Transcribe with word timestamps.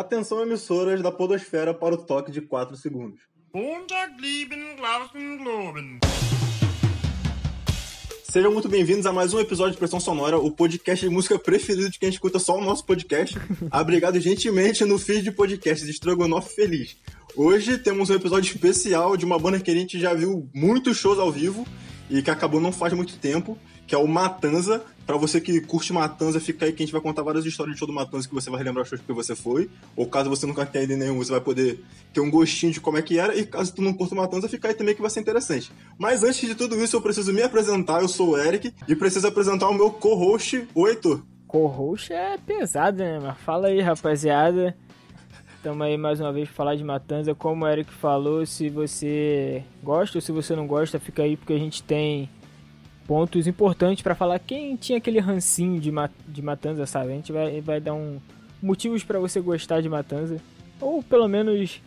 Atenção 0.00 0.40
emissoras 0.40 1.02
da 1.02 1.12
podosfera 1.12 1.74
para 1.74 1.94
o 1.94 1.98
toque 1.98 2.32
de 2.32 2.40
4 2.40 2.74
segundos. 2.74 3.20
Sejam 8.24 8.50
muito 8.50 8.66
bem-vindos 8.66 9.04
a 9.04 9.12
mais 9.12 9.34
um 9.34 9.38
episódio 9.38 9.72
de 9.72 9.78
Pressão 9.78 10.00
Sonora, 10.00 10.38
o 10.38 10.50
podcast 10.50 11.06
de 11.06 11.14
música 11.14 11.38
preferido 11.38 11.90
de 11.90 11.98
quem 11.98 12.08
escuta 12.08 12.38
só 12.38 12.56
o 12.56 12.64
nosso 12.64 12.86
podcast. 12.86 13.36
Abrigado 13.70 14.18
gentilmente 14.18 14.86
no 14.86 14.98
feed 14.98 15.22
de 15.22 15.32
podcasts 15.32 15.86
Estrogonofe 15.86 16.54
Feliz. 16.54 16.96
Hoje 17.36 17.76
temos 17.76 18.08
um 18.08 18.14
episódio 18.14 18.50
especial 18.50 19.18
de 19.18 19.26
uma 19.26 19.38
banda 19.38 19.60
que 19.60 19.70
a 19.70 19.74
gente 19.74 20.00
já 20.00 20.14
viu 20.14 20.48
muitos 20.54 20.96
shows 20.96 21.18
ao 21.18 21.30
vivo 21.30 21.66
e 22.08 22.22
que 22.22 22.30
acabou 22.30 22.58
não 22.58 22.72
faz 22.72 22.94
muito 22.94 23.18
tempo, 23.18 23.58
que 23.86 23.94
é 23.94 23.98
o 23.98 24.08
Matanza. 24.08 24.82
Pra 25.10 25.18
você 25.18 25.40
que 25.40 25.60
curte 25.60 25.92
Matanza, 25.92 26.38
fica 26.38 26.66
aí 26.66 26.72
que 26.72 26.84
a 26.84 26.86
gente 26.86 26.92
vai 26.92 27.00
contar 27.00 27.24
várias 27.24 27.44
histórias 27.44 27.74
de 27.74 27.80
show 27.80 27.88
do 27.88 27.92
Matanza 27.92 28.28
que 28.28 28.32
você 28.32 28.48
vai 28.48 28.60
relembrar 28.60 28.84
os 28.84 28.88
shows 28.88 29.02
que 29.04 29.12
você 29.12 29.34
foi. 29.34 29.68
Ou 29.96 30.06
caso 30.06 30.30
você 30.30 30.46
nunca 30.46 30.64
tenha 30.64 30.84
ido 30.84 30.96
nenhum, 30.96 31.18
você 31.18 31.32
vai 31.32 31.40
poder 31.40 31.82
ter 32.14 32.20
um 32.20 32.30
gostinho 32.30 32.72
de 32.72 32.80
como 32.80 32.96
é 32.96 33.02
que 33.02 33.18
era. 33.18 33.34
E 33.36 33.44
caso 33.44 33.74
tu 33.74 33.82
não 33.82 33.92
curta 33.92 34.14
Matanza, 34.14 34.48
fica 34.48 34.68
aí 34.68 34.74
também 34.74 34.94
que 34.94 35.02
vai 35.02 35.10
ser 35.10 35.18
interessante. 35.18 35.72
Mas 35.98 36.22
antes 36.22 36.48
de 36.48 36.54
tudo 36.54 36.80
isso, 36.80 36.94
eu 36.94 37.02
preciso 37.02 37.32
me 37.32 37.42
apresentar. 37.42 38.02
Eu 38.02 38.06
sou 38.06 38.34
o 38.34 38.38
Eric 38.38 38.72
e 38.86 38.94
preciso 38.94 39.26
apresentar 39.26 39.68
o 39.68 39.74
meu 39.74 39.90
co-host, 39.90 40.68
o 40.76 40.86
Heitor. 40.86 41.24
Co-host 41.48 42.12
é 42.12 42.38
pesado, 42.38 42.98
né? 42.98 43.18
Mas 43.20 43.36
fala 43.38 43.66
aí, 43.66 43.80
rapaziada. 43.80 44.76
Tamo 45.60 45.82
aí 45.82 45.96
mais 45.96 46.20
uma 46.20 46.32
vez 46.32 46.46
pra 46.46 46.54
falar 46.54 46.76
de 46.76 46.84
Matanza. 46.84 47.34
Como 47.34 47.64
o 47.64 47.68
Eric 47.68 47.92
falou, 47.94 48.46
se 48.46 48.68
você 48.68 49.64
gosta 49.82 50.18
ou 50.18 50.22
se 50.22 50.30
você 50.30 50.54
não 50.54 50.68
gosta, 50.68 51.00
fica 51.00 51.24
aí 51.24 51.36
porque 51.36 51.54
a 51.54 51.58
gente 51.58 51.82
tem 51.82 52.30
pontos 53.10 53.48
importantes 53.48 54.04
para 54.04 54.14
falar 54.14 54.38
quem 54.38 54.76
tinha 54.76 54.98
aquele 54.98 55.18
rancinho 55.18 55.80
de, 55.80 55.90
de 56.28 56.40
Matanza, 56.40 56.86
sabe? 56.86 57.10
A 57.10 57.14
gente 57.16 57.32
vai, 57.32 57.60
vai 57.60 57.80
dar 57.80 57.92
um 57.92 58.20
motivos 58.62 59.02
para 59.02 59.18
você 59.18 59.40
gostar 59.40 59.80
de 59.80 59.88
Matanza 59.88 60.40
ou 60.80 61.02
pelo 61.02 61.26
menos 61.26 61.82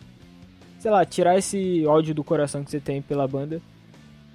sei 0.78 0.90
lá, 0.90 1.02
tirar 1.06 1.38
esse 1.38 1.82
ódio 1.86 2.14
do 2.14 2.22
coração 2.22 2.62
que 2.62 2.70
você 2.70 2.78
tem 2.78 3.00
pela 3.00 3.26
banda. 3.26 3.58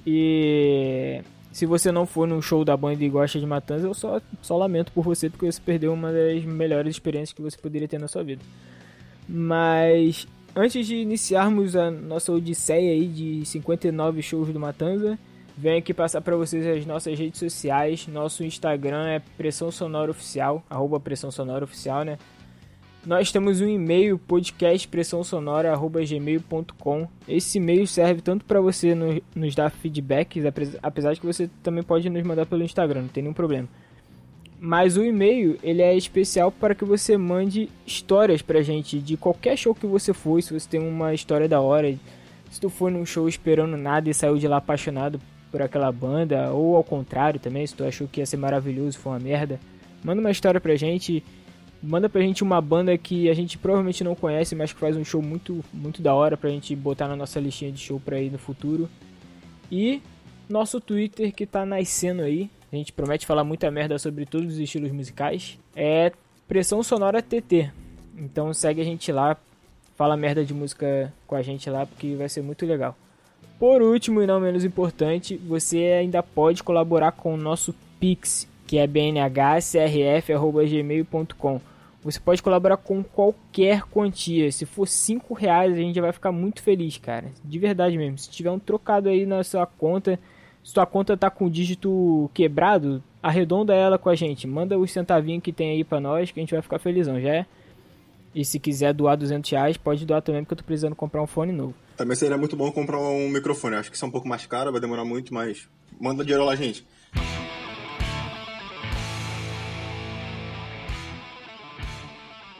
E 0.04 1.22
se 1.52 1.68
você 1.68 1.92
não 1.92 2.08
for 2.08 2.28
num 2.28 2.42
show 2.42 2.66
da 2.66 2.76
banda 2.76 3.04
e 3.04 3.08
gosta 3.08 3.40
de 3.40 3.46
Matanza, 3.46 3.86
eu 3.86 3.94
só, 3.94 4.20
só 4.42 4.58
lamento 4.58 4.92
por 4.92 5.04
você 5.04 5.30
porque 5.30 5.46
você 5.46 5.62
perdeu 5.64 5.94
uma 5.94 6.12
das 6.12 6.44
melhores 6.44 6.96
experiências 6.96 7.34
que 7.34 7.42
você 7.44 7.56
poderia 7.56 7.88
ter 7.88 8.00
na 8.00 8.08
sua 8.08 8.24
vida. 8.24 8.42
Mas 9.28 10.28
antes 10.56 10.88
de 10.88 10.96
iniciarmos 10.96 11.76
a 11.76 11.92
nossa 11.92 12.32
odisseia 12.32 12.94
aí 12.94 13.06
de 13.08 13.46
59 13.46 14.24
shows 14.24 14.50
do 14.50 14.60
Matanza, 14.60 15.20
Venho 15.62 15.80
aqui 15.80 15.94
passar 15.94 16.22
para 16.22 16.38
vocês 16.38 16.66
as 16.66 16.86
nossas 16.86 17.20
redes 17.20 17.38
sociais. 17.38 18.08
Nosso 18.08 18.46
Instagram 18.46 19.10
é 19.10 19.20
Pressão 19.20 19.70
Sonora 19.70 20.10
Oficial, 20.10 20.64
arroba 20.70 21.02
Pressão 21.02 21.30
Sonora 21.32 21.66
Oficial, 21.66 22.06
né? 22.06 22.18
Nós 23.06 23.30
temos 23.30 23.60
um 23.60 23.68
e-mail, 23.68 24.18
podcastpressãosonora.gmail.com. 24.20 27.10
Esse 27.28 27.58
e-mail 27.58 27.86
serve 27.86 28.22
tanto 28.22 28.46
para 28.46 28.62
você 28.62 28.96
no, 28.96 29.22
nos 29.36 29.54
dar 29.54 29.70
feedbacks, 29.70 30.46
apesar 30.82 31.14
de 31.14 31.20
que 31.20 31.26
você 31.26 31.50
também 31.62 31.84
pode 31.84 32.10
nos 32.10 32.24
mandar 32.24 32.46
pelo 32.46 32.64
Instagram, 32.64 33.02
não 33.02 33.10
tem 33.10 33.24
nenhum 33.24 33.34
problema. 33.34 33.68
Mas 34.62 34.96
o 34.96 35.04
e-mail, 35.04 35.60
ele 35.62 35.82
é 35.82 35.94
especial 35.94 36.54
para 36.54 36.74
que 36.74 36.86
você 36.86 37.18
mande 37.18 37.70
histórias 37.86 38.42
pra 38.42 38.62
gente 38.62 38.98
de 39.00 39.18
qualquer 39.18 39.58
show 39.58 39.76
que 39.76 39.86
você 39.86 40.14
for, 40.14 40.42
se 40.42 40.58
você 40.58 40.70
tem 40.70 40.80
uma 40.80 41.14
história 41.14 41.50
da 41.50 41.60
hora, 41.60 41.94
se 42.50 42.62
tu 42.62 42.70
for 42.70 42.90
num 42.90 43.06
show 43.06 43.28
esperando 43.28 43.76
nada 43.76 44.10
e 44.10 44.14
saiu 44.14 44.38
de 44.38 44.48
lá 44.48 44.56
apaixonado 44.56 45.20
por 45.52 45.62
aquela 45.62 45.92
banda, 45.92 46.52
ou 46.52 46.76
ao 46.76 46.84
contrário 46.84 47.40
também, 47.40 47.66
se 47.66 47.76
tu 47.76 47.84
achou 47.84 48.08
que 48.08 48.20
ia 48.20 48.26
ser 48.26 48.38
maravilhoso, 48.38 48.98
foi 48.98 49.14
uma 49.14 49.20
merda, 49.20 49.60
manda 50.04 50.20
uma 50.20 50.32
história 50.32 50.60
pra 50.60 50.76
gente. 50.76 51.24
Manda 51.82 52.10
pra 52.10 52.20
gente 52.20 52.44
uma 52.44 52.60
banda 52.60 52.98
que 52.98 53.30
a 53.30 53.34
gente 53.34 53.58
provavelmente 53.58 54.04
não 54.04 54.14
conhece, 54.14 54.54
mas 54.54 54.74
que 54.74 54.80
faz 54.82 54.98
um 54.98 55.06
show 55.06 55.22
muito, 55.22 55.64
muito 55.74 56.02
da 56.02 56.14
hora 56.14 56.36
pra 56.36 56.50
gente 56.50 56.76
botar 56.76 57.08
na 57.08 57.16
nossa 57.16 57.40
listinha 57.40 57.72
de 57.72 57.80
show 57.80 58.02
pra 58.02 58.20
ir 58.20 58.30
no 58.30 58.38
futuro. 58.38 58.90
E 59.72 60.02
nosso 60.50 60.82
Twitter 60.82 61.34
que 61.34 61.46
tá 61.46 61.66
nascendo 61.66 62.24
aí, 62.24 62.50
a 62.70 62.76
gente 62.76 62.92
promete 62.92 63.26
falar 63.26 63.46
muita 63.46 63.72
merda 63.72 63.98
sobre 63.98 64.26
todos 64.26 64.54
os 64.54 64.60
estilos 64.60 64.92
musicais, 64.92 65.58
é 65.74 66.12
Pressão 66.50 66.84
Sonora 66.84 67.22
TT. 67.22 67.72
Então 68.18 68.54
segue 68.54 68.82
a 68.82 68.84
gente 68.84 69.10
lá, 69.10 69.38
fala 69.96 70.18
merda 70.18 70.44
de 70.44 70.54
música 70.54 71.14
com 71.26 71.36
a 71.36 71.42
gente 71.42 71.70
lá, 71.70 71.86
porque 71.86 72.14
vai 72.16 72.28
ser 72.28 72.42
muito 72.42 72.66
legal. 72.66 72.94
Por 73.60 73.82
último 73.82 74.22
e 74.22 74.28
não 74.28 74.40
menos 74.40 74.64
importante, 74.64 75.36
você 75.36 75.98
ainda 76.00 76.24
pode 76.24 76.64
colaborar 76.64 77.12
com 77.12 77.34
o 77.34 77.38
nosso 77.38 77.76
Pix, 78.00 78.48
que 78.66 78.78
é 78.78 78.88
bnhcrf.gmail.com. 78.88 81.60
Você 82.02 82.18
pode 82.18 82.42
colaborar 82.42 82.78
com 82.78 83.04
qualquer 83.04 83.84
quantia. 83.84 84.50
Se 84.54 84.66
for 84.66 84.88
5 84.88 85.34
reais, 85.34 85.74
a 85.74 85.76
gente 85.76 85.96
já 85.96 86.02
vai 86.02 86.14
ficar 86.14 86.32
muito 86.32 86.62
feliz, 86.62 86.98
cara. 86.98 87.26
De 87.44 87.60
verdade 87.60 87.98
mesmo. 87.98 88.18
Se 88.18 88.30
tiver 88.30 88.50
um 88.50 88.60
trocado 88.60 89.10
aí 89.10 89.26
na 89.26 89.44
sua 89.44 89.66
conta, 89.66 90.18
se 90.64 90.72
sua 90.72 90.86
conta 90.86 91.18
tá 91.18 91.30
com 91.30 91.48
o 91.48 91.50
dígito 91.50 92.32
quebrado, 92.34 93.04
arredonda 93.22 93.76
ela 93.76 93.98
com 93.98 94.08
a 94.08 94.16
gente. 94.16 94.48
Manda 94.48 94.80
os 94.80 94.92
centavinhos 94.92 95.44
que 95.44 95.52
tem 95.52 95.72
aí 95.72 95.84
pra 95.84 96.00
nós, 96.00 96.32
que 96.32 96.40
a 96.40 96.44
gente 96.44 96.54
vai 96.54 96.62
ficar 96.62 96.80
felizão, 96.80 97.20
já 97.20 97.36
é? 97.36 97.46
E 98.34 98.46
se 98.46 98.60
quiser 98.60 98.94
doar 98.94 99.18
200 99.18 99.50
reais, 99.50 99.78
pode 99.78 100.06
doar 100.06 100.22
também, 100.22 100.44
porque 100.44 100.54
eu 100.54 100.58
tô 100.58 100.64
precisando 100.64 100.96
comprar 100.96 101.22
um 101.22 101.28
fone 101.28 101.52
novo. 101.52 101.74
Também 101.98 102.16
seria 102.16 102.38
muito 102.38 102.56
bom 102.56 102.72
comprar 102.72 103.00
um 103.00 103.30
microfone. 103.30 103.76
Acho 103.76 103.90
que 103.90 103.96
isso 103.96 104.06
é 104.06 104.08
um 104.08 104.12
pouco 104.12 104.28
mais 104.28 104.46
caro, 104.46 104.72
vai 104.72 104.80
demorar 104.80 105.04
muito, 105.04 105.34
mas 105.34 105.68
manda 106.00 106.24
dinheiro 106.24 106.46
lá, 106.46 106.56
gente. 106.56 106.86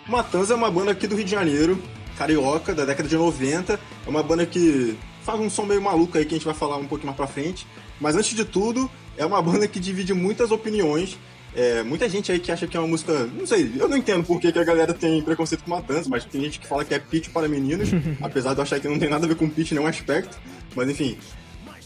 Matanza 0.08 0.54
é 0.54 0.58
uma 0.58 0.72
banda 0.72 0.92
aqui 0.92 1.06
do 1.06 1.16
Rio 1.16 1.24
de 1.24 1.30
Janeiro, 1.30 1.80
carioca, 2.18 2.74
da 2.74 2.84
década 2.84 3.08
de 3.08 3.16
90. 3.16 3.74
É 3.74 4.10
uma 4.10 4.24
banda 4.24 4.44
que 4.44 4.98
faz 5.22 5.40
um 5.40 5.52
som 5.52 5.66
meio 5.66 5.82
maluco 5.82 6.18
aí 6.18 6.26
que 6.26 6.34
a 6.34 6.38
gente 6.38 6.46
vai 6.46 6.56
falar 6.56 6.78
um 6.78 6.88
pouquinho 6.88 7.08
mais 7.08 7.18
pra 7.18 7.28
frente. 7.28 7.68
Mas 8.02 8.16
antes 8.16 8.36
de 8.36 8.44
tudo, 8.44 8.90
é 9.16 9.24
uma 9.24 9.40
banda 9.40 9.68
que 9.68 9.80
divide 9.80 10.14
muitas 10.14 10.50
opiniões 10.50 11.16
é, 11.56 11.84
muita 11.84 12.08
gente 12.08 12.32
aí 12.32 12.40
que 12.40 12.52
acha 12.52 12.68
que 12.68 12.78
é 12.78 12.80
uma 12.80 12.88
música. 12.88 13.26
Não 13.26 13.46
sei, 13.46 13.72
eu 13.78 13.88
não 13.88 13.98
entendo 13.98 14.24
por 14.24 14.40
que, 14.40 14.52
que 14.52 14.60
a 14.60 14.64
galera 14.64 14.94
tem 14.94 15.22
preconceito 15.22 15.64
com 15.64 15.72
Matanza, 15.72 16.10
mas 16.10 16.26
tem 16.26 16.42
gente 16.42 16.60
que 16.60 16.68
fala 16.68 16.86
que 16.86 16.94
é 16.94 17.00
pitch 17.00 17.30
para 17.30 17.48
meninos, 17.48 17.90
apesar 18.22 18.54
de 18.54 18.60
eu 18.60 18.64
achar 18.64 18.80
que 18.80 18.88
não 18.88 19.00
tem 19.00 19.10
nada 19.10 19.26
a 19.26 19.30
ver 19.30 19.36
com 19.36 19.50
pitch 19.50 19.72
nenhum 19.72 19.88
aspecto. 19.88 20.38
Mas 20.76 20.90
enfim. 20.90 21.18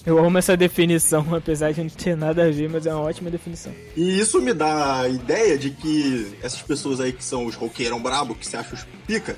Eu 0.05 0.19
amo 0.19 0.37
essa 0.37 0.57
definição, 0.57 1.25
apesar 1.33 1.71
de 1.71 1.81
não 1.81 1.89
ter 1.89 2.17
nada 2.17 2.45
a 2.45 2.51
ver, 2.51 2.69
mas 2.69 2.85
é 2.85 2.93
uma 2.93 3.03
ótima 3.03 3.29
definição. 3.29 3.71
E 3.95 4.19
isso 4.19 4.41
me 4.41 4.53
dá 4.53 5.01
a 5.01 5.07
ideia 5.07 5.57
de 5.57 5.71
que 5.71 6.35
essas 6.41 6.61
pessoas 6.61 6.99
aí 6.99 7.13
que 7.13 7.23
são 7.23 7.45
os 7.45 7.55
roqueirão 7.55 8.01
brabo, 8.01 8.35
que 8.35 8.45
se 8.45 8.57
acham 8.57 8.73
os 8.73 8.85
pica, 9.07 9.37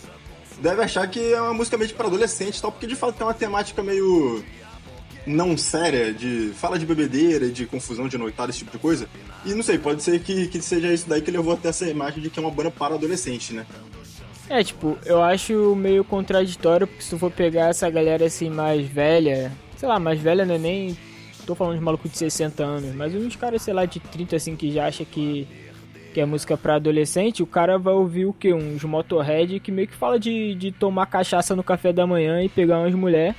deve 0.59 0.81
achar 0.81 1.07
que 1.07 1.33
é 1.33 1.39
uma 1.39 1.53
música 1.53 1.77
meio 1.77 1.93
para 1.93 2.07
adolescente 2.07 2.57
e 2.57 2.61
tal, 2.61 2.71
porque 2.71 2.87
de 2.87 2.95
fato 2.95 3.15
tem 3.15 3.27
uma 3.27 3.33
temática 3.33 3.83
meio 3.83 4.43
não 5.25 5.57
séria, 5.57 6.13
de 6.13 6.51
fala 6.55 6.77
de 6.77 6.85
bebedeira, 6.85 7.49
de 7.49 7.65
confusão 7.65 8.07
de 8.07 8.17
noitada, 8.17 8.49
esse 8.49 8.59
tipo 8.59 8.71
de 8.71 8.77
coisa. 8.77 9.07
E 9.45 9.53
não 9.53 9.63
sei, 9.63 9.77
pode 9.77 10.03
ser 10.03 10.19
que, 10.19 10.47
que 10.47 10.61
seja 10.61 10.93
isso 10.93 11.07
daí 11.07 11.21
que 11.21 11.31
levou 11.31 11.53
até 11.53 11.69
essa 11.69 11.87
imagem 11.87 12.21
de 12.21 12.29
que 12.29 12.39
é 12.39 12.41
uma 12.41 12.51
banda 12.51 12.71
para 12.71 12.95
adolescente, 12.95 13.53
né? 13.53 13.65
É, 14.49 14.63
tipo, 14.63 14.97
eu 15.05 15.23
acho 15.23 15.75
meio 15.75 16.03
contraditório, 16.03 16.85
porque 16.85 17.01
se 17.01 17.09
tu 17.09 17.17
for 17.17 17.31
pegar 17.31 17.69
essa 17.69 17.89
galera 17.89 18.25
assim 18.25 18.49
mais 18.49 18.85
velha, 18.87 19.51
sei 19.75 19.89
lá, 19.89 19.99
mais 19.99 20.19
velha 20.19 20.45
não 20.45 20.55
é 20.55 20.59
nem. 20.59 20.97
tô 21.47 21.55
falando 21.55 21.77
de 21.77 21.83
maluco 21.83 22.07
de 22.07 22.17
60 22.17 22.63
anos, 22.63 22.95
mas 22.95 23.15
uns 23.15 23.35
caras, 23.35 23.63
sei 23.63 23.73
lá, 23.73 23.85
de 23.85 23.99
30 23.99 24.35
assim 24.35 24.55
que 24.55 24.71
já 24.71 24.85
acha 24.85 25.03
que, 25.03 25.47
que 26.13 26.21
é 26.21 26.25
música 26.25 26.55
para 26.55 26.75
adolescente, 26.75 27.41
o 27.41 27.47
cara 27.47 27.79
vai 27.79 27.95
ouvir 27.95 28.27
o 28.27 28.33
que? 28.33 28.53
Uns 28.53 28.83
motorhead 28.83 29.59
que 29.59 29.71
meio 29.71 29.87
que 29.87 29.95
fala 29.95 30.19
de, 30.19 30.53
de 30.53 30.71
tomar 30.71 31.07
cachaça 31.07 31.55
no 31.55 31.63
café 31.63 31.91
da 31.91 32.05
manhã 32.05 32.43
e 32.43 32.49
pegar 32.49 32.79
umas 32.79 32.93
mulheres. 32.93 33.35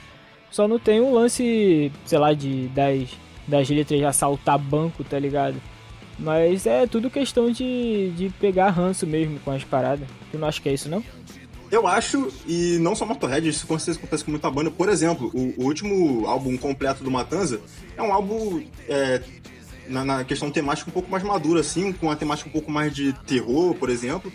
Só 0.51 0.67
não 0.67 0.79
tem 0.79 1.01
um 1.01 1.13
lance, 1.13 1.93
sei 2.05 2.19
lá, 2.19 2.33
de 2.33 2.69
das, 2.69 3.09
das 3.47 3.69
letras 3.69 3.99
de 3.99 4.05
assaltar 4.05 4.59
banco, 4.59 5.05
tá 5.05 5.19
ligado? 5.19 5.61
Mas 6.19 6.67
é 6.67 6.87
tudo 6.87 7.11
questão 7.11 7.51
de, 7.51 8.11
de 8.17 8.31
pegar 8.41 8.71
ranço 8.71 9.07
mesmo 9.07 9.39
com 9.41 9.51
as 9.51 9.65
paradas. 9.65 10.09
Tu 10.31 10.39
não 10.39 10.49
acha 10.49 10.61
que 10.61 10.69
é 10.69 10.75
isso, 10.75 10.89
não? 10.89 11.05
Eu 11.71 11.87
acho, 11.87 12.33
e 12.47 12.79
não 12.81 12.95
só 12.95 13.05
Motorhead, 13.05 13.49
isso 13.49 13.67
com 13.67 13.77
certeza 13.79 13.99
acontece 13.99 14.25
com 14.25 14.31
muita 14.31 14.51
banda. 14.51 14.71
Por 14.71 14.89
exemplo, 14.89 15.31
o, 15.35 15.63
o 15.63 15.65
último 15.65 16.27
álbum 16.27 16.57
completo 16.57 17.03
do 17.03 17.11
Matanza 17.11 17.61
é 17.97 18.03
um 18.03 18.13
álbum 18.13 18.63
é, 18.89 19.21
na, 19.89 20.05
na, 20.05 20.25
questão 20.25 20.51
temática 20.51 20.89
um 20.89 20.93
pouco 20.93 21.11
mais 21.11 21.25
maduro, 21.25 21.59
assim, 21.59 21.93
com 21.93 22.07
uma 22.07 22.17
temática 22.17 22.49
um 22.49 22.53
pouco 22.53 22.71
mais 22.71 22.95
de 22.95 23.13
terror, 23.27 23.75
por 23.75 23.91
exemplo. 23.91 24.33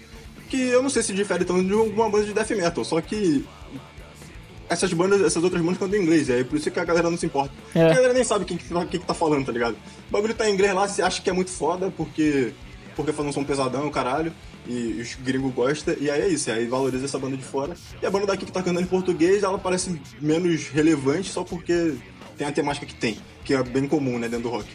Que 0.50 0.58
eu 0.58 0.84
não 0.84 0.90
sei 0.90 1.02
se 1.02 1.14
difere 1.14 1.46
tanto 1.46 1.64
de 1.64 1.74
uma 1.74 2.10
banda 2.10 2.26
de 2.26 2.34
death 2.34 2.50
metal, 2.52 2.84
só 2.84 3.00
que 3.00 3.46
essas 4.72 4.94
bandas, 4.94 5.22
essas 5.22 5.44
outras 5.44 5.62
bandas 5.62 5.78
cantam 5.78 6.00
em 6.00 6.04
inglês, 6.04 6.30
é 6.30 6.44
por 6.46 6.58
isso 6.58 6.72
que 6.72 6.80
a 6.80 6.86
galera 6.86 7.10
não 7.10 7.18
se 7.18 7.26
importa. 7.26 7.52
É. 7.76 7.92
A 7.92 7.94
galera 7.94 8.14
nem 8.14 8.24
sabe 8.24 8.46
quem 8.46 8.56
que, 8.56 8.66
que, 8.66 9.00
que 9.00 9.06
tá 9.06 9.14
falando, 9.14 9.46
tá 9.46 9.52
ligado? 9.52 9.74
O 10.08 10.12
bagulho 10.12 10.34
tá 10.34 10.50
em 10.50 10.54
inglês 10.54 10.74
lá, 10.74 10.88
você 10.88 11.02
acha 11.02 11.22
que 11.22 11.30
é 11.30 11.34
muito 11.34 11.52
foda, 11.52 11.92
porque. 11.96 12.54
Porque 12.96 13.14
faz 13.14 13.28
um 13.28 13.32
som 13.32 13.44
pesadão, 13.44 13.90
caralho, 13.90 14.34
e, 14.68 15.00
os 15.02 15.16
gringos 15.16 15.54
gostam, 15.54 15.96
e 16.00 16.10
aí 16.10 16.22
é 16.22 16.28
isso, 16.28 16.52
aí 16.52 16.68
valoriza 16.68 17.06
essa 17.06 17.18
banda 17.18 17.38
de 17.38 17.44
fora. 17.44 17.74
E 18.02 18.06
a 18.06 18.12
banda 18.12 18.28
daqui 18.28 18.46
que 18.46 18.52
tá 18.52 18.62
cantando 18.62 18.82
em 18.82 18.86
português, 18.86 19.44
ela 19.44 19.58
parece 19.58 20.00
menos 20.20 20.68
relevante 20.68 21.30
só 21.30 21.44
porque 21.44 21.96
tem 22.38 22.46
a 22.46 22.52
temática 22.52 22.86
que 22.86 22.94
tem, 22.94 23.18
que 23.46 23.54
é 23.54 23.64
bem 23.64 23.88
comum, 23.88 24.20
né, 24.20 24.28
dentro 24.28 24.50
do 24.50 24.50
rock. 24.50 24.68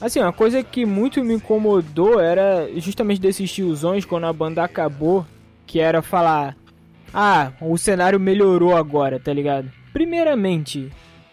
Assim, 0.00 0.18
uma 0.18 0.32
coisa 0.32 0.62
que 0.64 0.84
muito 0.84 1.22
me 1.22 1.34
incomodou 1.34 2.18
era 2.18 2.68
justamente 2.76 3.20
desses 3.20 3.50
tiozões 3.50 4.04
quando 4.04 4.26
a 4.26 4.32
banda 4.32 4.64
acabou, 4.64 5.24
que 5.64 5.78
era 5.78 6.02
falar 6.02 6.56
Ah, 7.12 7.52
o 7.60 7.76
cenário 7.76 8.20
melhorou 8.20 8.76
agora, 8.76 9.18
tá 9.18 9.32
ligado? 9.32 9.70
Primeiramente, 9.92 10.90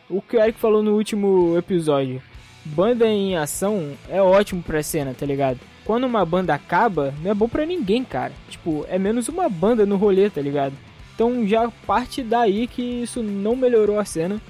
o 0.10 0.22
que 0.22 0.36
o 0.36 0.42
Eric 0.42 0.60
falou 0.60 0.82
no 0.82 0.96
último 0.96 1.56
episódio. 1.58 2.22
Banda 2.66 3.08
em 3.08 3.38
ação 3.38 3.92
é 4.10 4.22
ótimo 4.22 4.62
pra 4.62 4.84
cena, 4.84 5.14
tá 5.18 5.26
ligado? 5.26 5.60
Quando 5.86 6.06
uma 6.06 6.26
banda 6.26 6.54
acaba, 6.54 7.14
não 7.22 7.32
é 7.32 7.34
bom 7.34 7.48
pra 7.48 7.66
ninguém, 7.66 8.04
cara. 8.04 8.34
Tipo, 8.50 8.86
é 8.90 8.98
menos 8.98 9.30
uma 9.30 9.48
banda 9.48 9.86
no 9.86 9.96
rolê, 9.96 10.30
tá 10.30 10.42
ligado? 10.42 10.74
Então 11.16 11.48
já 11.48 11.72
parte 11.86 12.22
daí 12.22 12.68
que 12.68 12.82
isso 12.82 13.24
não 13.24 13.56
melhorou 13.56 14.00
a 14.00 14.06
cena. 14.06 14.42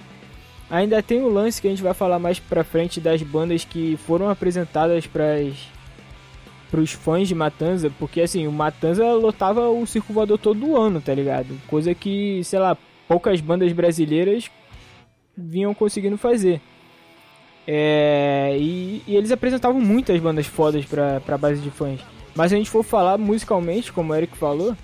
Ainda 0.69 1.01
tem 1.03 1.21
o 1.21 1.29
lance 1.29 1.61
que 1.61 1.67
a 1.67 1.69
gente 1.69 1.83
vai 1.83 1.93
falar 1.93 2.19
mais 2.19 2.39
pra 2.39 2.63
frente 2.63 2.99
das 2.99 3.21
bandas 3.21 3.63
que 3.63 3.97
foram 4.05 4.29
apresentadas 4.29 5.05
pras, 5.05 5.55
pros 6.69 6.91
fãs 6.91 7.27
de 7.27 7.35
Matanza, 7.35 7.91
porque 7.97 8.21
assim, 8.21 8.47
o 8.47 8.51
Matanza 8.51 9.05
lotava 9.13 9.69
o 9.69 9.85
Circo 9.85 10.13
Voador 10.13 10.37
todo 10.37 10.77
ano, 10.77 11.01
tá 11.01 11.13
ligado? 11.13 11.59
Coisa 11.67 11.93
que, 11.93 12.43
sei 12.43 12.59
lá, 12.59 12.77
poucas 13.07 13.39
bandas 13.41 13.71
brasileiras 13.71 14.49
vinham 15.35 15.73
conseguindo 15.73 16.17
fazer. 16.17 16.61
É, 17.65 18.55
e, 18.59 19.03
e, 19.05 19.15
eles 19.15 19.31
apresentavam 19.31 19.81
muitas 19.81 20.19
bandas 20.19 20.45
fodas 20.47 20.85
pra, 20.85 21.19
pra 21.19 21.37
base 21.37 21.61
de 21.61 21.69
fãs. 21.69 21.99
Mas 22.35 22.49
se 22.49 22.55
a 22.55 22.57
gente 22.57 22.69
for 22.69 22.83
falar 22.83 23.17
musicalmente, 23.17 23.91
como 23.91 24.13
o 24.13 24.15
Eric 24.15 24.37
falou, 24.37 24.75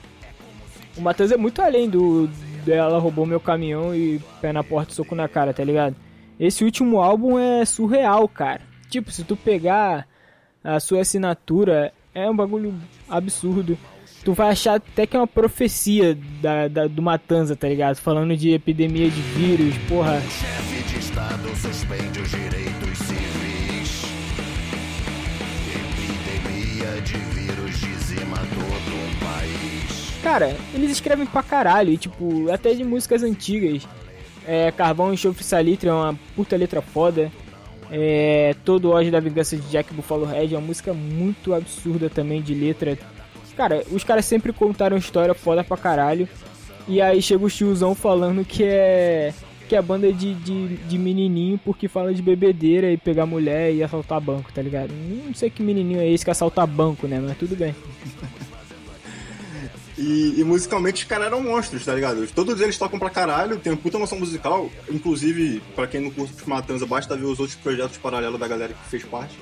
o 0.98 1.02
Matheus 1.02 1.32
é 1.32 1.38
muito 1.38 1.62
além 1.62 1.90
do 1.90 2.30
dela 2.66 2.98
roubou 2.98 3.26
meu 3.26 3.40
caminhão 3.40 3.94
e 3.94 4.22
pé 4.42 4.54
na 4.54 4.64
porta 4.64 4.94
soco 4.94 5.16
na 5.16 5.28
cara, 5.28 5.54
tá 5.54 5.64
ligado? 5.64 5.96
Esse 6.40 6.64
último 6.64 7.02
álbum 7.02 7.38
é 7.38 7.66
surreal, 7.66 8.28
cara. 8.28 8.62
Tipo, 8.90 9.12
se 9.12 9.24
tu 9.24 9.36
pegar 9.36 10.08
a 10.64 10.80
sua 10.80 11.02
assinatura, 11.02 11.92
é 12.14 12.30
um 12.30 12.36
bagulho 12.36 12.74
absurdo. 13.10 13.78
Tu 14.24 14.32
vai 14.34 14.52
achar 14.52 14.76
até 14.76 15.06
que 15.06 15.18
é 15.18 15.20
uma 15.20 15.28
profecia 15.28 16.18
da, 16.42 16.68
da 16.70 16.88
do 16.88 17.02
Matanza, 17.02 17.56
tá 17.56 17.68
ligado? 17.68 17.98
Falando 17.98 18.38
de 18.38 18.52
epidemia 18.52 19.10
de 19.10 19.22
vírus, 19.22 19.76
porra. 19.90 20.18
O 20.18 20.32
chefe 20.32 20.84
de 20.84 21.00
estado 21.00 21.56
suspende 21.58 22.22
os 22.22 22.30
direitos 22.30 22.98
civis. 23.00 24.04
Epidemia 25.76 27.02
de 27.02 27.18
vírus 27.36 27.80
dizima 27.82 28.38
todo 28.38 28.96
um 28.96 29.20
país. 29.20 30.14
Cara, 30.24 30.56
eles 30.74 30.92
escrevem 30.92 31.26
pra 31.26 31.44
caralho, 31.44 31.92
e, 31.92 31.98
tipo, 31.98 32.50
até 32.50 32.74
de 32.74 32.84
músicas 32.86 33.24
antigas. 33.24 33.86
É, 34.46 34.72
Carvão, 34.72 35.14
Enxofre 35.14 35.44
Salitre 35.44 35.90
é 35.90 35.94
uma 35.94 36.18
puta 36.34 36.56
letra 36.56 36.82
foda. 36.82 37.30
É, 37.92 38.56
Todo 38.66 38.92
ódio 38.92 39.12
da 39.12 39.20
vingança 39.20 39.56
de 39.56 39.68
Jack 39.70 39.94
Buffalo 39.94 40.26
Red 40.26 40.54
é 40.54 40.58
uma 40.58 40.68
música 40.68 40.94
muito 40.94 41.54
absurda 41.54 42.10
também 42.10 42.42
de 42.42 42.54
letra. 42.54 42.98
Cara, 43.56 43.84
os 43.92 44.04
caras 44.04 44.26
sempre 44.26 44.52
contaram 44.52 44.98
história 44.98 45.34
foda 45.34 45.64
pra 45.64 45.78
caralho. 45.78 46.28
E 46.88 47.02
aí 47.02 47.22
chega 47.22 47.46
o 47.46 47.50
tiozão 47.50 47.96
falando 47.96 48.44
que 48.44 48.64
é. 48.64 49.34
Que 49.70 49.76
é 49.76 49.82
banda 49.82 50.12
de, 50.12 50.34
de, 50.34 50.76
de 50.76 50.98
menininho 50.98 51.58
porque 51.64 51.88
fala 51.88 52.14
de 52.14 52.22
bebedeira 52.22 52.92
e 52.92 52.98
pegar 52.98 53.26
mulher 53.26 53.74
e 53.74 53.82
assaltar 53.82 54.20
banco, 54.20 54.52
tá 54.52 54.62
ligado? 54.62 54.92
Não 55.26 55.34
sei 55.34 55.50
que 55.50 55.64
menininho 55.64 56.02
é 56.02 56.10
esse 56.10 56.26
que 56.26 56.32
assalta 56.32 56.66
banco, 56.68 57.08
né? 57.08 57.22
Mas 57.26 57.38
tudo 57.38 57.56
bem. 57.56 57.74
E, 59.98 60.40
e, 60.40 60.44
musicalmente 60.44 61.04
os 61.04 61.08
caras 61.08 61.28
eram 61.28 61.44
monstros, 61.44 61.86
tá 61.86 61.94
ligado? 61.94 62.26
Todos 62.34 62.60
eles 62.60 62.78
tocam 62.78 62.98
pra 62.98 63.10
caralho, 63.10 63.60
tem 63.60 63.72
uma 63.72 63.78
puta 63.78 64.00
noção 64.00 64.20
musical. 64.20 64.72
Inclusive, 64.90 65.62
pra 65.76 65.86
quem 65.86 66.02
não 66.02 66.10
curte 66.10 66.34
os 66.34 66.46
Matanza, 66.46 66.86
basta 66.86 67.16
ver 67.16 67.26
os 67.26 67.40
outros 67.40 67.56
projetos 67.56 67.98
paralelos 67.98 68.40
da 68.40 68.48
galera 68.48 68.74
que 68.74 68.90
fez 68.90 69.04
parte. 69.04 69.38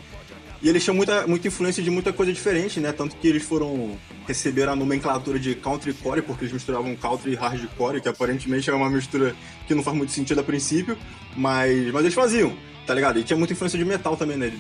E 0.62 0.69
eles 0.69 0.83
tinham 0.83 0.95
muita, 0.95 1.25
muita 1.25 1.48
influência 1.48 1.81
de 1.81 1.89
muita 1.89 2.13
coisa 2.13 2.31
diferente, 2.31 2.80
né? 2.80 2.92
Tanto 2.92 3.15
que 3.15 3.27
eles 3.27 3.44
foram. 3.44 3.98
receberam 4.27 4.74
a 4.74 4.75
nomenclatura 4.75 5.39
de 5.39 5.56
country 5.56 5.94
core, 5.94 6.21
porque 6.21 6.44
eles 6.44 6.53
misturavam 6.53 6.95
country 6.95 7.31
e 7.31 7.36
hardcore, 7.36 8.00
que 8.00 8.07
aparentemente 8.07 8.69
é 8.69 8.74
uma 8.74 8.89
mistura 8.89 9.36
que 9.68 9.74
não 9.74 9.81
faz 9.81 9.98
muito 9.98 10.12
sentido 10.12 10.39
a 10.39 10.44
princípio, 10.44 10.95
mas, 11.36 11.92
mas 11.92 12.01
eles 12.03 12.13
faziam, 12.13 12.56
tá 12.86 12.94
ligado? 12.94 13.19
E 13.19 13.24
tinha 13.24 13.38
muita 13.38 13.53
influência 13.53 13.80
de 13.80 13.86
metal 13.86 14.15
também, 14.15 14.38
né? 14.38 14.53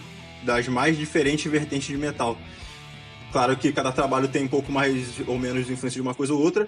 Das 0.43 0.67
mais 0.67 0.97
diferentes 0.97 1.51
vertentes 1.51 1.87
de 1.87 1.97
metal. 1.97 2.35
Claro 3.31 3.55
que 3.55 3.71
cada 3.71 3.91
trabalho 3.91 4.27
tem 4.27 4.43
um 4.43 4.47
pouco 4.47 4.71
mais 4.71 5.19
ou 5.25 5.39
menos 5.39 5.65
de 5.65 5.73
influência 5.73 5.97
de 5.97 6.01
uma 6.01 6.13
coisa 6.13 6.33
ou 6.33 6.41
outra, 6.41 6.67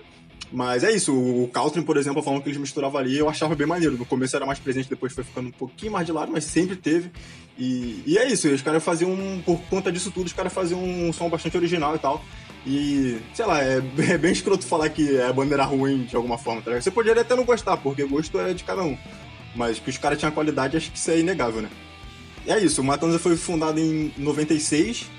mas 0.53 0.83
é 0.83 0.91
isso, 0.91 1.11
o 1.11 1.49
Caltrin, 1.51 1.81
por 1.81 1.97
exemplo, 1.97 2.21
falando 2.21 2.43
que 2.43 2.49
eles 2.49 2.59
misturavam 2.59 2.99
ali, 2.99 3.17
eu 3.17 3.27
achava 3.27 3.55
bem 3.55 3.65
maneiro. 3.65 3.97
No 3.97 4.05
começo 4.05 4.35
era 4.35 4.45
mais 4.45 4.59
presente, 4.59 4.87
depois 4.87 5.11
foi 5.11 5.23
ficando 5.23 5.47
um 5.47 5.51
pouquinho 5.51 5.91
mais 5.91 6.05
de 6.05 6.11
lado, 6.11 6.31
mas 6.31 6.43
sempre 6.43 6.75
teve. 6.75 7.11
E, 7.57 8.03
e 8.05 8.17
é 8.19 8.31
isso, 8.31 8.47
os 8.47 8.61
caras 8.61 8.83
faziam, 8.83 9.17
por 9.43 9.59
conta 9.63 9.91
disso 9.91 10.11
tudo, 10.11 10.27
os 10.27 10.33
caras 10.33 10.53
faziam 10.53 10.79
um 10.81 11.11
som 11.11 11.27
bastante 11.27 11.57
original 11.57 11.95
e 11.95 11.99
tal. 11.99 12.23
E, 12.67 13.17
sei 13.33 13.45
lá, 13.45 13.63
é, 13.63 13.81
é 14.13 14.17
bem 14.17 14.31
escroto 14.31 14.65
falar 14.65 14.89
que 14.89 15.19
a 15.19 15.33
banda 15.33 15.55
era 15.55 15.65
ruim 15.65 16.03
de 16.03 16.15
alguma 16.15 16.37
forma, 16.37 16.61
tá 16.61 16.71
Você 16.79 16.91
poderia 16.91 17.23
até 17.23 17.35
não 17.35 17.45
gostar, 17.45 17.77
porque 17.77 18.03
gosto 18.03 18.39
é 18.39 18.53
de 18.53 18.63
cada 18.63 18.83
um. 18.83 18.95
Mas 19.55 19.79
que 19.79 19.89
os 19.89 19.97
caras 19.97 20.19
tinham 20.19 20.31
qualidade, 20.31 20.77
acho 20.77 20.91
que 20.91 20.97
isso 20.99 21.09
é 21.09 21.19
inegável, 21.19 21.63
né? 21.63 21.69
E 22.45 22.51
é 22.51 22.59
isso, 22.59 22.79
o 22.79 22.83
Matanza 22.83 23.17
foi 23.17 23.35
fundado 23.35 23.79
em 23.79 24.13
96, 24.17 25.09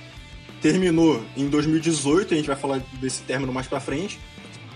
terminou 0.64 1.22
em 1.37 1.46
2018, 1.46 2.32
a 2.32 2.37
gente 2.38 2.46
vai 2.46 2.56
falar 2.56 2.81
desse 2.94 3.20
término 3.25 3.52
mais 3.52 3.66
pra 3.66 3.81
frente. 3.81 4.19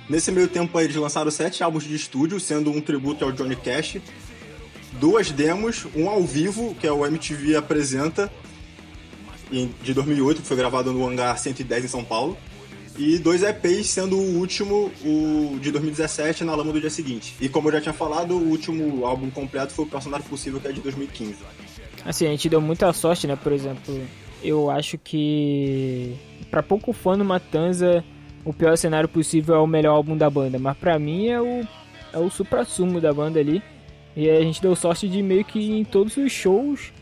Nesse 0.06 0.30
meio 0.30 0.46
tempo, 0.46 0.78
eles 0.78 0.94
lançaram 0.94 1.30
sete 1.30 1.62
álbuns 1.62 1.84
de 1.84 1.94
estúdio, 1.94 2.38
sendo 2.38 2.70
um 2.70 2.78
tributo 2.78 3.24
ao 3.24 3.32
Johnny 3.32 3.56
Cash, 3.56 3.96
duas 5.00 5.30
demos, 5.30 5.86
um 5.96 6.10
ao 6.10 6.22
vivo, 6.22 6.76
que 6.78 6.86
é 6.86 6.92
o 6.92 7.06
MTV 7.06 7.56
Apresenta, 7.56 8.30
de 9.50 9.94
2008, 9.94 10.42
que 10.42 10.46
foi 10.46 10.58
gravado 10.58 10.92
no 10.92 11.08
Hangar 11.08 11.38
110 11.38 11.86
em 11.86 11.88
São 11.88 12.04
Paulo, 12.04 12.36
e 12.98 13.16
dois 13.18 13.42
EPs, 13.42 13.86
sendo 13.86 14.18
o 14.18 14.38
último, 14.38 14.92
o 15.02 15.58
de 15.58 15.72
2017, 15.72 16.44
na 16.44 16.54
lama 16.54 16.70
do 16.70 16.80
dia 16.82 16.90
seguinte. 16.90 17.34
E 17.40 17.48
como 17.48 17.68
eu 17.68 17.72
já 17.72 17.80
tinha 17.80 17.94
falado, 17.94 18.36
o 18.36 18.50
último 18.50 19.06
álbum 19.06 19.30
completo 19.30 19.72
foi 19.72 19.86
o 19.86 19.88
Personagem 19.88 20.28
Possível, 20.28 20.60
que 20.60 20.68
é 20.68 20.72
de 20.72 20.82
2015. 20.82 21.36
Assim, 22.04 22.26
a 22.26 22.30
gente 22.30 22.46
deu 22.46 22.60
muita 22.60 22.92
sorte, 22.92 23.26
né? 23.26 23.36
Por 23.36 23.52
exemplo, 23.52 24.06
eu 24.42 24.70
acho 24.70 24.98
que 24.98 26.16
para 26.50 26.62
pouco 26.62 26.92
fã 26.92 27.16
no 27.16 27.24
Matanza 27.24 28.04
o 28.44 28.52
pior 28.52 28.76
cenário 28.76 29.08
possível 29.08 29.54
é 29.54 29.58
o 29.58 29.66
melhor 29.66 29.94
álbum 29.94 30.16
da 30.16 30.30
banda, 30.30 30.58
mas 30.58 30.76
pra 30.76 30.98
mim 30.98 31.28
é 31.28 31.40
o, 31.40 31.66
é 32.12 32.18
o 32.18 32.30
supra-sumo 32.30 33.00
da 33.00 33.12
banda 33.12 33.38
ali. 33.38 33.62
E 34.16 34.28
a 34.28 34.40
gente 34.40 34.62
deu 34.62 34.74
sorte 34.74 35.08
de 35.08 35.22
meio 35.22 35.44
que 35.44 35.70
em 35.70 35.84
todos 35.84 36.16
os 36.16 36.32
shows 36.32 36.92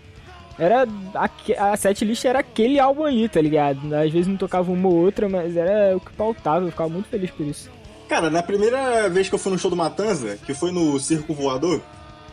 era 0.59 0.87
a, 1.15 1.73
a 1.73 1.77
setlist 1.77 2.25
era 2.25 2.41
aquele 2.41 2.79
álbum 2.79 3.05
ali, 3.05 3.29
tá 3.29 3.41
ligado? 3.41 3.95
Às 3.95 4.11
vezes 4.11 4.27
não 4.27 4.37
tocava 4.37 4.73
uma 4.73 4.89
ou 4.89 4.95
outra, 4.95 5.29
mas 5.29 5.57
era 5.57 5.97
o 5.97 6.01
que 6.01 6.13
pautava, 6.13 6.65
eu 6.65 6.71
ficava 6.71 6.89
muito 6.89 7.09
feliz 7.09 7.31
por 7.31 7.47
isso. 7.47 7.71
Cara, 8.09 8.31
na 8.31 8.43
primeira 8.43 9.09
vez 9.09 9.29
que 9.29 9.35
eu 9.35 9.39
fui 9.39 9.53
no 9.53 9.59
show 9.59 9.71
do 9.71 9.77
Matanza, 9.77 10.39
que 10.45 10.55
foi 10.55 10.71
no 10.71 10.99
Circo 10.99 11.35
Voador, 11.35 11.81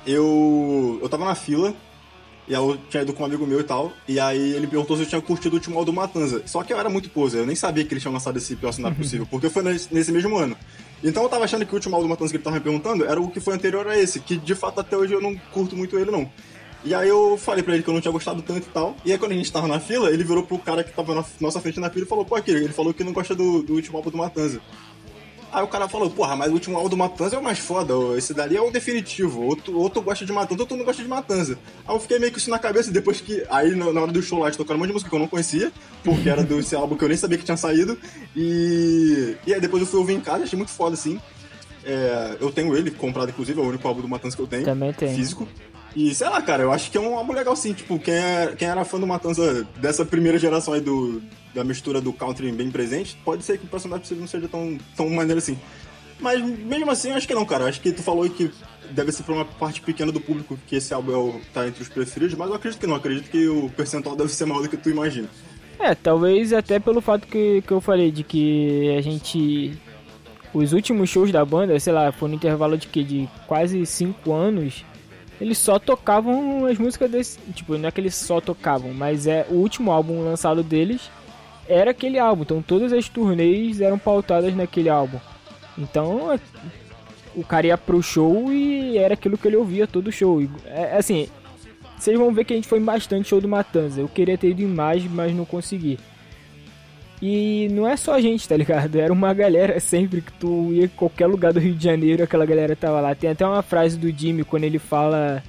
eu 0.06 1.00
eu 1.01 1.10
tava 1.10 1.25
na 1.25 1.36
fila 1.36 1.74
e 2.48 2.56
aí 2.56 2.62
eu 2.62 2.78
tinha 2.90 3.04
ido 3.04 3.14
com 3.14 3.24
um 3.24 3.26
amigo 3.26 3.46
meu 3.46 3.60
e 3.60 3.64
tal. 3.64 3.92
E 4.08 4.20
aí 4.20 4.54
ele 4.54 4.68
perguntou 4.68 4.98
se 4.98 5.04
eu 5.04 5.08
tinha 5.08 5.22
curtido 5.22 5.54
o 5.54 5.58
último 5.58 5.78
álbum 5.78 5.92
do 5.92 5.96
Matanza. 5.96 6.42
Só 6.46 6.64
que 6.64 6.74
eu 6.74 6.80
era 6.80 6.90
muito 6.90 7.10
poser, 7.10 7.42
eu 7.42 7.46
nem 7.46 7.56
sabia 7.56 7.84
que 7.84 7.94
eles 7.94 8.02
tinham 8.02 8.14
lançado 8.14 8.38
esse 8.38 8.56
pior 8.56 8.72
cenário 8.72 8.96
possível, 8.98 9.28
porque 9.30 9.50
foi 9.50 9.64
nesse, 9.64 9.94
nesse, 9.94 10.12
mesmo 10.12 10.38
ano. 10.38 10.58
Então 11.04 11.24
eu 11.24 11.30
tava 11.30 11.44
achando 11.44 11.66
que 11.66 11.72
o 11.72 11.76
último 11.76 11.96
álbum 11.96 12.08
do 12.08 12.12
Matanza 12.12 12.32
que 12.32 12.38
ele 12.38 12.44
tava 12.44 12.58
me 12.58 12.62
perguntando 12.62 13.06
era 13.06 13.20
o 13.22 13.30
que 13.30 13.40
foi 13.40 13.54
anterior 13.54 13.88
a 13.88 13.98
esse, 13.98 14.20
que 14.20 14.38
de 14.38 14.56
fato 14.56 14.80
até 14.80 14.96
hoje 14.96 15.14
eu 15.14 15.22
não 15.22 15.36
curto 15.52 15.76
muito 15.76 15.98
ele 15.98 16.12
não. 16.12 16.30
E 16.86 16.94
aí 16.94 17.08
eu 17.08 17.38
falei 17.38 17.64
pra 17.64 17.74
ele 17.74 17.82
que 17.82 17.90
eu 17.90 17.94
não 17.94 18.02
tinha 18.02 18.12
gostado 18.12 18.42
tanto 18.42 18.68
e 18.68 18.72
tal. 18.72 18.96
E 19.06 19.12
aí 19.12 19.18
quando 19.18 19.32
a 19.32 19.36
gente 19.36 19.52
tava 19.52 19.68
na 19.68 19.80
fila, 19.80 20.10
ele 20.10 20.24
virou 20.24 20.44
pro 20.44 20.60
cara 20.60 20.84
que 20.84 20.92
tava 20.92 21.16
na 21.16 21.24
nossa 21.40 21.62
frente 21.62 21.80
na 21.80 21.90
fila 21.90 22.06
e 22.06 22.08
falou, 22.08 22.26
pô, 22.26 22.36
aqui, 22.36 22.52
ele 22.52 22.74
falou 22.74 22.94
que 22.94 23.04
não 23.04 23.14
gosta 23.14 23.34
do, 23.34 23.64
do 23.64 23.74
último 23.74 23.98
álbum 23.98 24.10
do 24.10 24.18
Matanza. 24.18 24.62
Aí 25.54 25.64
o 25.64 25.68
cara 25.68 25.88
falou, 25.88 26.10
porra, 26.10 26.36
mas 26.36 26.50
o 26.50 26.54
último 26.54 26.76
álbum 26.76 26.90
do 26.90 26.98
Matanza 26.98 27.36
é 27.36 27.40
o 27.40 27.44
mais 27.44 27.60
foda, 27.60 27.94
esse 28.18 28.34
dali 28.34 28.58
é 28.58 28.62
o 28.62 28.72
definitivo. 28.72 29.44
Ou 29.44 29.56
tu, 29.56 29.78
ou 29.78 29.88
tu 29.88 30.02
gosta 30.02 30.26
de 30.26 30.34
Matanza, 30.34 30.64
ou 30.64 30.68
tu 30.68 30.76
não 30.76 30.84
gosta 30.84 31.04
de 31.04 31.08
Matanza. 31.08 31.60
Aí 31.88 31.96
eu 31.96 32.00
fiquei 32.00 32.18
meio 32.18 32.32
que 32.32 32.40
isso 32.40 32.50
na 32.50 32.58
cabeça, 32.58 32.92
depois 32.92 33.22
que. 33.22 33.46
Aí 33.52 33.76
na 33.76 34.02
hora 34.02 34.12
do 34.12 34.22
show 34.22 34.40
lá, 34.40 34.48
eles 34.48 34.58
tocaram 34.58 34.78
um 34.78 34.80
monte 34.80 34.88
de 34.88 34.94
música 34.94 35.10
que 35.12 35.16
eu 35.16 35.20
não 35.20 35.28
conhecia, 35.28 35.72
porque 36.04 36.28
era 36.28 36.42
desse 36.42 36.76
álbum 36.76 36.96
que 36.96 37.04
eu 37.04 37.08
nem 37.08 37.18
sabia 37.18 37.38
que 37.38 37.46
tinha 37.46 37.56
saído. 37.56 37.98
E. 38.36 39.36
E 39.46 39.54
aí 39.54 39.62
depois 39.62 39.82
eu 39.82 39.88
fui 39.88 40.00
ouvir 40.00 40.14
em 40.14 40.22
casa, 40.22 40.44
achei 40.44 40.58
muito 40.58 40.72
foda 40.72 40.96
assim. 40.96 41.20
É, 41.86 42.38
eu 42.40 42.52
tenho 42.52 42.76
ele 42.76 42.90
comprado, 42.90 43.30
inclusive, 43.30 43.60
é 43.60 43.64
o 43.64 43.68
único 43.68 43.88
álbum 43.88 44.02
do 44.02 44.08
Matanza 44.08 44.36
que 44.36 44.42
eu 44.42 44.48
tenho. 44.48 44.66
Também 44.66 44.92
tem. 44.92 45.14
Físico. 45.16 45.48
E 45.96 46.14
sei 46.14 46.28
lá, 46.28 46.42
cara, 46.42 46.64
eu 46.64 46.72
acho 46.72 46.90
que 46.90 46.98
é 46.98 47.02
um 47.02 47.16
álbum 47.16 47.34
legal 47.34 47.56
sim. 47.56 47.74
Tipo, 47.74 48.00
quem, 48.00 48.14
é, 48.14 48.56
quem 48.58 48.68
era 48.68 48.84
fã 48.84 49.00
do 49.00 49.06
Matanza 49.06 49.68
dessa 49.78 50.04
primeira 50.04 50.40
geração 50.40 50.74
aí 50.74 50.82
do, 50.82 51.22
da 51.54 51.64
mistura 51.64 52.02
do 52.02 52.12
country 52.12 52.52
bem 52.52 52.72
presente, 52.72 53.18
pode 53.24 53.44
ser 53.44 53.58
que 53.58 53.66
o 53.66 53.70
personagem 53.70 54.18
não 54.18 54.28
seja 54.28 54.48
tão, 54.48 54.78
tão 54.96 55.10
maneiro 55.10 55.38
assim. 55.38 55.58
Mas 56.20 56.42
mesmo 56.42 56.90
assim, 56.90 57.10
eu 57.10 57.16
acho 57.16 57.28
que 57.28 57.36
não, 57.36 57.46
cara. 57.46 57.66
Eu 57.66 57.68
acho 57.68 57.82
que 57.82 57.92
tu 57.92 58.02
falou 58.02 58.28
que 58.30 58.52
deve 58.92 59.12
ser 59.12 59.24
pra 59.24 59.36
uma 59.36 59.46
parte 59.46 59.82
pequena 59.82 60.12
do 60.12 60.22
público 60.22 60.58
que 60.68 60.76
esse 60.76 60.94
álbum 60.94 61.12
é 61.12 61.18
o, 61.18 61.42
tá 61.54 61.68
entre 61.68 61.84
os 61.84 61.90
preferidos, 61.90 62.36
mas 62.36 62.50
eu 62.50 62.56
acredito 62.56 62.80
que 62.80 62.88
não. 62.88 62.94
Eu 62.94 63.00
acredito 63.00 63.30
que 63.30 63.48
o 63.48 63.70
percentual 63.70 64.16
deve 64.16 64.30
ser 64.30 64.46
maior 64.46 64.62
do 64.62 64.70
que 64.70 64.78
tu 64.78 64.90
imagina. 64.90 65.28
É, 65.80 65.94
talvez 65.94 66.54
até 66.54 66.80
pelo 66.80 67.02
fato 67.02 67.28
que, 67.28 67.62
que 67.62 67.72
eu 67.72 67.82
falei, 67.82 68.12
de 68.12 68.24
que 68.24 68.96
a 68.98 69.02
gente. 69.02 69.78
Os 70.54 70.72
últimos 70.72 71.10
shows 71.10 71.32
da 71.32 71.44
banda, 71.44 71.80
sei 71.80 71.92
lá, 71.92 72.12
foi 72.12 72.30
no 72.30 72.36
intervalo 72.36 72.78
de 72.78 72.88
que? 72.88 73.04
De 73.04 73.28
quase 73.48 73.86
5 73.86 74.32
anos. 74.32 74.86
Eles 75.44 75.58
só 75.58 75.78
tocavam 75.78 76.66
as 76.68 76.78
músicas 76.78 77.12
desse. 77.12 77.38
Tipo, 77.54 77.78
não 77.78 77.90
é 77.90 77.92
que 77.92 78.00
eles 78.00 78.16
só 78.16 78.40
tocavam, 78.40 78.94
mas 78.94 79.28
é 79.28 79.46
o 79.50 79.56
último 79.56 79.92
álbum 79.92 80.24
lançado 80.24 80.64
deles 80.64 81.12
era 81.68 81.92
aquele 81.92 82.18
álbum. 82.18 82.44
Então 82.44 82.62
todas 82.62 82.94
as 82.94 83.10
turnês 83.10 83.82
eram 83.82 84.00
pautadas 84.00 84.56
naquele 84.56 84.88
álbum. 84.88 85.20
Então, 85.78 86.40
o 87.36 87.44
cara 87.44 87.68
ia 87.68 87.78
pro 87.78 88.02
show 88.02 88.54
e 88.54 88.98
era 88.98 89.16
aquilo 89.16 89.38
que 89.38 89.46
ele 89.46 89.58
ouvia 89.58 89.86
todo 89.86 90.14
show. 90.14 90.42
É, 90.66 90.96
assim, 90.96 91.28
vocês 91.98 92.18
vão 92.18 92.34
ver 92.34 92.46
que 92.46 92.54
a 92.54 92.56
gente 92.56 92.68
foi 92.70 92.80
bastante 92.80 93.28
show 93.28 93.42
do 93.42 93.48
Matanza. 93.50 94.00
Eu 94.00 94.08
queria 94.08 94.38
ter 94.38 94.52
ido 94.52 94.62
em 94.62 94.68
mais, 94.68 95.04
mas 95.04 95.36
não 95.36 95.44
consegui. 95.44 96.00
E 97.25 97.70
não 97.72 97.88
é 97.88 97.96
só 97.96 98.15
a 98.15 98.20
gente, 98.20 98.46
tá 98.50 98.58
ligado? 98.58 99.00
Era 99.00 99.13
uma 99.13 99.34
galera 99.34 99.80
sempre 99.80 100.20
que 100.20 100.34
tu 100.34 100.74
ia 100.74 100.84
em 100.84 100.89
qualquer 100.89 101.25
lugar 101.25 101.53
do 101.53 101.60
Rio 101.62 101.74
de 101.74 101.82
Janeiro, 101.82 102.22
aquela 102.22 102.46
galera 102.46 102.75
tava 102.75 103.00
lá. 103.00 103.15
Tem 103.15 103.30
até 103.30 103.48
uma 103.48 103.62
frase 103.62 103.98
do 103.98 104.12
Jimmy 104.12 104.44
quando 104.44 104.65
ele 104.65 104.77
fala 104.77 105.42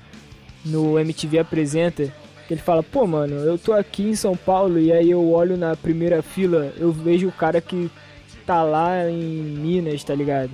no 0.65 1.01
MTV 1.01 1.41
Apresenta, 1.41 2.13
que 2.47 2.55
ele 2.55 2.61
fala, 2.61 2.81
pô 2.81 3.09
mano, 3.09 3.35
eu 3.35 3.59
tô 3.59 3.73
aqui 3.73 4.05
em 4.05 4.15
São 4.15 4.37
Paulo 4.37 4.79
e 4.79 4.93
aí 4.93 5.11
eu 5.11 5.29
olho 5.33 5.57
na 5.57 5.75
primeira 5.75 6.23
fila, 6.23 6.73
eu 6.79 6.93
vejo 6.93 7.27
o 7.27 7.33
cara 7.33 7.61
que 7.61 7.91
tá 8.47 8.63
lá 8.63 9.11
em 9.11 9.43
Minas, 9.43 10.05
tá 10.05 10.15
ligado? 10.15 10.53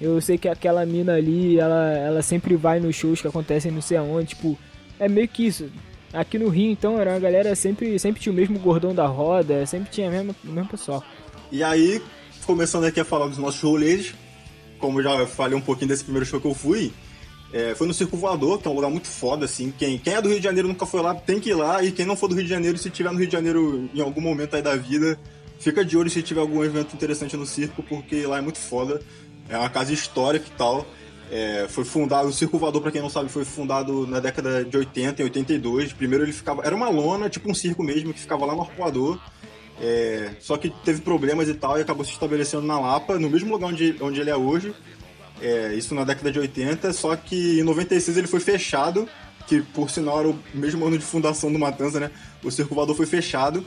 Eu 0.00 0.18
sei 0.22 0.38
que 0.38 0.48
aquela 0.48 0.86
mina 0.86 1.12
ali, 1.12 1.60
ela, 1.60 1.92
ela 1.92 2.22
sempre 2.22 2.56
vai 2.56 2.80
nos 2.80 2.96
shows 2.96 3.20
que 3.20 3.28
acontecem 3.28 3.70
não 3.70 3.82
sei 3.82 3.98
aonde, 3.98 4.28
tipo, 4.28 4.58
é 4.98 5.10
meio 5.10 5.28
que 5.28 5.46
isso. 5.46 5.70
Aqui 6.14 6.38
no 6.38 6.48
Rio, 6.48 6.70
então, 6.70 6.98
era 6.98 7.10
uma 7.10 7.18
galera 7.18 7.54
sempre, 7.54 7.98
sempre 7.98 8.20
tinha 8.20 8.32
o 8.32 8.36
mesmo 8.36 8.58
gordão 8.58 8.94
da 8.94 9.06
roda, 9.06 9.66
sempre 9.66 9.90
tinha 9.90 10.08
o 10.08 10.10
mesmo, 10.10 10.34
o 10.44 10.48
mesmo 10.48 10.70
pessoal. 10.70 11.02
E 11.50 11.62
aí, 11.62 12.00
começando 12.46 12.84
aqui 12.84 13.00
a 13.00 13.04
falar 13.04 13.26
dos 13.26 13.38
nossos 13.38 13.60
rolês, 13.60 14.14
como 14.78 15.02
já 15.02 15.26
falei 15.26 15.56
um 15.56 15.60
pouquinho 15.60 15.88
desse 15.88 16.04
primeiro 16.04 16.24
show 16.24 16.40
que 16.40 16.46
eu 16.46 16.54
fui, 16.54 16.92
é, 17.52 17.74
foi 17.74 17.86
no 17.86 17.94
Circo 17.94 18.16
Voador, 18.16 18.58
que 18.58 18.66
é 18.66 18.70
um 18.70 18.74
lugar 18.74 18.90
muito 18.90 19.06
foda, 19.06 19.44
assim. 19.44 19.72
Quem, 19.78 19.96
quem 19.96 20.14
é 20.14 20.20
do 20.20 20.28
Rio 20.28 20.38
de 20.38 20.44
Janeiro 20.44 20.66
nunca 20.66 20.84
foi 20.86 21.00
lá, 21.00 21.14
tem 21.14 21.38
que 21.38 21.50
ir 21.50 21.54
lá. 21.54 21.82
E 21.84 21.92
quem 21.92 22.04
não 22.04 22.16
for 22.16 22.26
do 22.26 22.34
Rio 22.34 22.42
de 22.42 22.50
Janeiro, 22.50 22.76
se 22.76 22.90
tiver 22.90 23.12
no 23.12 23.18
Rio 23.18 23.28
de 23.28 23.32
Janeiro 23.32 23.88
em 23.94 24.00
algum 24.00 24.20
momento 24.20 24.56
aí 24.56 24.62
da 24.62 24.74
vida, 24.74 25.18
fica 25.60 25.84
de 25.84 25.96
olho 25.96 26.10
se 26.10 26.20
tiver 26.20 26.40
algum 26.40 26.64
evento 26.64 26.94
interessante 26.94 27.36
no 27.36 27.46
circo, 27.46 27.80
porque 27.82 28.26
lá 28.26 28.38
é 28.38 28.40
muito 28.40 28.58
foda. 28.58 29.00
É 29.48 29.56
uma 29.56 29.70
casa 29.70 29.92
histórica 29.92 30.46
e 30.48 30.58
tal. 30.58 30.86
É, 31.30 31.66
foi 31.68 31.84
fundado, 31.84 32.28
o 32.28 32.32
Circo 32.32 32.58
Voador, 32.58 32.82
pra 32.82 32.90
quem 32.90 33.00
não 33.00 33.08
sabe, 33.08 33.28
foi 33.28 33.44
fundado 33.44 34.06
na 34.06 34.20
década 34.20 34.64
de 34.64 34.76
80, 34.76 35.22
em 35.22 35.24
82. 35.24 35.92
Primeiro 35.92 36.24
ele 36.24 36.32
ficava, 36.32 36.62
era 36.64 36.74
uma 36.74 36.88
lona, 36.88 37.28
tipo 37.28 37.50
um 37.50 37.54
circo 37.54 37.82
mesmo, 37.82 38.12
que 38.12 38.20
ficava 38.20 38.44
lá 38.44 38.54
no 38.54 38.62
Arpoador. 38.62 39.18
É, 39.80 40.32
só 40.40 40.56
que 40.56 40.70
teve 40.84 41.00
problemas 41.00 41.48
e 41.48 41.54
tal, 41.54 41.78
e 41.78 41.82
acabou 41.82 42.04
se 42.04 42.12
estabelecendo 42.12 42.66
na 42.66 42.78
Lapa, 42.78 43.18
no 43.18 43.28
mesmo 43.28 43.52
lugar 43.52 43.68
onde, 43.68 43.96
onde 44.00 44.20
ele 44.20 44.30
é 44.30 44.36
hoje. 44.36 44.74
É, 45.40 45.74
isso 45.74 45.94
na 45.94 46.04
década 46.04 46.30
de 46.30 46.38
80, 46.38 46.92
só 46.92 47.16
que 47.16 47.58
em 47.58 47.62
96 47.64 48.16
ele 48.16 48.26
foi 48.26 48.40
fechado, 48.40 49.08
que 49.46 49.60
por 49.60 49.90
sinal 49.90 50.20
era 50.20 50.28
o 50.28 50.38
mesmo 50.54 50.86
ano 50.86 50.96
de 50.96 51.04
fundação 51.04 51.52
do 51.52 51.58
Matanza, 51.58 51.98
né? 51.98 52.10
O 52.42 52.50
Circo 52.50 52.74
Voador 52.74 52.94
foi 52.94 53.06
fechado 53.06 53.66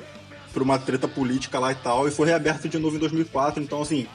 por 0.54 0.62
uma 0.62 0.80
treta 0.80 1.08
política 1.08 1.60
lá 1.60 1.72
e 1.72 1.76
tal, 1.76 2.08
e 2.08 2.12
foi 2.12 2.28
reaberto 2.28 2.70
de 2.70 2.80
novo 2.80 2.96
em 2.96 3.00
2004, 3.00 3.62
então 3.62 3.82
assim, 3.82 4.08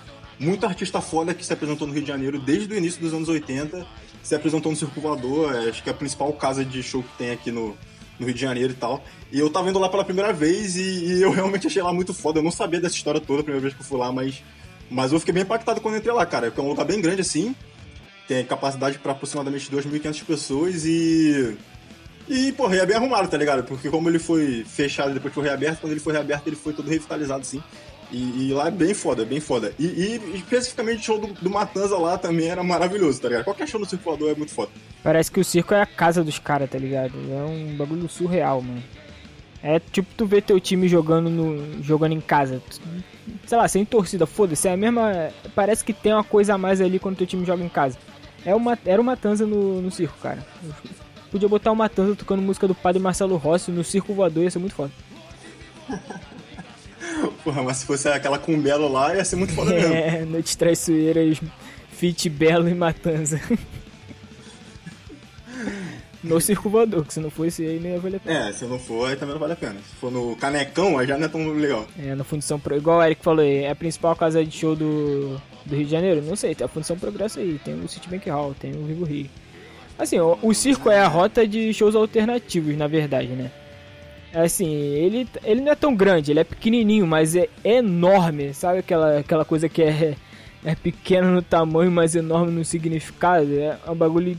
muito 0.43 0.67
artista 0.67 1.01
foda 1.01 1.33
que 1.33 1.45
se 1.47 1.53
apresentou 1.53 1.87
no 1.87 1.95
Rio 1.95 2.03
de 2.03 2.09
Janeiro 2.09 2.39
desde 2.39 2.73
o 2.75 2.77
início 2.77 3.01
dos 3.01 3.15
anos 3.15 3.29
80, 3.29 3.87
se 4.23 4.35
apresentou 4.35 4.73
no 4.73 4.77
Circo 4.77 5.01
Voador, 5.01 5.55
é, 5.55 5.71
acho 5.71 5.83
que 5.83 5.89
é 5.89 5.93
a 5.93 5.97
principal 5.97 6.33
casa 6.33 6.65
de 6.65 6.83
show 6.83 7.03
que 7.03 7.17
tem 7.17 7.31
aqui 7.31 7.51
no, 7.51 7.77
no 8.19 8.27
Rio 8.27 8.35
de 8.35 8.41
Janeiro 8.41 8.73
e 8.73 8.77
tal. 8.77 9.03
E 9.31 9.39
eu 9.39 9.49
tava 9.49 9.71
indo 9.71 9.79
lá 9.79 9.89
pela 9.89 10.05
primeira 10.05 10.33
vez 10.33 10.77
e, 10.77 10.81
e, 10.83 11.23
eu 11.23 11.31
realmente 11.31 11.67
achei 11.67 11.83
lá 11.83 11.93
muito 11.93 12.13
foda. 12.13 12.39
Eu 12.39 12.43
não 12.43 12.51
sabia 12.51 12.81
dessa 12.81 12.97
história 12.97 13.21
toda 13.21 13.41
a 13.41 13.43
primeira 13.45 13.63
vez 13.63 13.75
que 13.75 13.81
eu 13.81 13.87
fui 13.87 13.99
lá, 13.99 14.13
mas, 14.13 14.43
mas 14.91 15.13
eu 15.13 15.19
fiquei 15.21 15.33
bem 15.33 15.43
impactado 15.45 15.81
quando 15.81 15.97
entrei 15.97 16.13
lá, 16.13 16.27
cara. 16.27 16.47
Porque 16.47 16.61
é 16.61 16.65
um 16.65 16.69
lugar 16.69 16.85
bem 16.85 17.01
grande 17.01 17.21
assim, 17.21 17.55
tem 18.27 18.45
capacidade 18.45 18.99
para 18.99 19.13
aproximadamente 19.13 19.71
2.500 19.71 20.25
pessoas 20.25 20.85
e. 20.85 21.57
E, 22.29 22.53
porra, 22.53 22.77
é 22.77 22.87
bem 22.87 22.97
arrumado, 22.97 23.29
tá 23.29 23.37
ligado? 23.37 23.65
Porque 23.65 23.91
como 23.91 24.09
ele 24.09 24.19
foi 24.19 24.65
fechado 24.65 25.11
e 25.11 25.15
depois 25.15 25.35
foi 25.35 25.43
reaberto, 25.43 25.81
quando 25.81 25.93
ele 25.93 26.01
foi 26.01 26.13
reaberto 26.13 26.49
ele 26.49 26.57
foi 26.57 26.73
todo 26.73 26.89
revitalizado 26.89 27.41
assim. 27.41 27.63
E, 28.13 28.49
e, 28.49 28.53
lá 28.53 28.69
é 28.69 28.71
bem 28.71 28.93
foda, 28.93 29.25
bem 29.25 29.41
foda. 29.41 29.75
E, 29.79 29.87
e 29.87 30.37
especificamente 30.37 30.99
o 30.99 31.03
show 31.03 31.19
do, 31.19 31.29
do, 31.29 31.49
Matanza 31.49 31.97
lá 31.97 32.19
também 32.19 32.49
era 32.49 32.63
maravilhoso, 32.63 33.21
tá 33.21 33.29
ligado? 33.29 33.45
Qualquer 33.45 33.67
show 33.67 33.81
no 33.81 33.87
circulador 33.87 34.31
é 34.31 34.35
muito 34.35 34.53
foda. 34.53 34.71
Parece 35.03 35.33
que 35.33 35.41
o 35.41 35.45
circo 35.45 35.73
é 35.73 35.81
a 35.81 35.87
casa 35.87 36.23
dos 36.23 36.39
caras, 36.39 36.69
tá 36.69 36.79
ligado? 36.79 37.15
É 37.15 37.43
um 37.43 37.75
bagulho 37.75 38.07
surreal, 38.11 38.61
mano. 38.61 38.83
É 39.63 39.79
tipo 39.79 40.09
tu 40.15 40.27
ver 40.27 40.43
teu 40.43 40.61
time 40.61 40.89
jogando 40.89 41.31
no 41.31 41.83
jogando 41.83 42.13
em 42.13 42.21
casa. 42.21 42.61
Sei 43.47 43.57
lá, 43.57 43.67
sem 43.67 43.85
torcida, 43.85 44.27
foda-se. 44.27 44.69
É 44.69 44.73
a 44.73 44.77
mesma. 44.77 45.31
Parece 45.55 45.83
que 45.83 45.95
tem 45.95 46.13
uma 46.13 46.25
coisa 46.25 46.55
a 46.55 46.59
mais 46.59 46.81
ali 46.81 46.99
quando 46.99 47.17
teu 47.17 47.27
time 47.27 47.47
joga 47.47 47.65
em 47.65 47.69
casa. 47.69 47.97
É 48.45 48.55
uma, 48.55 48.79
era 48.85 49.01
uma 49.01 49.13
Matanza 49.13 49.47
no, 49.47 49.81
no 49.81 49.91
circo, 49.91 50.19
cara. 50.21 50.45
Podia 51.31 51.49
botar 51.49 51.71
uma 51.71 51.85
Matanza 51.85 52.15
tocando 52.17 52.43
música 52.43 52.69
do 52.69 52.75
padre 52.75 53.01
Marcelo 53.01 53.37
Rossi 53.37 53.71
no 53.71 53.85
circo 53.85 54.13
voador, 54.13 54.43
ia 54.43 54.51
ser 54.51 54.59
muito 54.59 54.75
foda. 54.75 54.91
Porra, 57.43 57.63
mas 57.63 57.79
se 57.79 57.87
fosse 57.87 58.09
aquela 58.09 58.39
com 58.39 58.61
Belo 58.61 58.89
lá, 58.89 59.15
ia 59.15 59.25
ser 59.25 59.37
muito 59.37 59.55
foda 59.55 59.71
mesmo. 59.75 59.95
É, 59.95 60.25
Noites 60.25 60.55
Traiçoeiras, 60.55 61.41
Fit 61.91 62.29
Belo 62.29 62.69
e 62.69 62.75
Matanza. 62.75 63.41
no 66.23 66.41
Circo 66.41 66.71
Voador, 66.71 67.05
que 67.05 67.13
se 67.13 67.21
não 67.21 67.31
fosse 67.31 67.67
aí 67.67 67.81
não 67.81 67.91
ia 67.91 67.99
valer 67.99 68.17
a 68.17 68.21
pena. 68.21 68.49
É, 68.49 68.53
se 68.53 68.65
não 68.65 68.79
for, 68.79 69.09
aí 69.09 69.17
também 69.17 69.35
não 69.35 69.41
vale 69.41 69.55
a 69.55 69.57
pena. 69.57 69.75
Se 69.75 69.97
for 69.97 70.11
no 70.11 70.37
Canecão, 70.37 70.99
aí 70.99 71.07
já 71.07 71.19
não 71.19 71.27
é 71.27 71.29
tão 71.29 71.47
legal. 71.53 71.87
É, 71.99 72.15
na 72.15 72.25
Fundição 72.25 72.61
Pro... 72.61 72.77
Igual 72.77 72.99
o 72.99 73.03
Eric 73.03 73.23
falou 73.23 73.43
aí, 73.43 73.65
é 73.65 73.71
a 73.71 73.77
principal 73.77 74.15
casa 74.15 74.45
de 74.45 74.57
show 74.57 74.77
do, 74.77 75.41
do 75.67 75.75
Rio 75.75 75.85
de 75.85 75.91
Janeiro? 75.91 76.23
Não 76.23 76.37
sei, 76.37 76.55
tem 76.55 76.65
a 76.65 76.69
Fundição 76.69 76.97
Progresso 76.97 77.41
aí, 77.41 77.61
tem 77.65 77.75
o 77.75 77.89
Citibank 77.89 78.29
Hall, 78.31 78.55
tem 78.55 78.73
o 78.73 78.85
Vivo 78.85 79.05
Rio. 79.05 79.29
Assim, 79.99 80.19
o, 80.19 80.39
o 80.43 80.55
circo 80.55 80.91
é 80.91 81.01
a 81.01 81.09
rota 81.09 81.47
de 81.47 81.73
shows 81.75 81.95
alternativos, 81.95 82.77
na 82.77 82.87
verdade, 82.87 83.29
né? 83.29 83.51
Assim, 84.35 84.71
ele, 84.73 85.29
ele 85.45 85.61
não 85.61 85.73
é 85.73 85.75
tão 85.75 85.95
grande, 85.95 86.31
ele 86.31 86.41
é 86.41 86.45
pequenininho, 86.45 87.07
mas 87.07 87.37
é 87.37 87.49
enorme. 87.63 88.55
Sabe 88.55 88.79
aquela, 88.79 89.19
aquela 89.19 89.45
coisa 89.45 89.69
que 89.69 89.83
é, 89.83 90.17
é 90.65 90.75
pequena 90.75 91.31
no 91.31 91.43
tamanho, 91.43 91.91
mas 91.91 92.15
enorme 92.15 92.51
no 92.51 92.65
significado? 92.65 93.53
É 93.59 93.79
um 93.89 93.95
bagulho. 93.95 94.39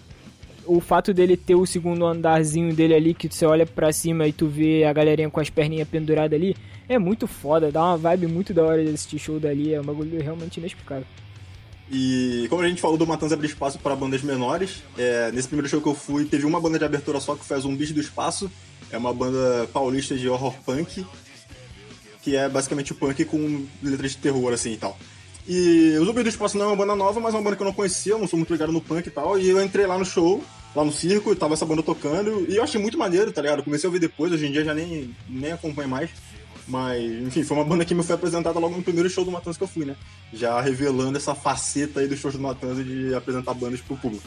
O 0.65 0.79
fato 0.79 1.13
dele 1.13 1.35
ter 1.35 1.55
o 1.55 1.65
segundo 1.65 2.05
andarzinho 2.05 2.73
dele 2.73 2.95
ali, 2.95 3.13
que 3.13 3.27
você 3.27 3.45
olha 3.45 3.65
pra 3.65 3.91
cima 3.91 4.25
e 4.27 4.31
tu 4.31 4.47
vê 4.47 4.85
a 4.85 4.93
galerinha 4.93 5.29
com 5.29 5.39
as 5.39 5.49
perninhas 5.49 5.87
penduradas 5.87 6.39
ali, 6.39 6.55
é 6.87 6.97
muito 6.97 7.27
foda, 7.27 7.71
dá 7.71 7.83
uma 7.83 7.97
vibe 7.97 8.27
muito 8.27 8.53
da 8.53 8.63
hora 8.63 8.83
de 8.83 8.89
assistir 8.89 9.19
show 9.19 9.39
dali, 9.39 9.73
é 9.73 9.81
um 9.81 9.83
bagulho 9.83 10.21
realmente 10.21 10.57
inexplicável. 10.57 11.05
E 11.91 12.47
como 12.49 12.61
a 12.61 12.67
gente 12.67 12.81
falou 12.81 12.97
do 12.97 13.05
Matanza 13.05 13.35
abrir 13.35 13.47
espaço 13.47 13.77
para 13.77 13.95
bandas 13.95 14.21
menores, 14.21 14.83
é, 14.97 15.31
nesse 15.31 15.47
primeiro 15.47 15.69
show 15.69 15.81
que 15.81 15.87
eu 15.87 15.95
fui, 15.95 16.25
teve 16.25 16.45
uma 16.45 16.59
banda 16.59 16.79
de 16.79 16.85
abertura 16.85 17.19
só 17.19 17.35
que 17.35 17.45
foi 17.45 17.59
um 17.59 17.75
bicho 17.75 17.93
do 17.93 18.01
Espaço, 18.01 18.49
é 18.89 18.97
uma 18.97 19.13
banda 19.13 19.67
paulista 19.73 20.15
de 20.15 20.27
horror 20.29 20.53
punk, 20.65 21.05
que 22.21 22.35
é 22.35 22.47
basicamente 22.47 22.93
punk 22.93 23.25
com 23.25 23.65
letras 23.81 24.11
de 24.11 24.17
terror, 24.17 24.53
assim 24.53 24.73
e 24.73 24.77
tal. 24.77 24.97
E 25.47 25.97
o 25.99 26.05
Zumbi 26.05 26.23
do 26.23 26.29
Espaço 26.29 26.57
não 26.57 26.65
é 26.65 26.67
uma 26.69 26.75
banda 26.75 26.95
nova, 26.95 27.19
mas 27.19 27.33
é 27.33 27.37
uma 27.37 27.43
banda 27.43 27.57
que 27.57 27.61
eu 27.61 27.65
não 27.65 27.73
conhecia, 27.73 28.13
eu 28.13 28.19
não 28.19 28.27
sou 28.27 28.37
muito 28.37 28.53
ligado 28.53 28.71
no 28.71 28.79
punk 28.79 29.05
e 29.05 29.11
tal. 29.11 29.37
E 29.37 29.49
eu 29.49 29.61
entrei 29.61 29.85
lá 29.85 29.97
no 29.97 30.05
show, 30.05 30.41
lá 30.73 30.85
no 30.85 30.91
circo, 30.91 31.33
e 31.33 31.35
tava 31.35 31.53
essa 31.53 31.65
banda 31.65 31.83
tocando, 31.83 32.45
e 32.49 32.55
eu 32.55 32.63
achei 32.63 32.79
muito 32.79 32.97
maneiro, 32.97 33.31
tá 33.31 33.41
ligado? 33.41 33.61
comecei 33.61 33.87
a 33.87 33.89
ouvir 33.89 33.99
depois, 33.99 34.31
hoje 34.31 34.47
em 34.47 34.51
dia 34.51 34.63
já 34.63 34.73
nem, 34.73 35.13
nem 35.27 35.51
acompanho 35.51 35.89
mais. 35.89 36.09
Mas, 36.67 37.03
enfim, 37.03 37.43
foi 37.43 37.57
uma 37.57 37.65
banda 37.65 37.83
que 37.83 37.93
me 37.93 38.03
foi 38.03 38.15
apresentada 38.15 38.57
logo 38.57 38.75
no 38.75 38.83
primeiro 38.83 39.09
show 39.09 39.25
do 39.25 39.31
Matanza 39.31 39.57
que 39.57 39.63
eu 39.63 39.67
fui, 39.67 39.85
né? 39.85 39.95
Já 40.31 40.59
revelando 40.61 41.17
essa 41.17 41.35
faceta 41.35 41.99
aí 41.99 42.07
dos 42.07 42.19
shows 42.19 42.35
do 42.35 42.41
Matanza 42.41 42.83
de 42.83 43.13
apresentar 43.13 43.53
bandas 43.53 43.81
pro 43.81 43.97
público. 43.97 44.23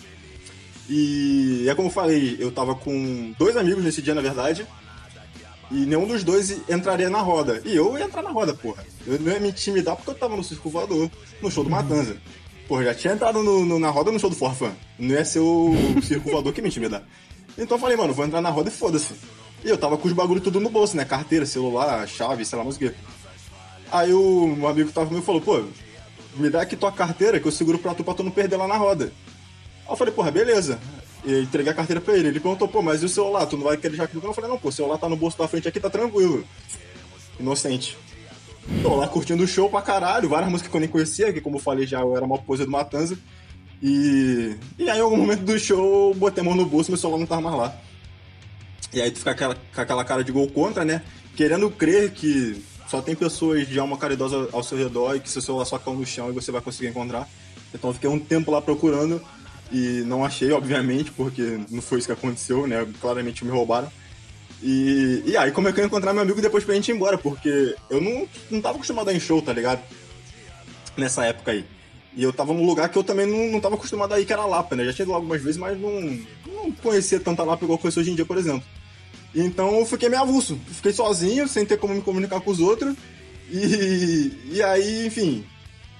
E 0.88 1.66
é 1.69 1.75
como 1.75 1.88
eu 1.88 1.93
falei, 1.93 2.37
eu 2.38 2.52
tava 2.52 2.75
com 2.75 3.35
dois 3.38 3.57
amigos 3.57 3.83
nesse 3.83 4.02
dia, 4.02 4.14
na 4.14 4.21
verdade, 4.21 4.66
e 5.71 5.75
nenhum 5.75 6.07
dos 6.07 6.23
dois 6.23 6.61
entraria 6.69 7.11
na 7.11 7.21
roda. 7.21 7.61
E 7.64 7.75
eu 7.75 7.99
ia 7.99 8.05
entrar 8.05 8.23
na 8.23 8.31
roda, 8.31 8.55
porra. 8.55 8.85
Eu 9.07 9.19
não 9.19 9.33
ia 9.33 9.40
me 9.40 9.49
intimidar 9.49 9.97
porque 9.97 10.11
eu 10.11 10.14
tava 10.14 10.37
no 10.37 10.45
Circo 10.45 10.71
Voador, 10.71 11.11
no 11.43 11.50
show 11.50 11.64
do 11.64 11.71
Matanza. 11.71 12.16
Porra, 12.69 12.85
já 12.85 12.95
tinha 12.95 13.14
entrado 13.14 13.43
no, 13.43 13.64
no, 13.64 13.78
na 13.78 13.90
roda 13.90 14.12
no 14.12 14.19
show 14.19 14.31
do 14.31 14.37
Forfan. 14.37 14.73
Não 14.99 15.14
ia 15.14 15.25
ser 15.25 15.40
o 15.40 15.75
Circo 16.02 16.31
Voador 16.31 16.52
que 16.52 16.62
me 16.62 16.69
intimidar. 16.69 17.02
Então 17.59 17.76
eu 17.76 17.81
falei, 17.81 17.97
mano, 17.97 18.12
vou 18.12 18.25
entrar 18.25 18.40
na 18.40 18.50
roda 18.50 18.69
e 18.69 18.73
foda-se. 18.73 19.14
E 19.66 19.68
eu 19.68 19.76
tava 19.76 19.99
com 19.99 20.06
os 20.06 20.14
bagulho 20.14 20.40
tudo 20.40 20.61
no 20.61 20.70
bolso, 20.70 20.96
né? 20.96 21.04
Carteira, 21.04 21.44
celular, 21.44 22.06
chave, 22.06 22.44
sei 22.44 22.56
lá, 22.56 22.64
mais. 22.64 22.78
Aí 23.90 24.14
o 24.14 24.54
meu 24.56 24.68
amigo 24.68 24.92
tava 24.92 25.08
comigo 25.08 25.26
falou, 25.26 25.40
pô, 25.40 25.64
me 26.37 26.49
dá 26.49 26.62
aqui 26.62 26.76
tua 26.76 26.92
carteira 26.92 27.40
que 27.40 27.49
eu 27.49 27.50
seguro 27.50 27.76
pra 27.76 27.92
tu 27.92 28.04
pra 28.04 28.14
tu 28.14 28.23
não 28.23 28.30
perder 28.30 28.56
lá 28.56 28.68
na 28.68 28.76
roda. 28.76 29.12
Aí 29.85 29.92
eu 29.92 29.96
falei, 29.96 30.14
porra, 30.14 30.30
beleza. 30.30 30.78
E 31.25 31.40
entreguei 31.40 31.73
a 31.73 31.75
carteira 31.75 32.00
pra 32.00 32.16
ele. 32.16 32.28
Ele 32.28 32.38
perguntou, 32.38 32.68
pô, 32.68 32.80
mas 32.80 33.02
e 33.02 33.06
o 33.06 33.08
celular? 33.08 33.44
Tu 33.46 33.56
não 33.56 33.64
vai 33.64 33.76
querer 33.76 33.96
já 33.96 34.06
que 34.06 34.14
Eu 34.14 34.32
falei, 34.32 34.49
não, 34.49 34.56
pô, 34.56 34.68
o 34.68 34.73
celular 34.73 34.99
tá 34.99 35.08
no 35.08 35.16
bolso 35.16 35.37
da 35.37 35.49
frente 35.49 35.66
aqui, 35.66 35.80
tá 35.80 35.90
tranquilo. 35.90 36.44
Inocente. 37.40 37.99
Tô 38.85 38.94
lá 38.94 39.08
curtindo 39.08 39.42
o 39.42 39.49
show 39.49 39.68
pra 39.68 39.82
caralho, 39.82 40.28
várias 40.28 40.49
músicas 40.49 40.70
que 40.70 40.76
eu 40.76 40.80
nem 40.80 40.88
conhecia, 40.88 41.32
que 41.32 41.40
como 41.40 41.56
eu 41.56 41.61
falei 41.61 41.88
já, 41.88 42.02
eu 42.02 42.16
era 42.16 42.25
uma 42.25 42.38
pose 42.38 42.64
do 42.64 42.70
Matanza. 42.70 43.18
E. 43.82 44.54
E 44.78 44.88
aí, 44.88 44.99
em 44.99 45.02
algum 45.02 45.16
momento 45.16 45.40
do 45.40 45.58
show, 45.58 46.11
eu 46.11 46.14
botei 46.14 46.40
a 46.40 46.44
mão 46.44 46.54
no 46.54 46.64
bolso 46.64 46.88
e 46.88 46.92
meu 46.92 46.99
celular 46.99 47.18
não 47.18 47.26
tava 47.26 47.42
mais 47.42 47.56
lá. 47.56 47.76
E 48.93 49.00
aí 49.00 49.11
tu 49.11 49.19
fica 49.19 49.33
aquela, 49.33 49.55
com 49.55 49.81
aquela 49.81 50.05
cara 50.05 50.23
de 50.23 50.33
gol 50.33 50.49
contra, 50.49 50.85
né? 50.85 51.02
Querendo 51.35 51.71
crer 51.71 52.12
que 52.12 52.62
só 52.88 53.02
tem 53.02 53.14
pessoas 53.14 53.66
de 53.66 53.78
alma 53.78 53.97
caridosa 53.97 54.49
ao 54.52 54.62
seu 54.62 54.78
redor 54.78 55.16
e 55.16 55.21
que 55.21 55.28
seu 55.28 55.43
celular 55.43 55.64
só 55.64 55.78
caiu 55.78 55.97
no 55.97 56.07
chão 56.07 56.31
e 56.31 56.33
você 56.33 56.52
vai 56.52 56.61
conseguir 56.61 56.88
encontrar. 56.88 57.28
Então 57.75 57.90
eu 57.90 57.95
fiquei 57.95 58.09
um 58.09 58.19
tempo 58.19 58.50
lá 58.50 58.62
procurando 58.62 59.21
e 59.73 60.02
não 60.07 60.25
achei, 60.25 60.52
obviamente, 60.52 61.11
porque 61.11 61.61
não 61.69 61.83
foi 61.83 61.99
isso 61.99 62.07
que 62.07 62.12
aconteceu, 62.12 62.66
né? 62.66 62.87
Claramente 63.00 63.45
me 63.45 63.50
roubaram. 63.50 63.90
E, 64.62 65.23
e 65.26 65.37
aí, 65.37 65.50
como 65.50 65.69
é 65.69 65.73
que 65.73 65.81
eu 65.81 65.85
ia 65.85 65.87
encontrar 65.87 66.12
meu 66.12 66.23
amigo 66.23 66.40
depois 66.40 66.64
pra 66.64 66.75
gente 66.75 66.90
ir 66.90 66.95
embora? 66.95 67.19
Porque 67.19 67.75
eu 67.90 68.00
não, 68.00 68.26
não 68.50 68.61
tava 68.61 68.76
acostumado 68.76 69.09
a 69.09 69.12
ir 69.12 69.16
em 69.16 69.21
show, 69.21 69.43
tá 69.43 69.52
ligado? 69.52 69.83
Nessa 70.97 71.25
época 71.26 71.50
aí. 71.50 71.64
E 72.16 72.23
eu 72.23 72.33
tava 72.33 72.55
num 72.55 72.64
lugar 72.64 72.88
que 72.88 72.97
eu 72.97 73.05
também 73.05 73.26
não, 73.26 73.52
não 73.52 73.61
tava 73.61 73.75
acostumado 73.75 74.14
a 74.14 74.21
ir, 74.21 74.25
que 74.25 74.33
era 74.33 74.47
Lapa, 74.47 74.75
né? 74.75 74.85
Já 74.87 74.93
tinha 74.93 75.05
ido 75.05 75.11
lá 75.11 75.19
algumas 75.19 75.43
vezes, 75.43 75.59
mas 75.59 75.78
não, 75.78 76.19
não 76.47 76.73
conhecia 76.73 77.21
tanta 77.21 77.43
Lapa 77.43 77.64
igual 77.64 77.78
conheço 77.78 78.00
hoje 78.00 78.12
em 78.12 78.14
dia, 78.14 78.25
por 78.25 78.38
exemplo. 78.38 78.66
Então 79.35 79.78
eu 79.78 79.87
fiquei 79.87 80.09
meio 80.09 80.23
avulso. 80.23 80.59
Fiquei 80.68 80.92
sozinho, 80.92 81.47
sem 81.47 81.64
ter 81.64 81.78
como 81.78 81.95
me 81.95 82.02
comunicar 82.02 82.40
com 82.40 82.50
os 82.50 82.61
outros. 82.61 82.95
E, 83.50 84.33
e 84.52 84.62
aí, 84.62 85.06
enfim, 85.06 85.45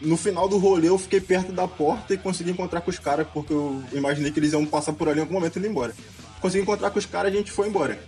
no 0.01 0.17
final 0.17 0.49
do 0.49 0.59
rolê 0.59 0.89
eu 0.89 0.99
fiquei 0.99 1.21
perto 1.21 1.53
da 1.53 1.69
porta 1.69 2.15
e 2.15 2.19
consegui 2.19 2.51
encontrar 2.51 2.81
com 2.81 2.91
os 2.91 2.99
caras, 2.99 3.27
porque 3.33 3.53
eu 3.53 3.83
imaginei 3.93 4.33
que 4.33 4.41
eles 4.41 4.53
iam 4.53 4.65
passar 4.67 4.93
por 4.93 5.09
ali 5.09 5.19
em 5.19 5.23
algum 5.23 5.35
momento 5.35 5.59
e 5.59 5.63
ir 5.63 5.69
embora. 5.69 5.95
Consegui 6.41 6.63
encontrar 6.63 6.91
com 6.91 6.99
os 6.99 7.07
caras 7.07 7.33
e 7.33 7.37
a 7.37 7.39
gente 7.39 7.53
foi 7.53 7.69
embora. 7.69 7.99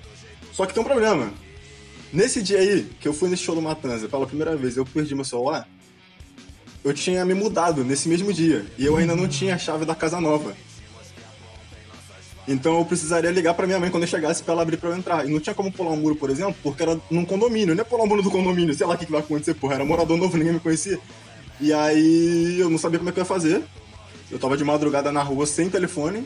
Só 0.52 0.66
que 0.66 0.74
tem 0.74 0.82
um 0.82 0.86
problema. 0.86 1.32
Nesse 2.12 2.42
dia 2.42 2.58
aí, 2.58 2.90
que 3.00 3.06
eu 3.06 3.12
fui 3.12 3.28
nesse 3.28 3.42
show 3.42 3.54
do 3.54 3.62
Matanza 3.62 4.08
pela 4.08 4.26
primeira 4.26 4.56
vez, 4.56 4.76
eu 4.76 4.84
perdi 4.84 5.14
meu 5.14 5.24
celular 5.24 5.68
eu 6.84 6.94
tinha 6.94 7.24
me 7.24 7.34
mudado 7.34 7.84
nesse 7.84 8.08
mesmo 8.08 8.32
dia 8.32 8.64
e 8.78 8.86
eu 8.86 8.96
ainda 8.96 9.14
não 9.14 9.28
tinha 9.28 9.54
a 9.54 9.58
chave 9.58 9.84
da 9.84 9.94
casa 9.94 10.20
nova. 10.20 10.56
Então 12.48 12.78
eu 12.78 12.84
precisaria 12.84 13.30
ligar 13.30 13.52
para 13.52 13.66
minha 13.66 13.78
mãe 13.78 13.90
quando 13.90 14.04
eu 14.04 14.08
chegasse 14.08 14.42
para 14.42 14.54
ela 14.54 14.62
abrir 14.62 14.78
para 14.78 14.88
eu 14.88 14.96
entrar. 14.96 15.28
E 15.28 15.30
não 15.30 15.38
tinha 15.38 15.54
como 15.54 15.70
pular 15.70 15.90
um 15.90 15.96
muro, 15.96 16.16
por 16.16 16.30
exemplo, 16.30 16.56
porque 16.62 16.82
era 16.82 16.98
num 17.10 17.24
condomínio. 17.24 17.74
Não 17.74 17.82
é 17.82 17.84
pular 17.84 18.04
um 18.04 18.06
muro 18.06 18.22
do 18.22 18.30
condomínio, 18.30 18.74
sei 18.74 18.86
lá 18.86 18.94
o 18.94 18.98
que, 18.98 19.04
que 19.04 19.12
vai 19.12 19.20
acontecer, 19.20 19.52
porra. 19.52 19.74
Era 19.74 19.84
morador 19.84 20.16
novo, 20.16 20.34
ninguém 20.38 20.54
me 20.54 20.60
conhecia. 20.60 20.98
E 21.60 21.74
aí 21.74 22.58
eu 22.58 22.70
não 22.70 22.78
sabia 22.78 22.98
como 22.98 23.10
é 23.10 23.12
que 23.12 23.18
eu 23.18 23.22
ia 23.22 23.26
fazer. 23.26 23.62
Eu 24.30 24.38
tava 24.38 24.56
de 24.56 24.64
madrugada 24.64 25.12
na 25.12 25.22
rua 25.22 25.46
sem 25.46 25.68
telefone. 25.68 26.24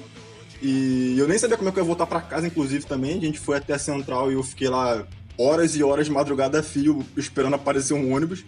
E 0.62 1.16
eu 1.18 1.26
nem 1.26 1.36
sabia 1.36 1.56
como 1.56 1.68
é 1.68 1.72
que 1.72 1.78
eu 1.80 1.82
ia 1.82 1.86
voltar 1.86 2.06
para 2.06 2.20
casa, 2.20 2.46
inclusive, 2.46 2.86
também. 2.86 3.18
A 3.18 3.20
gente 3.20 3.40
foi 3.40 3.56
até 3.56 3.74
a 3.74 3.78
central 3.78 4.30
e 4.30 4.34
eu 4.34 4.44
fiquei 4.44 4.68
lá 4.68 5.04
horas 5.36 5.74
e 5.74 5.82
horas 5.82 6.06
de 6.06 6.12
madrugada 6.12 6.62
fio, 6.62 7.04
esperando 7.16 7.54
aparecer 7.54 7.94
um 7.94 8.14
ônibus. 8.14 8.44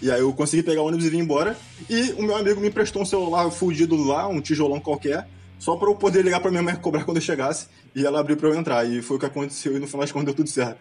E 0.00 0.10
aí 0.10 0.20
eu 0.20 0.32
consegui 0.32 0.62
pegar 0.62 0.80
o 0.80 0.86
ônibus 0.86 1.04
e 1.04 1.10
vir 1.10 1.18
embora. 1.18 1.54
E 1.88 2.12
o 2.12 2.22
meu 2.22 2.34
amigo 2.34 2.60
me 2.62 2.68
emprestou 2.68 3.02
um 3.02 3.04
celular 3.04 3.50
fudido 3.50 3.94
lá, 4.02 4.26
um 4.26 4.40
tijolão 4.40 4.80
qualquer, 4.80 5.28
só 5.60 5.76
para 5.76 5.90
eu 5.90 5.94
poder 5.94 6.24
ligar 6.24 6.40
para 6.40 6.50
minha 6.50 6.62
mãe 6.62 6.74
cobrar 6.74 7.04
quando 7.04 7.18
eu 7.18 7.22
chegasse. 7.22 7.68
E 7.94 8.04
ela 8.04 8.18
abriu 8.18 8.36
para 8.36 8.48
eu 8.48 8.54
entrar. 8.54 8.84
E 8.86 9.02
foi 9.02 9.18
o 9.18 9.20
que 9.20 9.26
aconteceu 9.26 9.76
e 9.76 9.78
no 9.78 9.86
final 9.86 10.00
das 10.00 10.10
contas 10.10 10.24
deu 10.24 10.34
tudo 10.34 10.48
certo. 10.48 10.80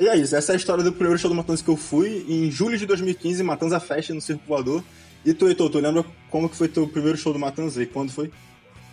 E 0.00 0.08
é 0.08 0.16
isso, 0.16 0.34
essa 0.34 0.52
é 0.52 0.54
a 0.54 0.56
história 0.56 0.82
do 0.82 0.92
primeiro 0.92 1.18
show 1.18 1.30
do 1.30 1.36
Matanza 1.36 1.62
que 1.62 1.70
eu 1.70 1.76
fui 1.76 2.24
em 2.28 2.50
julho 2.50 2.76
de 2.76 2.86
2015, 2.86 3.42
Matanza 3.42 3.78
Fest 3.78 4.10
no 4.10 4.20
Circo 4.20 4.42
Voador. 4.46 4.82
E 5.24 5.32
tu, 5.32 5.46
Heitor, 5.46 5.70
tu 5.70 5.78
lembra 5.78 6.04
como 6.28 6.48
que 6.48 6.56
foi 6.56 6.68
teu 6.68 6.88
primeiro 6.88 7.16
show 7.16 7.32
do 7.32 7.38
Matanza 7.38 7.82
e 7.82 7.86
quando 7.86 8.10
foi? 8.10 8.30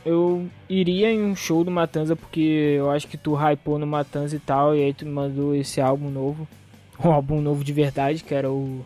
Eu 0.05 0.47
iria 0.69 1.11
em 1.11 1.21
um 1.23 1.35
show 1.35 1.63
do 1.63 1.71
Matanza 1.71 2.15
porque 2.15 2.75
eu 2.77 2.91
acho 2.91 3.07
que 3.07 3.17
tu 3.17 3.35
hypou 3.35 3.79
no 3.79 3.87
Matanza 3.87 4.35
e 4.35 4.39
tal, 4.39 4.75
e 4.75 4.83
aí 4.83 4.93
tu 4.93 5.05
me 5.05 5.11
mandou 5.11 5.55
esse 5.55 5.81
álbum 5.81 6.09
novo. 6.09 6.47
Um 7.03 7.11
álbum 7.11 7.39
novo 7.41 7.63
de 7.63 7.71
verdade, 7.71 8.23
que 8.23 8.33
era 8.33 8.49
o 8.49 8.83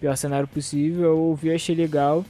pior 0.00 0.16
cenário 0.16 0.48
possível. 0.48 1.04
Eu 1.04 1.18
ouvi, 1.18 1.52
achei 1.52 1.74
legal. 1.74 2.24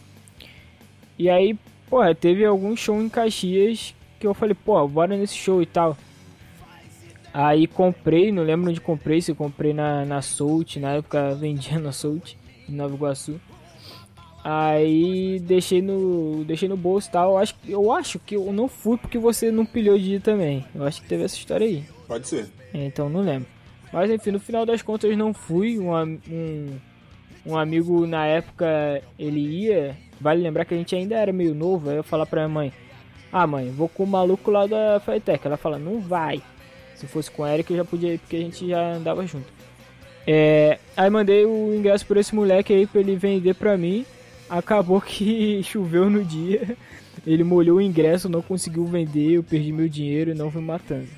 E 1.16 1.30
aí, 1.30 1.56
pô, 1.92 2.14
teve 2.14 2.42
algum 2.42 2.74
show 2.74 2.98
em 3.02 3.08
Caxias 3.10 3.94
que 4.18 4.26
eu 4.26 4.32
falei, 4.32 4.54
pô, 4.54 4.88
bora 4.88 5.14
nesse 5.14 5.34
show 5.34 5.60
e 5.60 5.66
tal. 5.66 5.94
Aí 7.34 7.66
comprei, 7.66 8.32
não 8.32 8.42
lembro 8.42 8.70
onde 8.70 8.80
comprei, 8.80 9.20
se 9.20 9.34
comprei 9.34 9.74
na, 9.74 10.02
na 10.06 10.22
Soult, 10.22 10.80
na 10.80 10.92
época 10.92 11.34
vendia 11.36 11.78
na 11.78 11.92
Soult, 11.92 12.38
em 12.66 12.72
Nova 12.72 12.94
Iguaçu. 12.94 13.38
Aí 14.42 15.38
deixei 15.40 15.82
no, 15.82 16.42
deixei 16.46 16.66
no 16.66 16.78
bolso 16.78 17.10
e 17.10 17.12
tal. 17.12 17.32
Eu 17.32 17.38
acho, 17.38 17.54
eu 17.68 17.92
acho 17.92 18.18
que 18.18 18.36
eu 18.36 18.50
não 18.54 18.68
fui 18.68 18.96
porque 18.96 19.18
você 19.18 19.50
não 19.50 19.66
pilhou 19.66 19.98
de 19.98 20.14
ir 20.14 20.22
também. 20.22 20.64
Eu 20.74 20.84
acho 20.84 21.02
que 21.02 21.08
teve 21.08 21.24
essa 21.24 21.36
história 21.36 21.66
aí. 21.66 21.84
Pode 22.08 22.26
ser. 22.26 22.48
Então 22.72 23.10
não 23.10 23.20
lembro. 23.20 23.48
Mas 23.92 24.10
enfim, 24.10 24.30
no 24.30 24.40
final 24.40 24.64
das 24.64 24.80
contas 24.80 25.14
não 25.14 25.34
fui. 25.34 25.78
Um, 25.78 25.92
um, 25.94 26.78
um 27.44 27.56
amigo 27.56 28.06
na 28.06 28.24
época 28.26 29.02
ele 29.18 29.40
ia, 29.40 29.94
vale 30.22 30.42
lembrar 30.42 30.64
que 30.64 30.72
a 30.72 30.76
gente 30.76 30.94
ainda 30.94 31.16
era 31.16 31.32
meio 31.32 31.54
novo, 31.54 31.90
aí 31.90 31.96
eu 31.96 32.04
falar 32.04 32.24
pra 32.24 32.42
minha 32.42 32.54
mãe, 32.54 32.72
ah 33.32 33.46
mãe, 33.46 33.70
vou 33.70 33.88
com 33.88 34.04
o 34.04 34.06
maluco 34.06 34.50
lá 34.50 34.66
da 34.66 35.00
Fitec. 35.00 35.46
Ela 35.46 35.56
fala, 35.56 35.78
não 35.78 36.00
vai. 36.00 36.40
Se 36.94 37.06
fosse 37.06 37.30
com 37.30 37.42
o 37.42 37.46
Eric 37.46 37.70
eu 37.70 37.78
já 37.78 37.84
podia 37.84 38.14
ir 38.14 38.18
porque 38.18 38.36
a 38.36 38.40
gente 38.40 38.68
já 38.68 38.94
andava 38.94 39.26
junto. 39.26 39.46
É, 40.26 40.78
aí 40.96 41.10
mandei 41.10 41.44
o 41.44 41.74
ingresso 41.74 42.06
por 42.06 42.16
esse 42.16 42.34
moleque 42.34 42.72
aí 42.72 42.86
pra 42.86 43.00
ele 43.00 43.16
vender 43.16 43.54
pra 43.54 43.76
mim. 43.76 44.04
Acabou 44.48 45.00
que 45.02 45.62
choveu 45.64 46.08
no 46.08 46.22
dia. 46.22 46.76
Ele 47.26 47.42
molhou 47.42 47.78
o 47.78 47.80
ingresso, 47.80 48.28
não 48.28 48.42
conseguiu 48.42 48.84
vender, 48.84 49.32
eu 49.32 49.42
perdi 49.42 49.72
meu 49.72 49.88
dinheiro 49.88 50.30
e 50.30 50.34
não 50.34 50.50
fui 50.50 50.62
matando. 50.62 51.08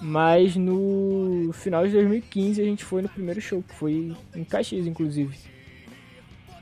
Mas 0.00 0.54
no 0.54 1.50
final 1.52 1.86
de 1.86 1.92
2015 1.92 2.60
a 2.60 2.64
gente 2.64 2.84
foi 2.84 3.02
no 3.02 3.08
primeiro 3.08 3.40
show, 3.40 3.62
que 3.62 3.74
foi 3.74 4.14
em 4.34 4.44
Caxias, 4.44 4.86
inclusive. 4.86 5.36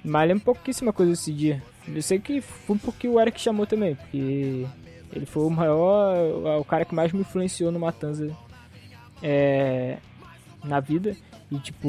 Mas 0.06 0.28
lembro 0.28 0.44
pouquíssima 0.44 0.92
coisa 0.92 1.12
esse 1.12 1.32
dia. 1.32 1.60
Eu 1.88 2.00
sei 2.00 2.20
que 2.20 2.40
foi 2.40 2.78
porque 2.78 3.08
o 3.08 3.20
Eric 3.20 3.40
chamou 3.40 3.66
também, 3.66 3.96
porque 3.96 4.64
ele 5.12 5.26
foi 5.26 5.44
o 5.44 5.50
maior, 5.50 6.16
o 6.60 6.64
cara 6.64 6.84
que 6.84 6.94
mais 6.94 7.12
me 7.12 7.20
influenciou 7.20 7.72
no 7.72 7.80
Matanza 7.80 8.30
é, 9.20 9.98
na 10.62 10.78
vida. 10.78 11.16
E 11.50 11.58
tipo, 11.58 11.88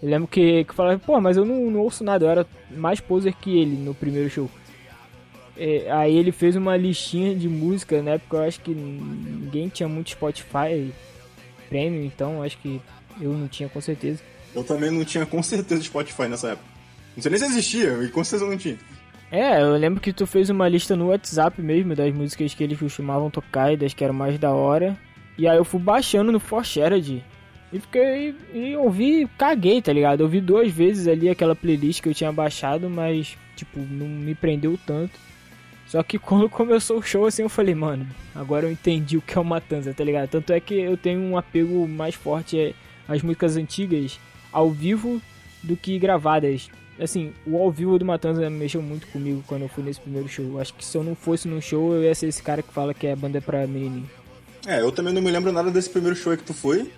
eu 0.00 0.08
lembro 0.08 0.28
que, 0.28 0.62
que 0.62 0.70
eu 0.70 0.74
falava, 0.74 0.98
pô, 1.00 1.20
mas 1.20 1.36
eu 1.36 1.44
não, 1.44 1.68
não 1.68 1.80
ouço 1.80 2.04
nada, 2.04 2.24
eu 2.24 2.30
era 2.30 2.46
mais 2.70 3.00
poser 3.00 3.34
que 3.34 3.58
ele 3.58 3.76
no 3.76 3.94
primeiro 3.94 4.30
show. 4.30 4.48
É, 5.56 5.90
aí 5.90 6.16
ele 6.16 6.30
fez 6.30 6.54
uma 6.54 6.76
listinha 6.76 7.34
de 7.34 7.48
música, 7.48 8.00
na 8.00 8.12
época 8.12 8.36
eu 8.36 8.42
acho 8.44 8.60
que 8.60 8.70
ninguém 8.72 9.68
tinha 9.68 9.88
muito 9.88 10.10
Spotify 10.10 10.92
Premium, 11.68 12.04
então 12.04 12.44
acho 12.44 12.58
que 12.58 12.80
eu 13.20 13.32
não 13.32 13.48
tinha 13.48 13.68
com 13.68 13.80
certeza. 13.80 14.22
Eu 14.54 14.62
também 14.62 14.90
não 14.90 15.04
tinha 15.04 15.26
com 15.26 15.42
certeza 15.42 15.82
Spotify 15.82 16.28
nessa 16.28 16.50
época. 16.50 16.67
Não 17.18 17.22
sei 17.22 17.30
nem 17.32 17.40
se 17.40 17.46
existia, 17.46 18.04
e 18.04 18.08
com 18.10 18.22
certeza 18.22 18.48
não 18.48 18.56
tinha. 18.56 18.78
É, 19.28 19.60
eu 19.60 19.72
lembro 19.72 20.00
que 20.00 20.12
tu 20.12 20.24
fez 20.24 20.50
uma 20.50 20.68
lista 20.68 20.94
no 20.94 21.08
WhatsApp 21.08 21.60
mesmo 21.60 21.96
das 21.96 22.14
músicas 22.14 22.54
que 22.54 22.62
eles 22.62 22.78
costumavam 22.78 23.28
tocar 23.28 23.72
e 23.72 23.76
das 23.76 23.92
que 23.92 24.04
eram 24.04 24.14
mais 24.14 24.38
da 24.38 24.52
hora. 24.52 24.96
E 25.36 25.48
aí 25.48 25.56
eu 25.56 25.64
fui 25.64 25.80
baixando 25.80 26.30
no 26.30 26.38
Forshared. 26.38 27.24
E 27.72 27.80
fiquei. 27.80 28.36
E 28.54 28.76
ouvi, 28.76 29.28
caguei, 29.36 29.82
tá 29.82 29.92
ligado? 29.92 30.20
Eu 30.20 30.26
ouvi 30.26 30.40
duas 30.40 30.70
vezes 30.70 31.08
ali 31.08 31.28
aquela 31.28 31.56
playlist 31.56 32.00
que 32.00 32.08
eu 32.08 32.14
tinha 32.14 32.30
baixado, 32.30 32.88
mas, 32.88 33.36
tipo, 33.56 33.80
não 33.80 34.06
me 34.06 34.36
prendeu 34.36 34.78
tanto. 34.86 35.18
Só 35.88 36.04
que 36.04 36.20
quando 36.22 36.48
começou 36.48 36.98
o 36.98 37.02
show, 37.02 37.26
assim, 37.26 37.42
eu 37.42 37.48
falei, 37.48 37.74
mano, 37.74 38.06
agora 38.32 38.66
eu 38.66 38.70
entendi 38.70 39.16
o 39.16 39.22
que 39.22 39.36
é 39.36 39.40
o 39.40 39.44
Matanza, 39.44 39.92
tá 39.92 40.04
ligado? 40.04 40.28
Tanto 40.28 40.52
é 40.52 40.60
que 40.60 40.74
eu 40.76 40.96
tenho 40.96 41.20
um 41.20 41.36
apego 41.36 41.88
mais 41.88 42.14
forte 42.14 42.76
às 43.08 43.22
músicas 43.22 43.56
antigas 43.56 44.20
ao 44.52 44.70
vivo 44.70 45.20
do 45.64 45.76
que 45.76 45.98
gravadas. 45.98 46.70
Assim, 47.00 47.32
o 47.46 47.56
ao 47.56 47.70
vivo 47.70 47.98
do 47.98 48.04
Matanza 48.04 48.48
mexeu 48.50 48.82
muito 48.82 49.06
comigo 49.08 49.42
quando 49.46 49.62
eu 49.62 49.68
fui 49.68 49.84
nesse 49.84 50.00
primeiro 50.00 50.28
show. 50.28 50.60
Acho 50.60 50.74
que 50.74 50.84
se 50.84 50.96
eu 50.96 51.04
não 51.04 51.14
fosse 51.14 51.46
no 51.46 51.62
show, 51.62 51.94
eu 51.94 52.02
ia 52.02 52.14
ser 52.14 52.26
esse 52.26 52.42
cara 52.42 52.62
que 52.62 52.72
fala 52.72 52.92
que 52.92 53.06
é 53.06 53.14
banda 53.14 53.40
pra 53.40 53.66
menininho. 53.66 54.08
É, 54.66 54.80
eu 54.80 54.90
também 54.90 55.14
não 55.14 55.22
me 55.22 55.30
lembro 55.30 55.52
nada 55.52 55.70
desse 55.70 55.88
primeiro 55.88 56.16
show 56.16 56.36
que 56.36 56.42
tu 56.42 56.52
foi. 56.52 56.90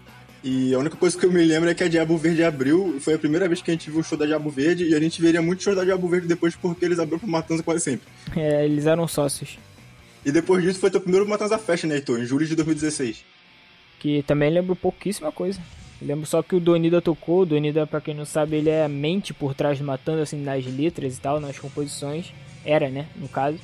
E 0.43 0.75
a 0.75 0.79
única 0.79 0.97
coisa 0.97 1.19
que 1.19 1.27
eu 1.27 1.31
me 1.31 1.45
lembro 1.45 1.69
é 1.69 1.75
que 1.75 1.85
a 1.85 1.89
Diabo 1.89 2.17
Verde 2.17 2.43
abriu. 2.43 2.99
Foi 3.01 3.15
a 3.15 3.19
primeira 3.19 3.47
vez 3.47 3.61
que 3.61 3.71
a 3.71 3.75
gente 3.75 3.91
viu 3.91 4.01
o 4.01 4.03
show 4.03 4.17
da 4.17 4.25
Diabo 4.25 4.49
Verde. 4.49 4.89
E 4.89 4.95
a 4.95 5.01
gente 5.01 5.21
veria 5.21 5.43
muito 5.43 5.63
show 5.63 5.75
da 5.75 5.85
Diabo 5.85 6.09
Verde 6.09 6.27
depois 6.27 6.57
porque 6.57 6.85
eles 6.85 6.99
abriram 6.99 7.19
pro 7.19 7.29
Matanza 7.29 7.63
quase 7.63 7.85
sempre. 7.85 8.09
É, 8.35 8.65
eles 8.65 8.87
eram 8.87 9.07
sócios. 9.07 9.59
E 10.25 10.33
depois 10.33 10.63
disso 10.63 10.79
foi 10.79 10.91
teu 10.91 11.01
primeiro 11.01 11.29
Matanza 11.29 11.59
Fest, 11.59 11.85
né, 11.85 11.97
Heitor? 11.97 12.21
Em 12.21 12.25
julho 12.25 12.47
de 12.47 12.57
2016. 12.57 13.25
Que 13.99 14.23
também 14.23 14.51
lembro 14.51 14.75
pouquíssima 14.75 15.31
coisa. 15.31 15.61
Lembro 16.01 16.27
só 16.27 16.43
que 16.43 16.55
o 16.55 16.61
Donida 16.61 17.01
tocou. 17.01 17.43
O 17.43 17.47
Donida, 17.47 17.87
pra 17.87 18.01
quem 18.01 18.15
não 18.15 18.25
sabe, 18.25 18.57
ele 18.57 18.71
é 18.71 18.85
a 18.85 18.89
mente 18.89 19.33
por 19.33 19.55
trás 19.55 19.79
do 19.79 19.85
Matanza, 19.85 20.23
assim, 20.23 20.43
nas 20.43 20.65
letras 20.67 21.17
e 21.17 21.21
tal, 21.21 21.41
nas 21.41 21.59
composições. 21.59 22.33
Era, 22.65 22.89
né, 22.89 23.07
no 23.17 23.29
caso. 23.29 23.59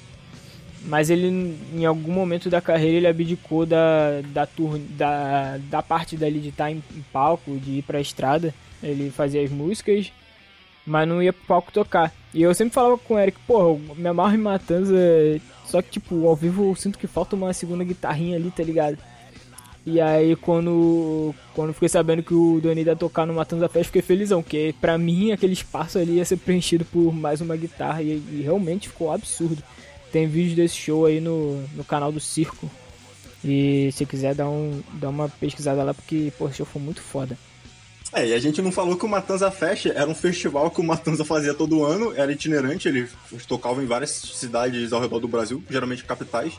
Mas 0.82 1.10
ele, 1.10 1.56
em 1.74 1.84
algum 1.84 2.12
momento 2.12 2.48
da 2.48 2.60
carreira, 2.60 2.96
ele 2.96 3.06
abdicou 3.08 3.66
da, 3.66 4.20
da, 4.26 4.46
tour, 4.46 4.78
da, 4.90 5.58
da 5.68 5.82
parte 5.82 6.16
dali 6.16 6.38
de 6.38 6.50
estar 6.50 6.70
em, 6.70 6.82
em 6.94 7.04
palco, 7.12 7.58
de 7.58 7.78
ir 7.78 7.82
pra 7.82 8.00
estrada. 8.00 8.54
Ele 8.82 9.10
fazia 9.10 9.42
as 9.42 9.50
músicas, 9.50 10.12
mas 10.86 11.08
não 11.08 11.22
ia 11.22 11.32
pro 11.32 11.46
palco 11.46 11.72
tocar. 11.72 12.12
E 12.32 12.42
eu 12.42 12.54
sempre 12.54 12.74
falava 12.74 12.96
com 12.98 13.14
o 13.14 13.18
Eric, 13.18 13.38
pô, 13.46 13.80
me 13.96 14.08
amarro 14.08 14.34
em 14.34 14.38
Matanza, 14.38 14.94
só 15.64 15.82
que, 15.82 15.90
tipo, 15.90 16.26
ao 16.26 16.36
vivo 16.36 16.70
eu 16.70 16.74
sinto 16.76 16.98
que 16.98 17.06
falta 17.06 17.34
uma 17.34 17.52
segunda 17.52 17.82
guitarrinha 17.82 18.36
ali, 18.36 18.50
tá 18.50 18.62
ligado? 18.62 18.98
E 19.86 20.00
aí, 20.00 20.34
quando, 20.34 21.32
quando 21.54 21.72
fiquei 21.72 21.88
sabendo 21.88 22.20
que 22.20 22.34
o 22.34 22.60
Doni 22.60 22.82
ia 22.82 22.96
tocar 22.96 23.24
no 23.24 23.32
Matanza 23.32 23.68
Fest, 23.68 23.86
fiquei 23.86 24.02
felizão, 24.02 24.42
porque 24.42 24.74
pra 24.80 24.98
mim 24.98 25.30
aquele 25.30 25.52
espaço 25.52 25.96
ali 25.96 26.16
ia 26.16 26.24
ser 26.24 26.38
preenchido 26.38 26.84
por 26.84 27.14
mais 27.14 27.40
uma 27.40 27.56
guitarra 27.56 28.02
e, 28.02 28.20
e 28.32 28.40
realmente 28.42 28.88
ficou 28.88 29.12
absurdo. 29.12 29.62
Tem 30.10 30.26
vídeo 30.26 30.56
desse 30.56 30.74
show 30.74 31.06
aí 31.06 31.20
no, 31.20 31.62
no 31.76 31.84
canal 31.84 32.10
do 32.10 32.18
Circo. 32.18 32.68
E 33.44 33.92
se 33.92 34.04
quiser 34.04 34.34
dar, 34.34 34.48
um, 34.48 34.82
dar 34.94 35.08
uma 35.08 35.28
pesquisada 35.28 35.84
lá, 35.84 35.94
porque 35.94 36.32
pô, 36.36 36.48
esse 36.48 36.56
show 36.56 36.66
foi 36.66 36.82
muito 36.82 37.00
foda. 37.00 37.38
É, 38.12 38.26
e 38.26 38.34
a 38.34 38.40
gente 38.40 38.60
não 38.60 38.72
falou 38.72 38.96
que 38.96 39.04
o 39.04 39.08
Matanza 39.08 39.50
Fest 39.52 39.86
era 39.86 40.10
um 40.10 40.14
festival 40.14 40.68
que 40.70 40.80
o 40.80 40.84
Matanza 40.84 41.24
fazia 41.24 41.54
todo 41.54 41.84
ano, 41.84 42.12
era 42.16 42.32
itinerante, 42.32 42.88
ele 42.88 43.08
tocava 43.46 43.80
em 43.80 43.86
várias 43.86 44.10
cidades 44.10 44.92
ao 44.92 45.00
redor 45.00 45.20
do 45.20 45.28
Brasil, 45.28 45.62
geralmente 45.70 46.04
capitais. 46.04 46.54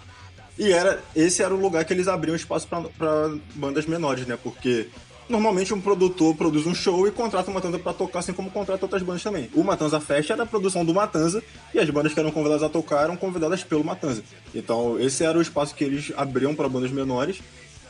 E 0.57 0.71
era 0.71 1.03
esse 1.15 1.43
era 1.43 1.53
o 1.53 1.59
lugar 1.59 1.85
que 1.85 1.93
eles 1.93 2.07
abriam 2.07 2.35
espaço 2.35 2.67
para 2.67 3.35
bandas 3.55 3.85
menores, 3.85 4.25
né? 4.25 4.37
Porque 4.41 4.87
normalmente 5.29 5.73
um 5.73 5.81
produtor 5.81 6.35
produz 6.35 6.65
um 6.65 6.73
show 6.73 7.07
e 7.07 7.11
contrata 7.11 7.51
o 7.51 7.53
Matanza 7.53 7.77
para 7.77 7.93
tocar, 7.93 8.19
assim 8.19 8.33
como 8.33 8.49
contrata 8.49 8.85
outras 8.85 9.03
bandas 9.03 9.23
também. 9.23 9.49
O 9.53 9.63
Matanza 9.63 9.99
Fest 9.99 10.29
era 10.29 10.43
a 10.43 10.45
produção 10.45 10.85
do 10.85 10.93
Matanza 10.93 11.43
e 11.73 11.79
as 11.79 11.89
bandas 11.89 12.13
que 12.13 12.19
eram 12.19 12.31
convidadas 12.31 12.63
a 12.63 12.69
tocar 12.69 13.03
eram 13.03 13.17
convidadas 13.17 13.63
pelo 13.63 13.83
Matanza. 13.83 14.23
Então, 14.55 14.99
esse 14.99 15.23
era 15.23 15.37
o 15.37 15.41
espaço 15.41 15.75
que 15.75 15.83
eles 15.83 16.11
abriam 16.15 16.55
para 16.55 16.69
bandas 16.69 16.91
menores 16.91 17.41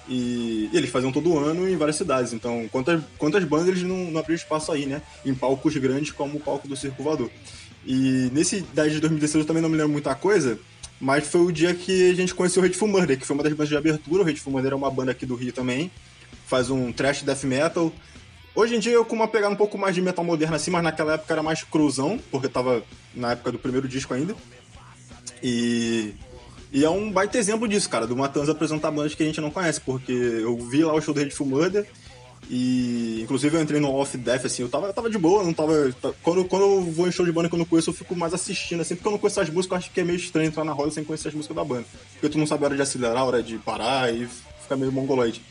e, 0.10 0.70
e, 0.72 0.78
eles 0.78 0.90
faziam 0.90 1.12
todo 1.12 1.38
ano 1.38 1.70
em 1.70 1.76
várias 1.76 1.98
cidades. 1.98 2.34
Então, 2.34 2.68
quantas, 2.72 3.02
quantas 3.18 3.44
bandas 3.44 3.68
eles 3.68 3.84
não, 3.84 4.12
não 4.12 4.20
abriram 4.20 4.36
espaço 4.36 4.72
aí, 4.72 4.86
né? 4.86 5.02
Em 5.26 5.34
palcos 5.34 5.76
grandes 5.78 6.12
como 6.12 6.38
o 6.38 6.40
palco 6.40 6.68
do 6.68 6.76
Circo 6.76 7.04
Voador. 7.04 7.30
E 7.86 8.30
nesse 8.34 8.62
10 8.62 8.94
de 8.94 9.00
2016 9.00 9.44
eu 9.44 9.48
também 9.48 9.62
não 9.62 9.70
me 9.70 9.78
lembro 9.78 9.94
muita 9.94 10.14
coisa, 10.14 10.60
mas 11.00 11.28
foi 11.28 11.42
o 11.42 11.52
dia 11.52 11.74
que 11.74 12.10
a 12.10 12.14
gente 12.16 12.34
conheceu 12.34 12.62
o 12.62 12.66
Hateful 12.66 12.88
Murder, 12.88 13.18
que 13.18 13.26
foi 13.26 13.36
uma 13.36 13.44
das 13.44 13.54
bandas 13.54 13.70
de 13.70 13.78
abertura. 13.78 14.24
O 14.24 14.28
Hateful 14.28 14.52
Murder 14.52 14.74
é 14.74 14.76
uma 14.76 14.90
banda 14.90 15.12
aqui 15.12 15.26
do 15.26 15.36
Rio 15.36 15.54
também, 15.54 15.92
faz 16.46 16.70
um 16.70 16.92
trash 16.92 17.22
death 17.22 17.44
metal. 17.44 17.92
Hoje 18.56 18.76
em 18.76 18.80
dia 18.80 18.94
eu 18.94 19.06
com 19.06 19.16
uma 19.16 19.28
pegada 19.28 19.54
um 19.54 19.58
pouco 19.58 19.78
mais 19.78 19.94
de 19.94 20.02
metal 20.02 20.26
moderno 20.26 20.56
assim, 20.56 20.72
mas 20.72 20.84
naquela 20.84 21.14
época 21.14 21.32
era 21.32 21.44
mais 21.44 21.64
cruzão, 21.64 22.20
porque 22.32 22.48
tava 22.48 22.84
na 23.14 23.34
época 23.34 23.52
do 23.52 23.60
primeiro 23.60 23.88
disco 23.88 24.14
ainda. 24.14 24.36
E, 25.44 26.16
e 26.72 26.84
é 26.84 26.90
um 26.90 27.12
baita 27.12 27.38
exemplo 27.38 27.68
disso, 27.68 27.88
cara, 27.88 28.08
do 28.08 28.16
Matanza 28.16 28.52
apresentar 28.52 28.90
bandas 28.90 29.14
que 29.14 29.22
a 29.22 29.26
gente 29.26 29.40
não 29.40 29.52
conhece, 29.52 29.80
porque 29.80 30.12
eu 30.12 30.58
vi 30.58 30.84
lá 30.84 30.94
o 30.94 31.02
show 31.02 31.14
do 31.14 31.22
Hateful 31.22 31.46
Murder 31.46 31.86
e 32.50 33.22
inclusive 33.22 33.58
eu 33.58 33.62
entrei 33.62 33.80
no 33.80 33.94
Off 33.94 34.18
Death, 34.18 34.46
assim, 34.46 34.64
eu 34.64 34.70
tava, 34.70 34.88
eu 34.88 34.94
tava 34.94 35.10
de 35.10 35.18
boa, 35.18 35.44
não 35.44 35.54
tava. 35.54 35.74
Quando, 36.24 36.46
quando 36.46 36.62
eu 36.62 36.82
vou 36.84 37.08
em 37.08 37.12
show 37.12 37.26
de 37.26 37.32
banda 37.32 37.50
que 37.50 37.56
eu 37.56 37.60
não 37.60 37.66
conheço, 37.66 37.90
eu 37.90 37.94
fico 37.94 38.16
mais 38.16 38.34
assistindo, 38.34 38.82
assim, 38.82 38.96
porque 38.96 39.08
eu 39.08 39.12
não 39.12 39.20
conheço 39.20 39.42
as 39.42 39.50
músicas, 39.50 39.76
eu 39.76 39.78
acho 39.80 39.92
que 39.92 40.00
é 40.00 40.04
meio 40.04 40.18
estranho 40.18 40.48
entrar 40.48 40.64
na 40.64 40.72
roda 40.72 40.92
sem 40.92 41.04
conhecer 41.04 41.28
as 41.28 41.34
músicas 41.34 41.56
da 41.56 41.64
banda. 41.64 41.86
Porque 42.14 42.30
tu 42.30 42.38
não 42.38 42.48
sabe 42.48 42.64
a 42.64 42.68
hora 42.68 42.76
de 42.76 42.82
acelerar, 42.82 43.18
a 43.18 43.26
hora 43.26 43.44
de 43.44 43.58
parar 43.58 44.14
e 44.14 44.28
fica 44.62 44.78
meio 44.78 44.92
mongoloide. 44.92 45.42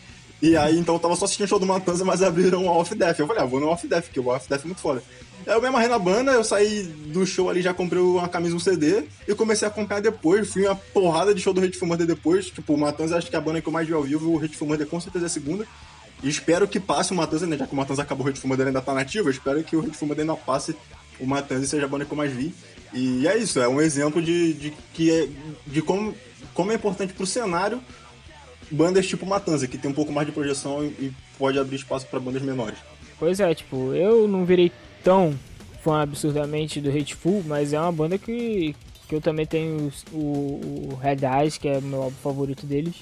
E 0.40 0.56
aí 0.56 0.78
então 0.78 0.94
eu 0.94 0.98
tava 0.98 1.16
só 1.16 1.24
assistindo 1.24 1.46
o 1.46 1.48
show 1.48 1.58
do 1.58 1.66
Matanza, 1.66 2.04
mas 2.04 2.22
abriram 2.22 2.64
o 2.64 2.68
Off 2.68 2.94
Death. 2.94 3.18
Eu 3.18 3.26
falei, 3.26 3.42
ah, 3.42 3.46
vou 3.46 3.60
no 3.60 3.68
Off 3.68 3.86
Death, 3.86 4.04
porque 4.04 4.20
o 4.20 4.28
Off 4.28 4.48
Death 4.48 4.62
é 4.62 4.66
muito 4.66 4.80
foda. 4.80 5.02
Aí 5.46 5.54
eu 5.54 5.60
me 5.60 5.68
amarrei 5.68 5.88
na 5.88 5.98
banda, 5.98 6.32
eu 6.32 6.42
saí 6.42 6.82
do 6.82 7.24
show 7.24 7.48
ali, 7.48 7.62
já 7.62 7.72
comprei 7.72 8.02
uma 8.02 8.28
camisa 8.28 8.56
um 8.56 8.58
CD 8.58 9.04
e 9.28 9.34
comecei 9.34 9.66
a 9.66 9.70
acompanhar 9.70 10.00
depois. 10.00 10.48
Fui 10.48 10.66
uma 10.66 10.74
porrada 10.74 11.34
de 11.34 11.40
show 11.40 11.52
do 11.52 11.60
Hate 11.60 11.82
Murder 11.84 12.06
depois. 12.06 12.46
Tipo, 12.46 12.74
o 12.74 12.78
Matanza 12.78 13.16
acho 13.16 13.30
que 13.30 13.36
é 13.36 13.38
a 13.38 13.42
banda 13.42 13.60
que 13.60 13.68
eu 13.68 13.72
mais 13.72 13.86
vi 13.86 13.94
ao 13.94 14.02
vivo, 14.02 14.32
o 14.32 14.42
Hate 14.42 14.62
Murder 14.64 14.86
com 14.86 15.00
certeza 15.00 15.26
é 15.26 15.28
a 15.28 15.30
segunda. 15.30 15.66
E 16.22 16.28
espero 16.28 16.66
que 16.66 16.80
passe 16.80 17.12
o 17.12 17.14
Matanza, 17.14 17.46
né? 17.46 17.56
Já 17.56 17.66
que 17.66 17.72
o 17.72 17.76
Matanza 17.76 18.02
acabou, 18.02 18.26
o 18.26 18.28
Hit 18.28 18.40
Fumadeira 18.40 18.70
ainda 18.70 18.80
tá 18.80 18.94
nativo, 18.94 19.28
eu 19.28 19.32
espero 19.32 19.62
que 19.62 19.76
o 19.76 19.80
Hit 19.80 19.96
Fumadeira 19.96 20.32
ainda 20.32 20.42
passe 20.44 20.74
o 21.20 21.26
Matanza 21.26 21.64
e 21.64 21.68
seja 21.68 21.88
que 21.88 22.12
eu 22.12 22.16
mais 22.16 22.32
vi. 22.32 22.54
E 22.92 23.26
é 23.26 23.36
isso, 23.36 23.60
é 23.60 23.68
um 23.68 23.80
exemplo 23.80 24.22
de, 24.22 24.54
de, 24.54 24.72
que 24.94 25.10
é, 25.10 25.28
de 25.66 25.82
como, 25.82 26.14
como 26.54 26.72
é 26.72 26.74
importante 26.74 27.12
pro 27.12 27.26
cenário 27.26 27.80
bandas 28.70 29.06
tipo 29.06 29.26
Matanza, 29.26 29.66
que 29.66 29.78
tem 29.78 29.90
um 29.90 29.94
pouco 29.94 30.12
mais 30.12 30.26
de 30.26 30.32
projeção 30.32 30.84
e, 30.84 31.12
pode 31.38 31.58
abrir 31.58 31.76
espaço 31.76 32.06
para 32.06 32.18
bandas 32.18 32.42
menores. 32.42 32.78
Pois 33.18 33.40
é, 33.40 33.54
tipo, 33.54 33.92
eu 33.92 34.26
não 34.26 34.44
virei 34.44 34.72
tão 35.04 35.38
fã 35.82 36.00
absurdamente 36.00 36.80
do 36.80 36.90
Hateful, 36.90 37.42
mas 37.46 37.72
é 37.72 37.80
uma 37.80 37.92
banda 37.92 38.18
que, 38.18 38.74
que 39.06 39.14
eu 39.14 39.20
também 39.20 39.44
tenho 39.44 39.92
o, 40.12 40.16
o 40.16 40.98
Red 41.00 41.18
Eyes, 41.24 41.58
que 41.58 41.68
é 41.68 41.80
meu 41.80 42.02
álbum 42.02 42.16
favorito 42.22 42.66
deles. 42.66 42.94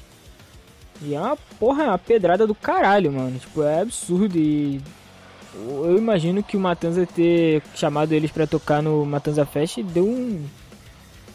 E 1.03 1.15
é 1.15 1.21
uma 1.21 1.37
porra, 1.59 1.85
é 1.85 1.89
uma 1.89 1.99
pedrada 1.99 2.47
do 2.47 2.55
caralho, 2.55 3.13
mano. 3.13 3.39
Tipo, 3.39 3.63
é 3.63 3.81
absurdo 3.81 4.39
e. 4.39 4.81
Eu 5.57 5.97
imagino 5.97 6.43
que 6.43 6.57
o 6.57 6.61
Matanza 6.61 7.07
ter 7.07 7.63
chamado 7.75 8.13
eles 8.13 8.31
para 8.31 8.47
tocar 8.47 8.83
no 8.83 9.05
Matanza 9.05 9.45
Fest 9.45 9.79
deu 9.83 10.05
um. 10.05 10.45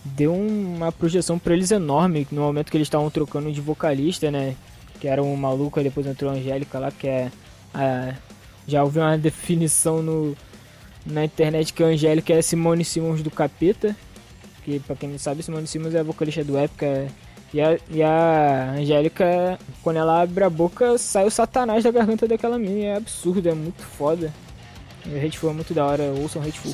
Deu 0.04 0.34
uma 0.34 0.92
projeção 0.92 1.38
para 1.38 1.54
eles 1.54 1.72
enorme 1.72 2.28
no 2.32 2.42
momento 2.42 2.72
que 2.72 2.78
eles 2.78 2.88
estavam 2.88 3.10
trocando 3.10 3.52
de 3.52 3.62
vocalista, 3.62 4.32
né? 4.32 4.56
Que 5.00 5.08
era 5.08 5.22
um 5.22 5.36
maluco, 5.36 5.82
depois 5.82 6.06
entrou 6.06 6.32
a 6.32 6.34
Angélica 6.34 6.80
lá, 6.80 6.92
que 6.92 7.08
é. 7.08 7.32
A, 7.74 8.14
já 8.68 8.84
ouvi 8.84 9.00
uma 9.00 9.18
definição 9.18 10.02
no, 10.02 10.38
na 11.06 11.26
internet 11.26 11.74
que 11.74 11.84
a 11.84 11.88
Angélica 11.88 12.34
é 12.34 12.42
Simone 12.42 12.86
Simons 12.86 13.22
do 13.22 13.32
Capeta. 13.32 13.96
Que 14.64 14.80
pra 14.80 14.96
quem 14.96 15.10
não 15.10 15.18
sabe, 15.18 15.42
Simone 15.44 15.68
Simons 15.68 15.96
é 15.96 16.00
a 16.00 16.04
vocalista 16.04 16.44
do 16.44 16.58
Época. 16.58 17.08
É 17.54 17.58
e 17.58 17.62
a, 17.62 17.80
e 17.90 18.04
a 18.04 18.76
Angélica, 18.78 19.60
quando 19.82 19.98
ela 19.98 20.22
abre 20.22 20.44
a 20.44 20.50
boca, 20.50 20.98
sai 20.98 21.26
o 21.26 21.32
satanás 21.32 21.84
da 21.84 21.92
garganta 21.92 22.28
daquela 22.28 22.60
mina. 22.60 22.86
É 22.86 22.96
absurdo, 22.98 23.48
é 23.50 23.54
muito 23.54 23.82
foda. 23.82 24.32
O 25.06 25.18
Hateful 25.18 25.50
é 25.50 25.54
muito 25.54 25.74
da 25.74 25.86
hora, 25.86 26.04
ouçam 26.04 26.42
Hateful. 26.42 26.74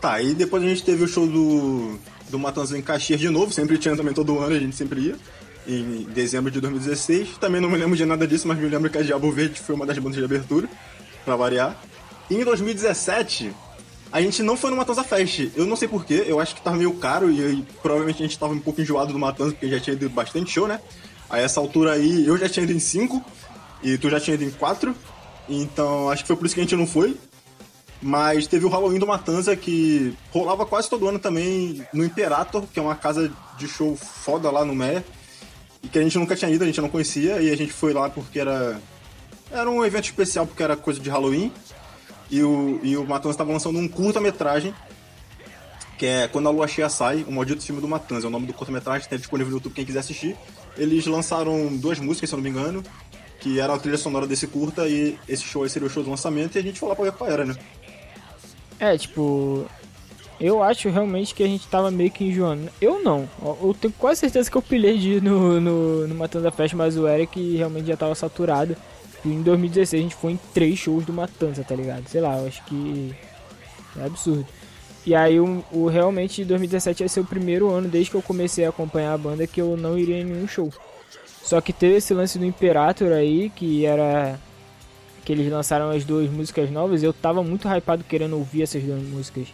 Tá, 0.00 0.20
e 0.20 0.34
depois 0.34 0.62
a 0.62 0.66
gente 0.66 0.82
teve 0.82 1.04
o 1.04 1.08
show 1.08 1.26
do, 1.26 1.98
do 2.28 2.38
Matanza 2.38 2.76
em 2.76 2.82
Caxias 2.82 3.20
de 3.20 3.28
novo, 3.28 3.52
sempre 3.52 3.78
tinha 3.78 3.96
também 3.96 4.14
todo 4.14 4.38
ano, 4.38 4.54
a 4.54 4.58
gente 4.58 4.76
sempre 4.76 5.00
ia 5.00 5.16
em 5.66 6.04
dezembro 6.04 6.50
de 6.50 6.60
2016. 6.60 7.38
Também 7.38 7.60
não 7.60 7.68
me 7.68 7.76
lembro 7.76 7.96
de 7.96 8.04
nada 8.04 8.26
disso, 8.26 8.46
mas 8.46 8.58
me 8.58 8.68
lembro 8.68 8.88
que 8.88 8.98
a 8.98 9.02
Diabo 9.02 9.30
Verde 9.32 9.60
foi 9.60 9.74
uma 9.74 9.84
das 9.84 9.98
bandas 9.98 10.16
de 10.16 10.24
abertura, 10.24 10.68
pra 11.24 11.36
variar. 11.36 11.76
E 12.30 12.36
em 12.36 12.44
2017, 12.44 13.52
a 14.12 14.20
gente 14.20 14.42
não 14.42 14.56
foi 14.56 14.70
no 14.70 14.76
Matanza 14.76 15.04
Fest. 15.04 15.50
Eu 15.56 15.66
não 15.66 15.76
sei 15.76 15.88
porquê, 15.88 16.24
eu 16.26 16.40
acho 16.40 16.54
que 16.54 16.62
tava 16.62 16.76
meio 16.76 16.94
caro 16.94 17.30
e, 17.30 17.40
e, 17.40 17.66
provavelmente 17.82 18.22
a 18.22 18.26
gente 18.26 18.38
tava 18.38 18.52
um 18.52 18.60
pouco 18.60 18.80
enjoado 18.80 19.12
do 19.12 19.18
Matanza, 19.18 19.52
porque 19.52 19.68
já 19.68 19.80
tinha 19.80 19.94
ido 19.94 20.08
bastante 20.08 20.50
show, 20.50 20.66
né? 20.66 20.80
A 21.28 21.38
essa 21.38 21.60
altura 21.60 21.92
aí, 21.92 22.26
eu 22.26 22.38
já 22.38 22.48
tinha 22.48 22.64
ido 22.64 22.72
em 22.72 22.78
5 22.78 23.22
e 23.82 23.98
tu 23.98 24.08
já 24.08 24.20
tinha 24.20 24.34
ido 24.34 24.44
em 24.44 24.50
4. 24.50 24.94
Então 25.48 26.10
acho 26.10 26.22
que 26.22 26.28
foi 26.28 26.36
por 26.36 26.46
isso 26.46 26.54
que 26.54 26.60
a 26.60 26.64
gente 26.64 26.76
não 26.76 26.86
foi. 26.86 27.16
Mas 28.00 28.46
teve 28.46 28.64
o 28.64 28.68
Halloween 28.68 28.98
do 28.98 29.06
Matanza 29.06 29.56
que 29.56 30.14
rolava 30.30 30.66
quase 30.66 30.88
todo 30.88 31.08
ano 31.08 31.18
também 31.18 31.82
no 31.92 32.04
Imperator, 32.04 32.64
que 32.72 32.78
é 32.78 32.82
uma 32.82 32.94
casa 32.94 33.32
de 33.58 33.66
show 33.66 33.96
foda 33.96 34.50
lá 34.50 34.64
no 34.64 34.74
Meia 34.74 35.02
e 35.82 35.88
que 35.88 35.98
a 35.98 36.02
gente 36.02 36.18
nunca 36.18 36.34
tinha 36.34 36.50
ido, 36.50 36.64
a 36.64 36.66
gente 36.66 36.80
não 36.80 36.88
conhecia, 36.88 37.40
e 37.40 37.50
a 37.50 37.56
gente 37.56 37.72
foi 37.72 37.92
lá 37.92 38.08
porque 38.08 38.38
era. 38.38 38.80
Era 39.50 39.70
um 39.70 39.84
evento 39.84 40.04
especial 40.04 40.46
porque 40.46 40.62
era 40.62 40.76
coisa 40.76 40.98
de 41.00 41.08
Halloween. 41.08 41.52
E 42.28 42.42
o, 42.42 42.80
e 42.82 42.96
o 42.96 43.06
Matanza 43.06 43.34
estava 43.34 43.52
lançando 43.52 43.78
um 43.78 43.86
curta-metragem, 43.86 44.74
que 45.96 46.06
é 46.06 46.26
Quando 46.26 46.48
a 46.48 46.50
Lua 46.50 46.66
Cheia 46.66 46.88
Sai, 46.88 47.24
o 47.28 47.30
maldito 47.30 47.62
filme 47.62 47.80
do 47.80 47.86
Matanza. 47.86 48.26
É 48.26 48.28
o 48.28 48.30
nome 48.30 48.46
do 48.46 48.52
curta-metragem, 48.52 49.08
tem 49.08 49.18
disponível 49.18 49.50
no 49.50 49.56
YouTube 49.58 49.74
quem 49.74 49.84
quiser 49.84 50.00
assistir. 50.00 50.36
Eles 50.76 51.06
lançaram 51.06 51.76
duas 51.76 52.00
músicas, 52.00 52.28
se 52.28 52.34
eu 52.34 52.38
não 52.38 52.44
me 52.44 52.50
engano, 52.50 52.82
que 53.40 53.60
era 53.60 53.72
a 53.72 53.78
trilha 53.78 53.96
sonora 53.96 54.26
desse 54.26 54.46
curta, 54.48 54.88
e 54.88 55.16
esse 55.28 55.44
show 55.44 55.62
aí 55.62 55.70
seria 55.70 55.86
o 55.86 55.90
show 55.90 56.02
do 56.02 56.10
lançamento, 56.10 56.56
e 56.56 56.58
a 56.58 56.62
gente 56.62 56.80
foi 56.80 56.88
lá 56.88 56.96
pra 56.96 57.04
ver 57.04 57.12
qual 57.12 57.30
era, 57.30 57.44
né? 57.44 57.54
É, 58.78 58.98
tipo, 58.98 59.66
eu 60.38 60.62
acho 60.62 60.88
realmente 60.90 61.34
que 61.34 61.42
a 61.42 61.46
gente 61.46 61.66
tava 61.66 61.90
meio 61.90 62.10
que 62.10 62.24
enjoando. 62.24 62.68
Eu 62.80 63.02
não. 63.02 63.28
Eu 63.42 63.74
tenho 63.78 63.92
quase 63.98 64.20
certeza 64.20 64.50
que 64.50 64.56
eu 64.56 64.62
pilhei 64.62 64.98
de 64.98 65.20
no, 65.20 65.60
no, 65.60 66.08
no 66.08 66.14
Matanza 66.14 66.50
Fest, 66.50 66.74
mas 66.74 66.96
o 66.96 67.08
Eric 67.08 67.56
realmente 67.56 67.86
já 67.86 67.96
tava 67.96 68.14
saturado. 68.14 68.76
E 69.24 69.28
em 69.28 69.42
2016 69.42 70.00
a 70.00 70.02
gente 70.02 70.14
foi 70.14 70.32
em 70.32 70.40
três 70.52 70.78
shows 70.78 71.04
do 71.04 71.12
Matanza, 71.12 71.64
tá 71.64 71.74
ligado? 71.74 72.06
Sei 72.08 72.20
lá, 72.20 72.38
eu 72.38 72.46
acho 72.46 72.62
que 72.64 73.14
é 73.98 74.04
absurdo. 74.04 74.46
E 75.06 75.14
aí 75.14 75.40
o, 75.40 75.64
o 75.72 75.86
realmente 75.86 76.44
2017 76.44 77.04
vai 77.04 77.08
ser 77.08 77.20
o 77.20 77.24
primeiro 77.24 77.70
ano 77.70 77.88
desde 77.88 78.10
que 78.10 78.16
eu 78.16 78.22
comecei 78.22 78.64
a 78.64 78.68
acompanhar 78.68 79.14
a 79.14 79.18
banda 79.18 79.46
que 79.46 79.60
eu 79.60 79.76
não 79.76 79.98
iria 79.98 80.20
em 80.20 80.24
nenhum 80.24 80.48
show. 80.48 80.70
Só 81.42 81.60
que 81.60 81.72
teve 81.72 81.96
esse 81.96 82.12
lance 82.12 82.38
do 82.38 82.44
Imperator 82.44 83.12
aí, 83.12 83.50
que 83.50 83.86
era 83.86 84.38
que 85.24 85.32
eles 85.32 85.50
lançaram 85.50 85.90
as 85.90 86.04
duas 86.04 86.30
músicas 86.30 86.70
novas, 86.70 87.02
eu 87.02 87.12
tava 87.12 87.42
muito 87.42 87.68
hypado 87.68 88.04
querendo 88.04 88.36
ouvir 88.36 88.62
essas 88.62 88.82
duas 88.82 89.02
músicas. 89.02 89.48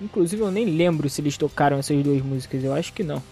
Inclusive 0.00 0.42
eu 0.42 0.50
nem 0.50 0.64
lembro 0.64 1.08
se 1.08 1.20
eles 1.20 1.36
tocaram 1.36 1.78
essas 1.78 2.02
duas 2.02 2.22
músicas, 2.22 2.62
eu 2.62 2.72
acho 2.72 2.92
que 2.92 3.02
não. 3.02 3.22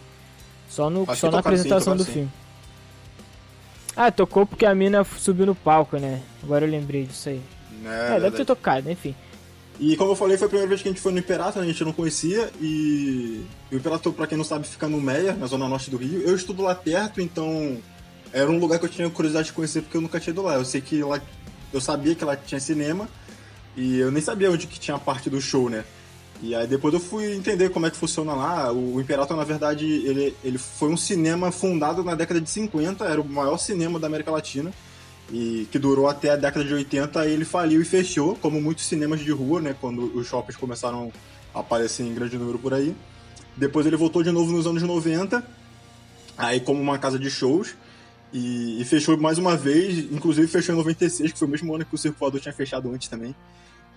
Só, 0.69 0.89
no, 0.89 1.05
só 1.15 1.31
na 1.31 1.41
apresentação 1.41 1.93
sim, 1.93 1.99
do 1.99 2.05
sim. 2.05 2.13
filme. 2.13 2.33
Ah, 3.95 4.11
tocou 4.11 4.47
porque 4.47 4.65
a 4.65 4.75
mina 4.75 5.05
subiu 5.05 5.45
no 5.45 5.55
palco, 5.55 5.99
né? 5.99 6.23
Agora 6.43 6.65
eu 6.65 6.71
lembrei 6.71 7.05
disso 7.05 7.29
aí. 7.29 7.43
É, 7.85 8.17
é 8.17 8.21
deve 8.21 8.37
ter 8.37 8.45
tocado, 8.45 8.91
enfim. 8.91 9.15
E 9.79 9.97
como 9.97 10.13
eu 10.13 10.17
falei, 10.17 10.37
foi 10.37 10.47
a 10.47 10.49
primeira 10.49 10.69
vez 10.69 10.81
que 10.81 10.89
a 10.89 10.93
gente 10.93 11.01
foi 11.01 11.13
no 11.13 11.19
Imperator, 11.19 11.63
a 11.63 11.67
gente 11.67 11.85
não 11.85 11.93
conhecia. 11.93 12.51
E 12.61 13.45
o 13.71 13.77
Imperator, 13.77 14.13
pra 14.13 14.27
quem 14.27 14.39
não 14.39 14.45
sabe, 14.45 14.67
fica 14.67 14.89
no 14.89 15.01
Meia, 15.01 15.35
na 15.35 15.47
zona 15.47 15.69
norte 15.69 15.91
do 15.91 15.97
Rio. 15.97 16.23
Eu 16.23 16.35
estudo 16.35 16.63
lá 16.63 16.75
perto, 16.75 17.21
então 17.21 17.79
era 18.33 18.51
um 18.51 18.59
lugar 18.59 18.79
que 18.79 18.87
eu 18.87 18.89
tinha 18.89 19.11
curiosidade 19.11 19.49
de 19.49 19.53
conhecer 19.53 19.83
porque 19.83 19.97
eu 19.97 20.01
nunca 20.01 20.19
tinha 20.21 20.33
ido 20.33 20.43
lá. 20.43 20.55
Eu 20.55 20.65
sei 20.65 20.81
que 20.81 21.03
lá. 21.03 21.21
Eu 21.73 21.81
sabia 21.81 22.15
que 22.15 22.25
lá 22.25 22.37
tinha 22.37 22.61
cinema 22.61 23.09
e 23.77 23.99
eu 23.99 24.11
nem 24.11 24.23
sabia 24.23 24.51
onde 24.51 24.67
que 24.67 24.79
tinha 24.79 24.97
a 24.97 25.01
parte 25.01 25.29
do 25.29 25.41
show, 25.41 25.69
né? 25.69 25.85
E 26.43 26.57
aí 26.57 26.67
depois 26.67 26.93
eu 26.93 26.99
fui 26.99 27.33
entender 27.33 27.71
como 27.71 27.87
é 27.87 27.91
que 27.91 27.97
funciona 27.97 28.35
lá. 28.35 28.73
O 28.73 29.01
Imperator, 29.01 29.37
na 29.37 29.45
verdade, 29.45 29.87
ele, 29.87 30.35
ele 30.43 30.59
foi 30.59 30.89
um 30.89 30.97
cinema 30.97 31.53
fundado 31.53 32.03
na 32.03 32.17
década 32.17 32.41
de 32.41 32.51
50, 32.51 33.05
era 33.05 33.21
o 33.21 33.25
maior 33.25 33.57
cinema 33.59 34.01
da 34.01 34.09
América 34.09 34.33
Latina, 34.33 34.73
e 35.31 35.69
que 35.71 35.79
durou 35.79 36.09
até 36.09 36.31
a 36.31 36.37
década 36.37 36.65
de 36.65 36.75
80, 36.75 37.21
aí 37.21 37.33
ele 37.33 37.45
faliu 37.45 37.81
e 37.81 37.85
fechou, 37.85 38.35
como 38.35 38.61
muitos 38.61 38.87
cinemas 38.87 39.21
de 39.21 39.31
rua, 39.31 39.61
né, 39.61 39.77
quando 39.81 40.17
os 40.17 40.27
shoppings 40.27 40.57
começaram 40.57 41.13
a 41.55 41.61
aparecer 41.61 42.03
em 42.03 42.13
grande 42.13 42.37
número 42.37 42.59
por 42.59 42.75
aí. 42.75 42.93
Depois 43.57 43.87
ele 43.87 43.97
voltou 43.97 44.25
de 44.25 44.33
novo 44.33 44.51
nos 44.51 44.67
anos 44.67 44.83
90, 44.83 45.47
aí 46.37 46.59
como 46.59 46.83
uma 46.83 46.99
casa 46.99 47.21
de 47.21 47.31
shows, 47.31 47.77
e, 48.33 48.81
e 48.81 48.85
fechou 48.85 49.17
mais 49.17 49.39
uma 49.39 49.57
vez, 49.57 50.11
inclusive 50.11 50.49
fechou 50.49 50.75
em 50.75 50.79
96, 50.79 51.33
que 51.33 51.39
foi 51.39 51.47
o 51.47 51.51
mesmo 51.51 51.73
ano 51.73 51.85
que 51.85 51.95
o 51.95 51.99
Circo 51.99 52.19
Voador 52.19 52.41
tinha 52.41 52.53
fechado 52.53 52.91
antes 52.91 53.07
também. 53.07 53.33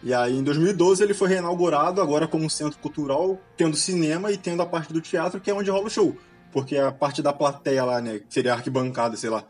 E 0.04 0.14
aí, 0.14 0.38
em 0.38 0.44
2012, 0.44 1.04
ele 1.04 1.14
foi 1.14 1.30
reinaugurado 1.30 2.02
agora 2.02 2.28
como 2.28 2.50
centro 2.50 2.78
cultural, 2.80 3.40
tendo 3.58 3.76
cinema 3.76 4.32
e 4.32 4.38
tendo 4.38 4.62
a 4.62 4.66
parte 4.66 4.94
do 4.94 5.02
teatro, 5.02 5.40
que 5.40 5.50
é 5.50 5.54
onde 5.54 5.70
rola 5.70 5.88
o 5.88 5.90
show. 5.90 6.16
Porque 6.52 6.78
a 6.78 6.92
parte 6.92 7.22
da 7.22 7.34
plateia 7.34 7.84
lá, 7.84 8.00
né, 8.02 8.20
que 8.20 8.34
seria 8.34 8.54
arquibancada, 8.54 9.18
sei 9.18 9.30
lá, 9.30 9.44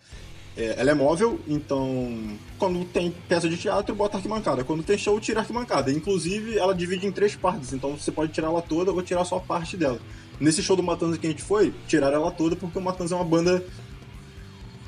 é, 0.57 0.75
ela 0.77 0.91
é 0.91 0.93
móvel, 0.93 1.39
então 1.47 2.37
quando 2.57 2.85
tem 2.85 3.11
peça 3.27 3.49
de 3.49 3.57
teatro, 3.57 3.93
bota 3.93 4.17
arquibancada. 4.17 4.63
Quando 4.63 4.83
tem 4.83 4.97
show, 4.97 5.19
tira 5.19 5.41
arquibancada. 5.41 5.91
Inclusive, 5.91 6.57
ela 6.57 6.73
divide 6.73 7.05
em 7.05 7.11
três 7.11 7.35
partes, 7.35 7.73
então 7.73 7.97
você 7.97 8.11
pode 8.11 8.31
tirar 8.31 8.47
ela 8.47 8.61
toda 8.61 8.91
ou 8.91 9.01
tirar 9.01 9.25
só 9.25 9.39
parte 9.39 9.75
dela. 9.75 9.99
Nesse 10.39 10.63
show 10.63 10.75
do 10.75 10.83
Matanza 10.83 11.17
que 11.17 11.27
a 11.27 11.29
gente 11.29 11.43
foi, 11.43 11.73
tiraram 11.87 12.21
ela 12.21 12.31
toda 12.31 12.55
porque 12.55 12.77
o 12.77 12.81
Matanza 12.81 13.15
é 13.15 13.17
uma 13.17 13.25
banda 13.25 13.63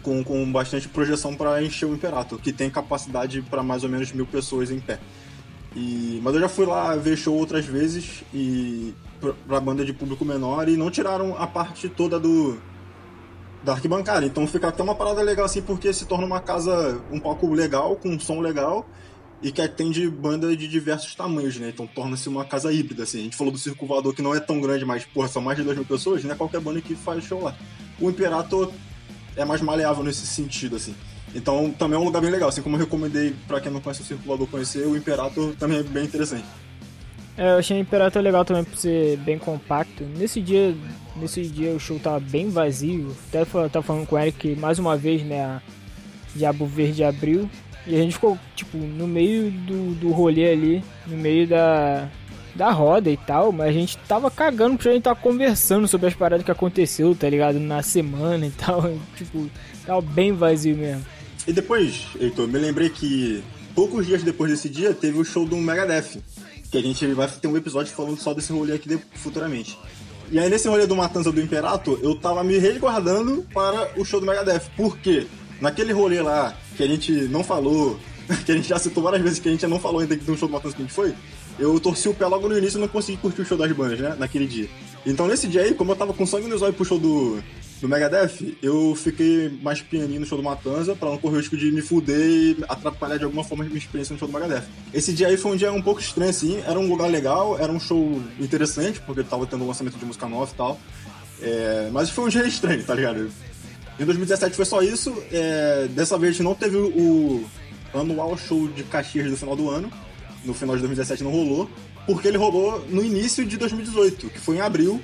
com, 0.02 0.24
com 0.24 0.50
bastante 0.52 0.88
projeção 0.88 1.36
para 1.36 1.62
encher 1.62 1.86
o 1.86 1.94
Imperator, 1.94 2.40
que 2.40 2.54
tem 2.54 2.70
capacidade 2.70 3.42
para 3.42 3.62
mais 3.62 3.84
ou 3.84 3.90
menos 3.90 4.12
mil 4.14 4.26
pessoas 4.26 4.72
em 4.72 4.80
pé. 4.80 5.00
E, 5.78 6.20
mas 6.24 6.34
eu 6.34 6.42
já 6.42 6.50
fui 6.50 6.66
lá 6.66 6.96
ver 6.96 7.16
show 7.16 7.36
outras 7.38 7.64
vezes 7.64 8.24
e 8.34 8.96
pra 9.48 9.60
banda 9.60 9.86
de 9.86 9.94
público 9.94 10.26
menor 10.26 10.68
e 10.68 10.76
não 10.76 10.90
tiraram 10.90 11.38
a 11.38 11.46
parte 11.46 11.88
toda 11.88 12.20
do 12.20 12.58
da 13.64 13.74
arquibancada. 13.74 14.26
Então 14.26 14.48
fica 14.48 14.70
até 14.70 14.82
uma 14.82 14.96
parada 14.96 15.22
legal 15.22 15.46
assim 15.46 15.62
porque 15.62 15.94
se 15.94 16.08
torna 16.08 16.26
uma 16.26 16.40
casa 16.40 17.00
um 17.12 17.20
palco 17.20 17.48
legal, 17.54 17.96
com 17.96 18.10
um 18.10 18.20
som 18.20 18.42
legal 18.42 18.90
e 19.40 19.52
que 19.52 19.62
atende 19.62 20.10
banda 20.10 20.58
de 20.58 20.68
diversos 20.68 21.14
tamanhos, 21.14 21.58
né? 21.60 21.70
Então 21.70 21.86
torna-se 21.86 22.28
uma 22.28 22.44
casa 22.44 22.74
híbrida, 22.74 23.04
assim. 23.04 23.20
A 23.20 23.24
gente 23.26 23.36
falou 23.36 23.54
do 23.54 23.60
Circo 23.60 23.86
Voador 23.86 24.16
que 24.16 24.22
não 24.24 24.34
é 24.34 24.40
tão 24.40 24.60
grande, 24.60 24.84
mas, 24.84 25.06
porra, 25.06 25.28
são 25.28 25.44
mais 25.44 25.60
de 25.60 25.64
2 25.64 25.78
mil 25.78 25.86
pessoas, 25.86 26.24
não 26.24 26.32
é 26.32 26.36
qualquer 26.36 26.60
banda 26.60 26.82
que 26.82 26.96
faz 26.96 27.24
show 27.24 27.44
lá. 27.44 27.56
O 28.00 28.10
Imperator 28.10 28.72
é 29.36 29.46
mais 29.46 29.62
maleável 29.62 30.04
nesse 30.04 30.26
sentido, 30.26 30.76
assim. 30.76 30.96
Então 31.36 31.72
também 31.72 31.98
é 31.98 32.02
um 32.02 32.06
lugar 32.06 32.22
bem 32.22 32.32
legal, 32.32 32.50
assim 32.50 32.62
como 32.62 32.76
eu 32.76 32.80
recomendei 32.80 33.36
para 33.48 33.60
quem 33.60 33.72
não 33.72 33.82
conhece 33.82 34.02
o 34.02 34.06
Circulador 34.06 34.48
conhecer, 34.48 34.86
o 34.88 34.96
Imperator 34.96 35.54
também 35.56 35.80
é 35.80 35.84
bem 35.84 36.06
interessante. 36.06 36.46
É, 37.38 37.52
eu 37.52 37.58
achei 37.58 37.78
o 37.78 37.82
Imperator 37.82 38.22
legal 38.22 38.44
também 38.44 38.64
por 38.64 38.78
ser 38.78 39.18
bem 39.18 39.38
compacto. 39.38 40.04
Nesse 40.04 40.42
dia, 40.42 40.76
nesse 41.16 41.44
dia 41.44 41.72
o 41.72 41.80
show 41.80 42.00
tava 42.00 42.20
bem 42.20 42.50
vazio. 42.50 43.16
Até 43.30 43.46
tava 43.46 43.84
falando 43.84 44.08
com 44.08 44.16
o 44.16 44.20
Eric 44.20 44.56
mais 44.56 44.80
uma 44.80 44.98
vez, 44.98 45.22
né, 45.24 45.44
a 45.44 45.62
Diabo 46.36 46.66
Verde 46.66 47.04
abriu. 47.04 47.48
E 47.86 47.96
a 47.96 48.00
gente 48.00 48.14
ficou, 48.14 48.38
tipo, 48.56 48.78
no 48.78 49.08
meio 49.08 49.52
do, 49.52 49.94
do 49.96 50.12
rolê 50.12 50.52
ali, 50.52 50.84
no 51.06 51.16
meio 51.16 51.48
da, 51.48 52.10
da 52.54 52.72
roda 52.72 53.10
e 53.10 53.16
tal, 53.16 53.52
mas 53.52 53.70
a 53.70 53.72
gente 53.72 53.98
tava 54.00 54.30
cagando 54.30 54.76
porque 54.76 54.90
a 54.90 54.94
gente 54.94 55.04
tava 55.04 55.20
conversando 55.20 55.88
sobre 55.88 56.08
as 56.08 56.14
paradas 56.14 56.44
que 56.44 56.52
aconteceu, 56.52 57.16
tá 57.16 57.30
ligado? 57.30 57.60
Na 57.60 57.82
semana 57.82 58.48
e 58.48 58.52
tal. 58.52 58.92
Tipo, 59.16 59.50
tava 59.86 60.02
bem 60.02 60.34
vazio 60.34 60.76
mesmo. 60.76 61.06
E 61.48 61.54
depois, 61.54 62.08
Heitor, 62.20 62.46
me 62.46 62.60
lembrei 62.60 62.90
que 62.90 63.42
poucos 63.74 64.06
dias 64.06 64.22
depois 64.22 64.52
desse 64.52 64.68
dia 64.68 64.94
teve 64.94 65.18
o 65.18 65.24
show 65.24 65.46
do 65.46 65.56
Megadeth. 65.56 66.22
Que 66.70 66.78
a 66.78 66.82
gente 66.82 67.08
vai 67.14 67.26
ter 67.30 67.48
um 67.48 67.56
episódio 67.56 67.94
falando 67.94 68.20
só 68.20 68.34
desse 68.34 68.52
rolê 68.52 68.74
aqui 68.74 69.00
futuramente. 69.14 69.80
E 70.30 70.38
aí 70.38 70.50
nesse 70.50 70.68
rolê 70.68 70.86
do 70.86 70.94
Matanza 70.94 71.32
do 71.32 71.40
Imperato, 71.40 71.98
eu 72.04 72.20
tava 72.20 72.44
me 72.44 72.58
resguardando 72.58 73.46
para 73.54 73.90
o 73.96 74.04
show 74.04 74.20
do 74.20 74.26
Megadeth. 74.26 74.64
Por 74.76 74.98
quê? 74.98 75.26
Naquele 75.62 75.94
rolê 75.94 76.22
lá, 76.22 76.54
que 76.76 76.84
a 76.84 76.88
gente 76.88 77.14
não 77.30 77.46
falou, 77.46 77.98
que 78.46 78.52
a 78.52 78.56
gente 78.56 78.68
já 78.68 78.78
citou 78.78 79.02
várias 79.02 79.22
vezes 79.22 79.40
que 79.40 79.48
a 79.48 79.52
gente 79.52 79.66
não 79.68 79.80
falou 79.80 80.02
ainda 80.02 80.18
do 80.18 80.38
show 80.38 80.50
do 80.50 80.52
Matanza 80.52 80.76
que 80.76 80.82
a 80.82 80.86
gente 80.86 80.94
foi, 80.94 81.14
eu 81.58 81.80
torci 81.80 82.10
o 82.10 82.14
pé 82.14 82.26
logo 82.26 82.50
no 82.50 82.58
início 82.58 82.78
e 82.78 82.82
não 82.82 82.90
consegui 82.90 83.18
curtir 83.20 83.44
o 83.44 83.46
show 83.46 83.58
das 83.58 83.72
bandas, 83.72 84.02
né? 84.02 84.18
Naquele 84.20 84.48
dia. 84.48 84.68
Então 85.06 85.28
nesse 85.28 85.48
dia 85.48 85.62
aí, 85.62 85.74
como 85.74 85.94
eu 85.94 85.96
tava 85.96 86.14
com 86.14 86.26
sangue 86.26 86.48
nos 86.48 86.62
olhos 86.62 86.76
pro 86.76 86.84
show 86.84 87.00
do, 87.00 87.42
do 87.82 87.88
Megadeth, 87.88 88.58
eu 88.62 88.96
fiquei 88.96 89.50
mais 89.62 89.82
pianinho 89.82 90.20
no 90.20 90.26
show 90.26 90.38
do 90.38 90.44
Matanza 90.44 90.96
pra 90.96 91.10
não 91.10 91.18
correr 91.18 91.36
o 91.36 91.40
risco 91.40 91.56
de 91.56 91.72
me 91.72 91.82
fuder 91.82 92.18
e 92.20 92.58
atrapalhar 92.68 93.18
de 93.18 93.24
alguma 93.24 93.44
forma 93.44 93.64
a 93.64 93.68
minha 93.68 93.78
experiência 93.78 94.14
no 94.14 94.20
show 94.20 94.28
do 94.28 94.34
Megadeth. 94.34 94.64
Esse 94.94 95.14
dia 95.14 95.28
aí 95.28 95.38
foi 95.38 95.52
um 95.52 95.56
dia 95.56 95.72
um 95.72 95.82
pouco 95.82 96.02
estranho, 96.02 96.30
assim. 96.30 96.60
Era 96.66 96.80
um 96.80 96.88
lugar 96.88 97.10
legal, 97.10 97.58
era 97.60 97.72
um 97.72 97.80
show 97.80 98.22
interessante, 98.40 99.00
porque 99.02 99.24
tava 99.24 99.46
tendo 99.46 99.64
um 99.64 99.68
lançamento 99.68 99.98
de 99.98 100.06
música 100.06 100.28
nova 100.28 100.52
e 100.52 100.56
tal. 100.56 100.80
É, 101.42 101.90
mas 101.92 102.10
foi 102.10 102.26
um 102.26 102.30
dia 102.30 102.46
estranho, 102.48 102.84
tá 102.84 102.96
ligado? 102.96 103.30
Em 104.00 104.06
2017 104.06 104.56
foi 104.56 104.66
só 104.66 104.82
isso. 104.82 105.16
É, 105.32 105.88
dessa 105.92 106.18
vez 106.18 106.40
não 106.40 106.56
teve 106.56 106.78
o 106.78 107.46
anual 107.94 108.38
show 108.38 108.68
de 108.68 108.84
Caxias 108.84 109.30
do 109.30 109.38
final 109.38 109.56
do 109.56 109.70
ano. 109.70 109.92
No 110.44 110.54
final 110.54 110.76
de 110.76 110.82
2017 110.82 111.24
não 111.24 111.32
rolou. 111.32 111.70
Porque 112.08 112.28
ele 112.28 112.38
rolou 112.38 112.86
no 112.90 113.04
início 113.04 113.46
de 113.46 113.58
2018, 113.58 114.30
que 114.30 114.40
foi 114.40 114.56
em 114.56 114.62
abril, 114.62 115.02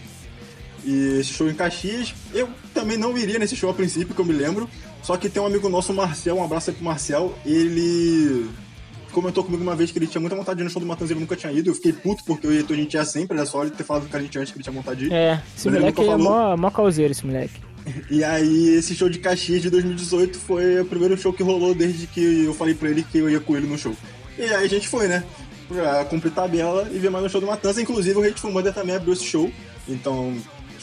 e 0.86 1.20
esse 1.20 1.34
show 1.34 1.50
em 1.50 1.54
Caxias, 1.54 2.14
eu 2.34 2.50
também 2.74 2.98
não 2.98 3.18
iria 3.18 3.40
nesse 3.40 3.56
show 3.56 3.70
a 3.70 3.74
princípio, 3.74 4.14
que 4.14 4.22
eu 4.22 4.26
me 4.26 4.34
lembro. 4.34 4.70
Só 5.02 5.18
que 5.18 5.30
tem 5.30 5.42
um 5.42 5.46
amigo 5.46 5.68
nosso, 5.68 5.92
o 5.92 5.96
Marcel, 5.96 6.38
um 6.38 6.44
abraço 6.44 6.70
aí 6.70 6.76
pro 6.76 6.86
Marcel. 6.86 7.38
Ele 7.46 8.50
comentou 9.12 9.44
comigo 9.44 9.62
uma 9.62 9.76
vez 9.76 9.92
que 9.92 10.00
ele 10.00 10.08
tinha 10.08 10.20
muita 10.20 10.36
vontade 10.36 10.58
de 10.58 10.64
ir 10.64 10.66
no 10.66 10.70
show 10.70 10.82
do 10.82 10.86
Matanza 10.86 11.12
e 11.12 11.14
ele 11.14 11.22
nunca 11.22 11.36
tinha 11.36 11.52
ido. 11.52 11.70
Eu 11.70 11.76
fiquei 11.76 11.94
puto 11.94 12.24
porque 12.26 12.48
eu 12.48 12.54
e 12.54 12.66
a 12.68 12.76
gente 12.76 12.94
ia 12.94 13.06
sempre, 13.06 13.38
era 13.38 13.46
só 13.46 13.62
ele 13.62 13.72
ter 13.72 13.84
falado 13.84 14.10
com 14.10 14.18
a 14.18 14.20
gente 14.20 14.38
antes 14.40 14.52
que 14.52 14.58
ele 14.58 14.64
tinha 14.64 14.74
vontade 14.74 15.02
de 15.02 15.06
ir. 15.08 15.14
É, 15.14 15.42
esse 15.56 15.70
Mas 15.70 15.80
moleque 15.80 16.02
é 16.02 16.18
mó, 16.18 16.58
mó 16.58 16.70
causeiro, 16.72 17.12
esse 17.12 17.26
moleque. 17.26 17.62
E 18.10 18.24
aí, 18.24 18.70
esse 18.76 18.96
show 18.96 19.10
de 19.10 19.20
Caxias 19.20 19.62
de 19.62 19.70
2018 19.70 20.40
foi 20.40 20.80
o 20.80 20.86
primeiro 20.86 21.18
show 21.18 21.34
que 21.34 21.44
rolou 21.44 21.76
desde 21.76 22.08
que 22.08 22.46
eu 22.46 22.54
falei 22.54 22.74
pra 22.74 22.90
ele 22.90 23.04
que 23.04 23.18
eu 23.18 23.30
ia 23.30 23.40
com 23.40 23.58
ele 23.58 23.68
no 23.68 23.78
show. 23.78 23.94
E 24.38 24.44
aí 24.44 24.66
a 24.66 24.70
gente 24.70 24.88
foi, 24.88 25.08
né? 25.08 25.24
Pra 25.68 26.06
cumprir 26.06 26.32
tabela 26.32 26.88
e 26.92 26.98
ver 26.98 27.10
mais 27.10 27.26
um 27.26 27.30
show 27.30 27.42
do 27.42 27.48
Matanza. 27.48 27.82
Inclusive, 27.82 28.18
o 28.18 28.24
Hateful 28.24 28.52
Mother 28.52 28.74
também 28.74 28.96
abriu 28.96 29.14
esse 29.14 29.26
show. 29.26 29.52
Então, 29.88 30.34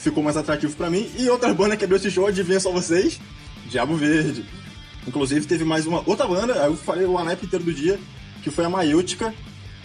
ficou 0.00 0.22
mais 0.22 0.36
atrativo 0.36 0.74
para 0.74 0.90
mim. 0.90 1.08
E 1.18 1.28
outra 1.28 1.52
banda 1.52 1.76
que 1.76 1.84
abriu 1.84 1.98
esse 1.98 2.10
show, 2.10 2.26
adivinha 2.26 2.58
só 2.58 2.72
vocês? 2.72 3.20
Diabo 3.66 3.94
Verde. 3.96 4.44
Inclusive 5.06 5.46
teve 5.46 5.64
mais 5.64 5.86
uma 5.86 6.02
outra 6.06 6.26
banda, 6.26 6.52
eu 6.54 6.76
falei 6.76 7.06
o 7.06 7.16
anep 7.16 7.44
inteiro 7.44 7.64
do 7.64 7.72
dia, 7.72 7.98
que 8.42 8.50
foi 8.50 8.64
a 8.64 8.68
Maiútica, 8.68 9.34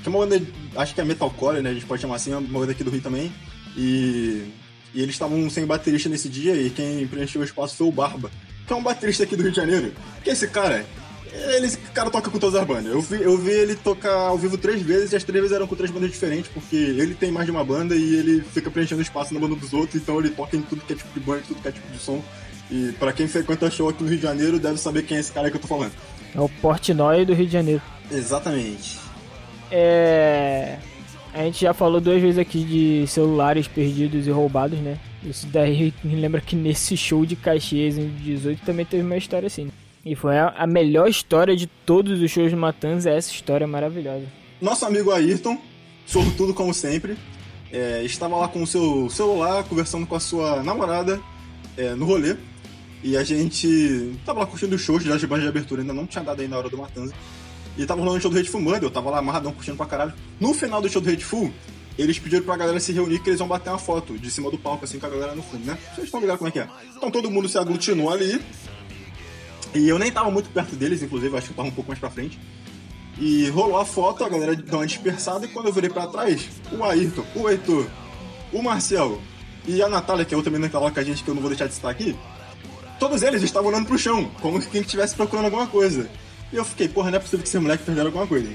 que 0.02 0.08
é 0.08 0.10
uma 0.10 0.20
banda, 0.20 0.42
acho 0.76 0.94
que 0.94 1.02
é 1.02 1.04
metalcore, 1.04 1.62
né? 1.62 1.70
A 1.70 1.74
gente 1.74 1.86
pode 1.86 2.02
chamar 2.02 2.16
assim, 2.16 2.32
é 2.32 2.38
uma 2.38 2.60
banda 2.60 2.72
aqui 2.72 2.84
do 2.84 2.92
Rio 2.92 3.02
também. 3.02 3.32
E, 3.78 4.46
e 4.94 5.02
eles 5.02 5.16
estavam 5.16 5.50
sem 5.50 5.66
baterista 5.66 6.10
nesse 6.10 6.30
dia 6.30 6.56
e 6.56 6.70
quem 6.70 7.06
preencheu 7.08 7.42
o 7.42 7.46
espaço 7.46 7.76
foi 7.76 7.88
o 7.88 7.92
Barba, 7.92 8.32
que 8.66 8.74
é 8.74 8.76
um 8.76 8.84
baterista 8.84 9.24
aqui 9.24 9.36
do 9.36 9.44
Rio 9.44 9.52
de 9.52 9.58
Janeiro. 9.58 9.94
Que 10.24 10.30
esse 10.32 10.48
cara, 10.48 10.86
ele, 11.56 11.66
esse 11.66 11.78
cara 11.78 12.10
toca 12.10 12.30
com 12.30 12.40
todas 12.40 12.60
as 12.60 12.66
bandas. 12.66 12.92
Eu 12.92 13.02
vi, 13.02 13.22
eu 13.22 13.38
vi 13.38 13.52
ele 13.52 13.76
tocar 13.76 14.14
ao 14.14 14.38
vivo 14.38 14.58
três 14.58 14.82
vezes 14.82 15.12
e 15.12 15.16
as 15.16 15.24
três 15.24 15.42
vezes 15.42 15.56
eram 15.56 15.68
com 15.68 15.76
três 15.76 15.92
bandas 15.92 16.12
diferentes, 16.12 16.50
porque 16.54 16.76
ele 16.76 17.14
tem 17.14 17.32
mais 17.32 17.46
de 17.46 17.52
uma 17.52 17.64
banda 17.64 17.96
e 17.96 18.16
ele 18.16 18.42
fica 18.42 18.72
preenchendo 18.72 19.02
espaço 19.02 19.34
na 19.34 19.40
banda 19.40 19.56
dos 19.56 19.74
outros, 19.74 20.02
então 20.02 20.20
ele 20.20 20.30
toca 20.30 20.56
em 20.56 20.62
tudo 20.62 20.82
que 20.82 20.94
é 20.94 20.96
tipo 20.96 21.14
de 21.14 21.20
banda, 21.20 21.44
tudo 21.48 21.62
que 21.62 21.68
é 21.68 21.72
tipo 21.72 21.92
de 21.92 22.00
som. 22.00 22.24
E 22.72 22.94
para 23.00 23.14
quem 23.14 23.28
frequenta 23.28 23.70
show 23.70 23.90
aqui 23.90 24.02
no 24.04 24.10
Rio 24.10 24.18
de 24.18 24.24
Janeiro, 24.24 24.60
deve 24.60 24.78
saber 24.78 25.04
quem 25.04 25.18
é 25.18 25.20
esse 25.20 25.32
cara 25.32 25.50
que 25.50 25.58
eu 25.58 25.62
tô 25.62 25.68
falando. 25.68 25.92
É 26.34 26.40
o 26.40 26.50
Portnoy 26.50 27.26
do 27.26 27.34
Rio 27.34 27.46
de 27.46 27.54
Janeiro. 27.54 27.82
Exatamente. 28.12 29.00
É. 29.72 30.78
A 31.34 31.44
gente 31.44 31.62
já 31.62 31.74
falou 31.74 32.00
duas 32.00 32.22
vezes 32.22 32.40
aqui 32.40 32.64
de 32.64 33.08
celulares 33.08 33.68
perdidos 33.68 34.26
e 34.26 34.32
roubados, 34.32 34.80
né? 34.80 34.98
Isso 35.22 35.46
daí 35.48 35.94
me 36.04 36.16
lembra 36.16 36.40
que 36.40 36.56
nesse 36.56 36.96
show 36.96 37.26
de 37.26 37.36
Caxias 37.36 37.98
em 37.98 38.08
18 38.08 38.62
também 38.64 38.86
teve 38.86 39.04
uma 39.04 39.18
história 39.18 39.48
assim. 39.48 39.70
E 40.06 40.16
foi 40.16 40.38
a, 40.38 40.68
melhor 40.68 41.10
história 41.10 41.56
de 41.56 41.66
todos 41.66 42.22
os 42.22 42.30
shows 42.30 42.52
de 42.52 42.56
Matanza, 42.56 43.10
essa 43.10 43.32
história 43.32 43.66
maravilhosa. 43.66 44.28
Nosso 44.62 44.86
amigo 44.86 45.12
Ayrton, 45.12 45.58
sortudo 46.06 46.54
como 46.54 46.76
sempre, 46.76 47.18
é, 47.72 48.04
estava 48.04 48.38
lá 48.38 48.48
com 48.48 48.62
o 48.62 48.68
seu 48.68 49.10
celular 49.10 49.64
conversando 49.64 50.06
com 50.06 50.16
a 50.16 50.20
sua 50.20 50.62
namorada 50.62 51.20
é, 51.76 51.96
no 51.96 52.06
rolê. 52.06 52.36
E 53.04 53.18
a 53.18 53.24
gente 53.24 54.16
tava 54.24 54.42
lá 54.42 54.46
curtindo 54.46 54.76
os 54.76 54.82
shows 54.82 55.04
já 55.04 55.18
de 55.18 55.26
de 55.26 55.48
abertura, 55.48 55.82
ainda 55.82 55.94
não 55.94 56.06
tinha 56.06 56.24
dado 56.24 56.40
aí 56.40 56.48
na 56.48 56.58
hora 56.60 56.70
do 56.70 56.78
Matanza. 56.78 57.14
E 57.76 57.84
tava 57.84 58.00
rolando 58.00 58.20
o 58.20 58.22
show 58.22 58.30
do 58.30 58.38
Hateful 58.38 58.62
Mud, 58.62 58.84
eu 58.84 58.92
tava 58.92 59.10
lá 59.10 59.18
amarradão 59.18 59.52
curtindo 59.52 59.76
pra 59.76 59.88
caralho. 59.88 60.14
No 60.40 60.54
final 60.54 60.82
do 60.82 60.90
show 60.90 61.02
do 61.02 61.10
Hateful, 61.10 61.52
eles 61.98 62.20
pediram 62.20 62.44
pra 62.44 62.56
galera 62.56 62.80
se 62.80 62.94
reunir 62.94 63.20
que 63.20 63.30
eles 63.30 63.40
vão 63.40 63.48
bater 63.48 63.72
uma 63.72 63.80
foto 63.80 64.18
de 64.20 64.30
cima 64.30 64.52
do 64.52 64.58
palco, 64.58 64.86
assim, 64.86 65.00
com 65.00 65.08
a 65.08 65.10
galera 65.10 65.34
no 65.34 65.42
fundo, 65.42 65.66
né? 65.66 65.78
Vocês 65.94 66.06
estão 66.06 66.20
ligados 66.20 66.38
como 66.38 66.50
é 66.50 66.52
que 66.52 66.60
é? 66.60 66.68
Então 66.96 67.10
todo 67.10 67.30
mundo 67.32 67.50
se 67.50 67.58
aglutinou 67.58 68.12
ali, 68.12 68.40
e 69.76 69.90
eu 69.90 70.00
nem 70.00 70.10
tava 70.10 70.32
muito 70.32 70.50
perto 70.50 70.76
deles, 70.76 71.04
inclusive, 71.04 71.36
acho 71.38 71.48
que 71.48 71.52
eu 71.52 71.58
tava 71.58 71.68
um 71.68 71.72
pouco 71.72 71.90
mais 71.90 72.00
pra 72.00 72.10
frente. 72.10 72.40
E 73.20 73.50
rolou 73.50 73.78
a 73.78 73.86
foto, 73.86 74.24
a 74.24 74.30
galera 74.30 74.56
deu 74.56 74.80
uma 74.80 74.88
dispersada, 74.88 75.46
e 75.46 75.50
quando 75.50 75.68
eu 75.68 75.74
virei 75.74 75.90
pra 75.90 76.08
trás, 76.08 76.48
o 76.72 76.84
Ayrton, 76.84 77.26
o 77.36 77.50
Heitor, 77.50 77.86
o 78.54 78.62
Marcel 78.62 79.22
e 79.68 79.82
a 79.82 79.90
Natália, 79.90 80.24
que 80.24 80.34
é 80.34 80.38
outra 80.38 80.50
menina 80.50 80.70
que 80.70 80.74
tava 80.74 80.90
com 80.90 81.00
a 81.00 81.04
gente, 81.04 81.24
que 81.24 81.30
eu 81.30 81.36
não 81.36 81.42
vou 81.42 81.50
deixar 81.50 81.68
de 81.68 81.74
citar 81.74 81.92
aqui, 81.92 82.16
todos 83.00 83.22
eles 83.22 83.44
estavam 83.44 83.70
olhando 83.70 83.86
pro 83.86 83.98
chão, 83.98 84.32
como 84.42 84.62
se 84.62 84.70
quem 84.70 84.82
estivesse 84.82 85.14
procurando 85.14 85.46
alguma 85.46 85.68
coisa. 85.68 86.10
E 86.54 86.56
eu 86.56 86.64
fiquei, 86.64 86.88
porra, 86.88 87.12
não 87.12 87.18
é 87.18 87.20
possível 87.20 87.44
que 87.44 87.50
esse 87.50 87.60
moleque 87.60 87.84
perderam 87.84 88.08
alguma 88.08 88.28
coisa. 88.28 88.50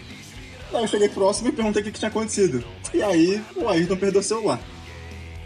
Aí 0.73 0.83
eu 0.83 0.89
cheguei 0.89 1.09
próximo 1.09 1.49
e 1.49 1.53
perguntei 1.53 1.83
o 1.83 1.85
que, 1.85 1.93
que 1.93 1.99
tinha 1.99 2.09
acontecido. 2.09 2.65
E 2.95 3.03
aí 3.03 3.43
o 3.57 3.69
Ayrton 3.69 3.97
perdeu 3.97 4.21
o 4.21 4.25
celular 4.25 4.61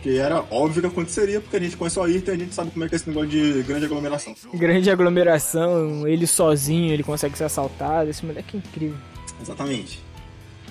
que 0.05 0.19
era 0.19 0.45
óbvio 0.51 0.83
que 0.83 0.87
aconteceria, 0.87 1.41
porque 1.41 1.57
a 1.57 1.61
gente 1.61 1.79
conhece 1.79 1.99
o 1.99 2.03
Ayrton 2.03 2.33
e 2.33 2.35
a 2.35 2.39
gente 2.39 2.55
sabe 2.55 2.71
como 2.71 2.85
é 2.85 2.89
que 2.91 2.95
é 2.95 2.97
esse 2.97 3.09
negócio 3.09 3.31
de 3.31 3.63
grande 3.63 3.87
aglomeração. 3.87 4.35
Grande 4.53 4.91
aglomeração, 4.91 6.07
ele 6.07 6.27
sozinho, 6.27 6.93
ele 6.93 7.03
consegue 7.03 7.39
ser 7.39 7.45
assaltado, 7.45 8.11
esse 8.11 8.25
moleque 8.25 8.59
é 8.59 8.59
incrível. 8.59 8.99
Exatamente. 9.41 10.05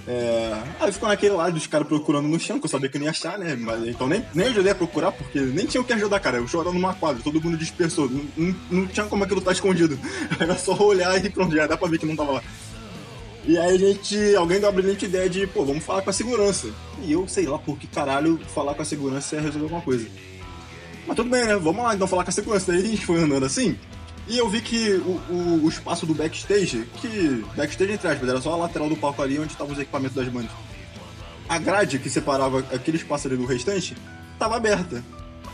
É... 0.07 0.55
Aí 0.79 0.91
ficou 0.91 1.09
naquele 1.09 1.33
lado 1.33 1.53
dos 1.53 1.65
caras 1.65 1.87
procurando 1.87 2.27
no 2.27 2.39
chão, 2.39 2.59
que 2.59 2.65
eu 2.65 2.69
sabia 2.69 2.89
que 2.89 2.99
não 2.99 3.05
ia 3.05 3.11
achar, 3.11 3.39
né? 3.39 3.55
Mas, 3.55 3.87
então 3.87 4.07
nem, 4.07 4.23
nem 4.35 4.49
ajudei 4.49 4.71
a 4.71 4.75
procurar, 4.75 5.11
porque 5.11 5.39
nem 5.39 5.65
tinha 5.65 5.81
o 5.81 5.83
que 5.83 5.93
ajudar, 5.93 6.19
cara. 6.19 6.37
Eu 6.37 6.47
chorando 6.47 6.75
numa 6.75 6.93
quadra, 6.93 7.23
todo 7.23 7.41
mundo 7.41 7.57
dispersou. 7.57 8.07
Não, 8.07 8.23
não, 8.37 8.55
não 8.69 8.85
tinha 8.85 9.07
como 9.07 9.23
aquilo 9.23 9.39
estar 9.39 9.49
tá 9.49 9.55
escondido. 9.55 9.97
Era 10.39 10.55
só 10.59 10.77
olhar 10.77 11.25
e 11.25 11.27
pronto, 11.27 11.55
já 11.55 11.65
dá 11.65 11.75
pra 11.75 11.87
ver 11.87 11.97
que 11.97 12.05
não 12.05 12.15
tava 12.15 12.33
lá. 12.33 12.43
E 13.45 13.57
aí 13.57 13.75
a 13.75 13.77
gente, 13.77 14.35
alguém 14.35 14.59
deu 14.59 14.69
a 14.69 14.71
brilhante 14.71 15.05
ideia 15.05 15.29
de, 15.29 15.45
pô, 15.45 15.65
vamos 15.65 15.83
falar 15.83 16.01
com 16.01 16.09
a 16.09 16.13
segurança. 16.13 16.69
E 17.01 17.11
eu 17.11 17.27
sei 17.27 17.45
lá 17.45 17.59
por 17.59 17.77
que 17.77 17.87
caralho 17.87 18.39
falar 18.53 18.73
com 18.73 18.81
a 18.81 18.85
segurança 18.85 19.35
é 19.35 19.39
resolver 19.39 19.65
alguma 19.65 19.81
coisa. 19.81 20.07
Mas 21.05 21.15
tudo 21.15 21.29
bem, 21.29 21.45
né? 21.45 21.55
Vamos 21.57 21.83
lá 21.83 21.93
então 21.93 22.07
falar 22.07 22.23
com 22.23 22.29
a 22.29 22.33
segurança. 22.33 22.71
Daí 22.71 22.81
a 22.81 22.87
gente 22.87 23.05
foi 23.05 23.21
andando 23.21 23.45
assim. 23.45 23.77
E 24.27 24.37
eu 24.37 24.49
vi 24.49 24.61
que 24.61 24.91
o, 24.91 25.19
o, 25.29 25.65
o 25.65 25.69
espaço 25.69 26.05
do 26.05 26.13
backstage, 26.13 26.87
que 27.01 27.43
backstage 27.57 27.91
entre 27.91 28.07
aspas, 28.07 28.29
era 28.29 28.39
só 28.39 28.53
a 28.53 28.55
lateral 28.55 28.87
do 28.87 28.95
palco 28.95 29.21
ali 29.21 29.37
onde 29.37 29.51
estavam 29.51 29.73
os 29.73 29.79
equipamentos 29.79 30.15
das 30.15 30.29
bandas. 30.29 30.51
A 31.49 31.57
grade 31.57 31.99
que 31.99 32.09
separava 32.09 32.59
aquele 32.59 32.95
espaço 32.95 33.27
ali 33.27 33.35
do 33.35 33.45
restante 33.45 33.97
estava 34.31 34.55
aberta. 34.55 35.03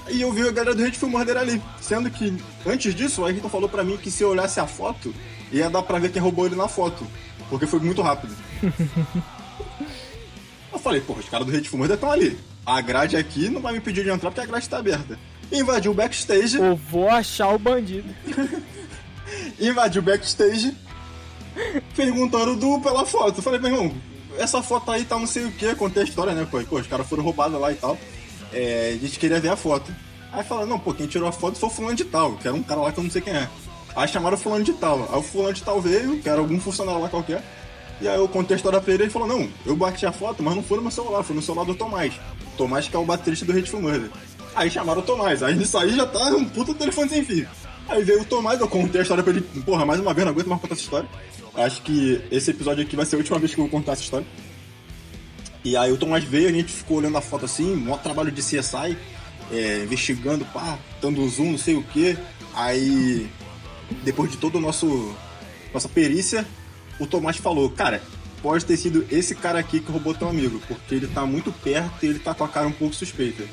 E 0.08 0.22
eu 0.22 0.32
vi 0.32 0.48
a 0.48 0.52
galera 0.52 0.76
do 0.76 0.84
Hateful 0.84 1.10
Murder 1.10 1.38
ali. 1.38 1.62
Sendo 1.82 2.10
que, 2.12 2.36
antes 2.66 2.94
disso, 2.94 3.22
o 3.22 3.26
Ayrton 3.26 3.50
falou 3.50 3.68
pra 3.68 3.84
mim 3.84 3.98
que 3.98 4.12
se 4.12 4.24
eu 4.24 4.30
olhasse 4.30 4.60
a 4.60 4.68
foto, 4.68 5.14
ia 5.52 5.70
dar 5.70 5.82
pra 5.82 6.00
ver 6.00 6.12
quem 6.12 6.22
roubou 6.22 6.46
ele 6.46 6.56
na 6.56 6.68
foto. 6.68 7.06
Porque 7.50 7.66
foi 7.66 7.80
muito 7.80 8.02
rápido. 8.02 8.36
eu 10.72 10.80
falei, 10.80 11.02
porra, 11.02 11.20
os 11.20 11.30
caras 11.30 11.48
do 11.48 11.56
Hateful 11.56 11.80
Murder 11.80 11.96
estão 11.96 12.12
ali. 12.12 12.38
A 12.66 12.80
grade 12.82 13.18
aqui 13.18 13.50
não 13.50 13.62
vai 13.62 13.74
me 13.74 13.80
pedir 13.80 14.04
de 14.04 14.10
entrar 14.10 14.30
porque 14.30 14.42
a 14.42 14.46
grade 14.46 14.70
tá 14.70 14.78
aberta. 14.78 15.18
Invadiu 15.52 15.92
o 15.92 15.96
backstage. 15.96 16.58
Eu 16.58 16.76
vou 16.76 17.10
achar 17.10 17.50
o 17.50 17.58
bandido. 17.58 18.14
invadiu 19.60 20.02
o 20.02 20.06
backstage. 20.06 20.76
Perguntando 21.96 22.56
do 22.56 22.80
pela 22.80 23.06
foto. 23.06 23.40
Eu 23.40 23.44
falei, 23.44 23.60
meu 23.60 23.72
irmão, 23.72 23.96
essa 24.38 24.62
foto 24.62 24.92
aí 24.92 25.04
tá 25.04 25.18
não 25.18 25.26
sei 25.26 25.46
o 25.46 25.52
que, 25.52 25.74
contei 25.76 26.04
a 26.04 26.06
história, 26.06 26.34
né? 26.34 26.48
Pô, 26.50 26.60
os 26.78 26.88
caras 26.88 27.08
foram 27.08 27.24
roubados 27.24 27.60
lá 27.60 27.72
e 27.72 27.76
tal. 27.76 27.98
É, 28.54 28.94
a 28.96 28.98
gente 28.98 29.18
queria 29.18 29.40
ver 29.40 29.50
a 29.50 29.56
foto. 29.56 29.92
Aí 30.32 30.44
falaram, 30.44 30.68
não, 30.68 30.80
pô, 30.80 30.94
quem 30.94 31.08
tirou 31.08 31.28
a 31.28 31.32
foto 31.32 31.58
foi 31.58 31.70
o 31.70 31.72
fulano 31.72 31.96
de 31.96 32.06
tal, 32.06 32.36
que 32.38 32.48
era 32.48 32.56
um 32.56 32.62
cara 32.62 32.82
lá 32.82 32.92
que 32.92 33.00
eu 33.00 33.04
não 33.04 33.12
sei 33.12 33.22
quem 33.22 33.34
é. 33.34 33.50
Aí 33.96 34.08
chamaram 34.08 34.36
o 34.36 34.40
fulano 34.40 34.64
de 34.64 34.74
tal. 34.74 35.08
Aí 35.12 35.20
o 35.20 35.22
fulano 35.22 35.54
de 35.54 35.64
tal 35.64 35.82
veio, 35.82 36.20
que 36.20 36.30
era 36.30 36.40
algum 36.40 36.60
funcionário 36.60 37.02
lá 37.02 37.10
qualquer. 37.10 37.44
E 38.02 38.08
aí 38.08 38.18
eu 38.18 38.28
contei 38.28 38.56
a 38.56 38.58
história 38.58 38.80
pra 38.80 38.94
ele 38.94 39.04
e 39.04 39.06
ele 39.06 39.12
falou, 39.12 39.28
não, 39.28 39.50
eu 39.66 39.76
bati 39.76 40.06
a 40.06 40.12
foto, 40.12 40.42
mas 40.42 40.56
não 40.56 40.64
foi 40.64 40.78
no 40.78 40.84
meu 40.84 40.92
celular, 40.92 41.22
foi 41.22 41.36
no 41.36 41.42
celular 41.42 41.66
do 41.66 41.76
Tomás. 41.76 42.14
Tomás 42.58 42.88
que 42.88 42.96
é 42.96 43.00
o 43.00 43.06
baterista 43.06 43.46
do 43.46 43.52
Hateful 43.52 43.82
Murder. 43.82 44.10
Aí 44.56 44.72
chamaram 44.72 45.02
o 45.02 45.04
Tomás, 45.04 45.44
aí 45.44 45.56
nisso 45.56 45.78
aí 45.78 45.94
já 45.96 46.06
tá 46.06 46.20
um 46.30 46.46
puta 46.46 46.74
telefone 46.74 47.10
sem 47.10 47.26
fio. 47.26 47.48
Aí 47.90 48.04
veio 48.04 48.22
o 48.22 48.26
Tomás, 48.26 48.60
eu 48.60 48.68
contei 48.68 49.00
a 49.00 49.02
história 49.02 49.24
pra 49.24 49.34
ele, 49.34 49.42
porra, 49.66 49.86
mais 49.86 50.00
uma 50.00 50.14
vez, 50.14 50.26
não 50.26 50.32
aguento 50.32 50.48
mais 50.48 50.62
contar 50.62 50.76
essa 50.76 50.84
história. 50.84 51.10
Acho 51.56 51.82
que 51.82 52.22
esse 52.32 52.52
episódio 52.52 52.84
aqui 52.84 52.96
vai 52.96 53.06
ser 53.06 53.16
a 53.16 53.20
última 53.20 53.40
vez 53.40 53.54
que 53.54 53.60
eu 53.60 53.66
vou 53.66 53.72
contar 53.72 53.94
essa 53.94 54.04
história. 54.04 54.26
E 55.64 55.76
aí 55.76 55.92
o 55.92 55.98
Tomás 55.98 56.24
veio, 56.24 56.48
a 56.48 56.52
gente 56.52 56.72
ficou 56.72 56.98
olhando 56.98 57.18
a 57.18 57.22
foto 57.22 57.46
assim, 57.46 57.76
maior 57.76 58.02
trabalho 58.02 58.32
de 58.32 58.42
CSI, 58.42 58.98
é, 59.52 59.84
investigando, 59.84 60.46
pá, 60.46 60.78
dando 61.02 61.28
zoom, 61.28 61.52
não 61.52 61.58
sei 61.58 61.76
o 61.76 61.84
que. 61.84 62.18
Aí, 62.54 63.30
depois 64.04 64.32
de 64.32 64.38
todo 64.38 64.58
o 64.58 64.62
nosso 64.62 65.16
nossa 65.74 65.88
perícia, 65.88 66.46
o 67.00 67.06
Tomás 67.06 67.38
falou, 67.38 67.70
cara, 67.70 68.02
pode 68.42 68.66
ter 68.66 68.78
sido 68.78 69.06
esse 69.12 69.36
cara 69.36 69.60
aqui 69.60 69.80
que 69.80 69.92
roubou 69.92 70.14
teu 70.14 70.28
amigo, 70.28 70.62
porque 70.68 70.96
ele 70.96 71.08
tá 71.08 71.26
muito 71.26 71.52
perto 71.52 72.04
e 72.04 72.08
ele 72.08 72.20
tá 72.20 72.34
com 72.34 72.44
a 72.44 72.48
cara 72.48 72.68
um 72.68 72.72
pouco 72.72 72.96
suspeita. 72.96 73.44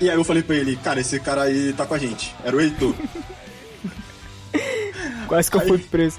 E 0.00 0.10
aí 0.10 0.16
eu 0.16 0.24
falei 0.24 0.42
pra 0.42 0.56
ele, 0.56 0.76
cara, 0.76 1.00
esse 1.00 1.18
cara 1.20 1.42
aí 1.42 1.72
tá 1.72 1.86
com 1.86 1.94
a 1.94 1.98
gente. 1.98 2.34
Era 2.44 2.56
o 2.56 2.60
Heitor. 2.60 2.94
Quase 5.28 5.50
que 5.50 5.56
eu 5.56 5.60
fui 5.60 5.78
preso. 5.78 6.18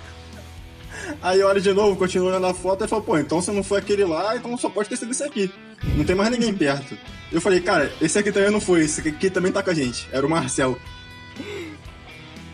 Aí 1.22 1.42
olha 1.44 1.60
de 1.60 1.74
novo, 1.74 1.98
continua 1.98 2.30
olhando 2.30 2.48
a 2.48 2.54
foto 2.54 2.86
e 2.86 2.88
fala, 2.88 3.02
pô, 3.02 3.18
então 3.18 3.42
se 3.42 3.52
não 3.52 3.64
foi 3.64 3.80
aquele 3.80 4.06
lá, 4.06 4.38
então 4.38 4.58
só 4.58 4.70
pode 4.70 4.88
ter 4.88 4.96
sido 4.96 5.12
esse 5.12 5.24
aqui. 5.24 5.52
Não 5.96 6.06
tem 6.06 6.16
mais 6.16 6.32
ninguém 6.32 6.54
perto. 6.54 6.98
Eu 7.32 7.42
falei, 7.42 7.60
cara, 7.60 7.92
esse 8.02 8.18
aqui 8.18 8.32
também 8.32 8.52
não 8.52 8.62
foi, 8.62 8.86
esse 8.86 9.08
aqui 9.08 9.30
também 9.30 9.52
tá 9.52 9.62
com 9.62 9.70
a 9.70 9.74
gente. 9.74 10.08
Era 10.12 10.26
o 10.26 10.30
Marcel. 10.30 10.80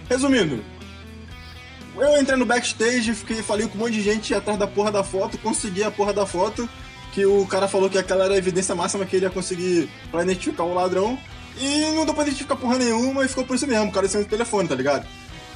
Resumindo, 0.09 0.63
eu 1.95 2.19
entrei 2.19 2.37
no 2.37 2.45
backstage, 2.45 3.13
fiquei, 3.13 3.43
falei 3.43 3.67
com 3.67 3.77
um 3.77 3.81
monte 3.81 3.93
de 3.93 4.01
gente 4.01 4.33
atrás 4.33 4.57
da 4.57 4.65
porra 4.65 4.91
da 4.91 5.03
foto, 5.03 5.37
consegui 5.37 5.83
a 5.83 5.91
porra 5.91 6.11
da 6.11 6.25
foto, 6.25 6.67
que 7.13 7.25
o 7.25 7.45
cara 7.45 7.67
falou 7.67 7.89
que 7.89 7.97
aquela 7.97 8.25
era 8.25 8.33
a 8.33 8.37
evidência 8.37 8.73
máxima 8.73 9.05
que 9.05 9.15
ele 9.15 9.25
ia 9.25 9.29
conseguir 9.29 9.89
pra 10.09 10.23
identificar 10.23 10.63
o 10.63 10.73
ladrão. 10.73 11.17
E 11.59 11.91
não 11.91 12.05
deu 12.05 12.13
pra 12.13 12.23
identificar 12.23 12.55
porra 12.55 12.77
nenhuma 12.77 13.25
e 13.25 13.27
ficou 13.27 13.43
por 13.43 13.55
isso 13.55 13.67
mesmo, 13.67 13.87
o 13.87 13.91
cara 13.91 14.07
sem 14.07 14.21
o 14.21 14.25
telefone, 14.25 14.67
tá 14.67 14.75
ligado? 14.75 15.05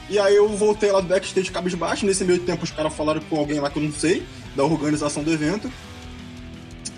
E 0.09 0.19
aí 0.19 0.35
eu 0.35 0.49
voltei 0.49 0.91
lá 0.91 0.99
do 0.99 1.07
backstage 1.07 1.49
cabisbaixo. 1.49 2.05
Nesse 2.05 2.25
meio 2.25 2.39
tempo 2.39 2.63
os 2.63 2.71
caras 2.71 2.93
falaram 2.93 3.21
com 3.21 3.37
alguém 3.37 3.59
lá 3.59 3.69
que 3.69 3.79
eu 3.79 3.83
não 3.83 3.91
sei, 3.91 4.23
da 4.55 4.63
organização 4.63 5.23
do 5.23 5.31
evento. 5.31 5.71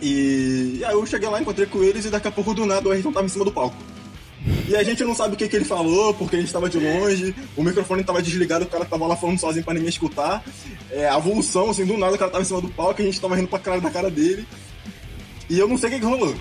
E, 0.02 0.78
e 0.80 0.86
aí 0.86 0.94
eu 0.94 1.06
cheguei 1.06 1.30
lá, 1.30 1.40
encontrei 1.40 1.68
com 1.68 1.84
eles 1.84 2.06
e 2.06 2.10
daqui 2.10 2.28
a 2.28 2.32
pouco 2.32 2.54
do 2.54 2.66
nada 2.66 2.90
o 2.90 2.92
Ayrton 2.92 3.12
tava 3.12 3.26
em 3.26 3.30
cima 3.30 3.46
do 3.46 3.52
palco. 3.52 3.78
E 4.68 4.76
a 4.76 4.84
gente 4.84 5.04
não 5.04 5.16
sabe 5.16 5.34
o 5.34 5.38
que, 5.38 5.48
que 5.48 5.56
ele 5.56 5.66
falou, 5.66 6.14
porque 6.14 6.36
a 6.36 6.40
gente 6.40 6.52
tava 6.52 6.70
de 6.70 6.80
longe, 6.80 7.36
o 7.56 7.64
microfone 7.64 8.04
tava 8.04 8.22
desligado, 8.22 8.66
o 8.66 8.68
cara 8.68 8.86
tava 8.86 9.08
lá 9.08 9.16
falando 9.16 9.40
sozinho 9.40 9.66
pra 9.66 9.74
ninguém 9.74 9.90
escutar. 9.90 10.44
É, 10.92 11.08
a 11.08 11.18
evolução, 11.18 11.70
assim, 11.70 11.86
do 11.86 11.98
nada 11.98 12.16
o 12.16 12.18
cara 12.18 12.32
tava 12.32 12.44
em 12.44 12.48
cima 12.48 12.62
do 12.62 12.70
palco, 12.70 13.02
a 13.02 13.06
gente 13.06 13.20
tava 13.20 13.36
rindo 13.36 13.48
pra 13.48 13.60
cara 13.60 13.82
da 13.82 13.90
cara 13.90 14.10
dele. 14.10 14.48
E 15.50 15.60
eu 15.60 15.68
não 15.68 15.78
sei 15.78 15.90
o 15.90 15.94
que, 15.94 16.00
que 16.00 16.06
rolou. 16.06 16.36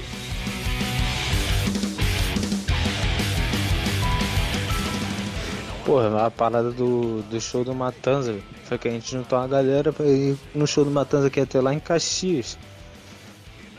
Porra, 5.85 6.27
a 6.27 6.31
parada 6.31 6.71
do, 6.71 7.21
do 7.23 7.40
show 7.40 7.62
do 7.62 7.75
Matanza 7.75 8.38
foi 8.64 8.79
que 8.79 8.88
a 8.88 8.90
gente 8.90 9.11
juntou 9.11 9.38
uma 9.38 9.47
galera 9.47 9.93
pra 9.93 10.07
ir 10.07 10.35
no 10.55 10.67
show 10.67 10.83
do 10.83 10.90
Matanza 10.90 11.29
que 11.29 11.38
ia 11.38 11.47
ter 11.47 11.61
lá 11.61 11.75
em 11.75 11.79
Caxias. 11.79 12.57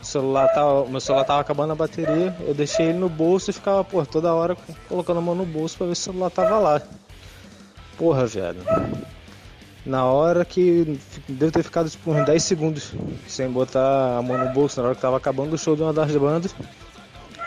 Celular 0.06 0.46
tava, 0.54 0.86
meu 0.86 1.00
celular 1.00 1.24
tava 1.24 1.40
acabando 1.40 1.72
a 1.72 1.74
bateria, 1.74 2.34
eu 2.46 2.54
deixei 2.54 2.86
ele 2.86 2.98
no 2.98 3.08
bolso 3.08 3.50
e 3.50 3.52
ficava, 3.52 3.82
porra, 3.82 4.06
toda 4.06 4.32
hora 4.32 4.56
colocando 4.88 5.18
a 5.18 5.20
mão 5.20 5.34
no 5.34 5.44
bolso 5.44 5.76
pra 5.76 5.88
ver 5.88 5.96
se 5.96 6.02
o 6.02 6.12
celular 6.12 6.30
tava 6.30 6.60
lá. 6.60 6.80
Porra, 7.98 8.24
velho. 8.24 8.60
Na 9.84 10.04
hora 10.04 10.44
que. 10.44 11.00
Deve 11.28 11.50
ter 11.50 11.64
ficado 11.64 11.90
tipo, 11.90 12.12
uns 12.12 12.24
10 12.24 12.40
segundos 12.40 12.92
sem 13.26 13.50
botar 13.50 14.18
a 14.18 14.22
mão 14.22 14.38
no 14.38 14.52
bolso, 14.52 14.80
na 14.80 14.86
hora 14.86 14.94
que 14.94 15.02
tava 15.02 15.16
acabando 15.16 15.54
o 15.54 15.58
show 15.58 15.74
de 15.74 15.82
uma 15.82 15.92
das 15.92 16.14
bandas. 16.14 16.54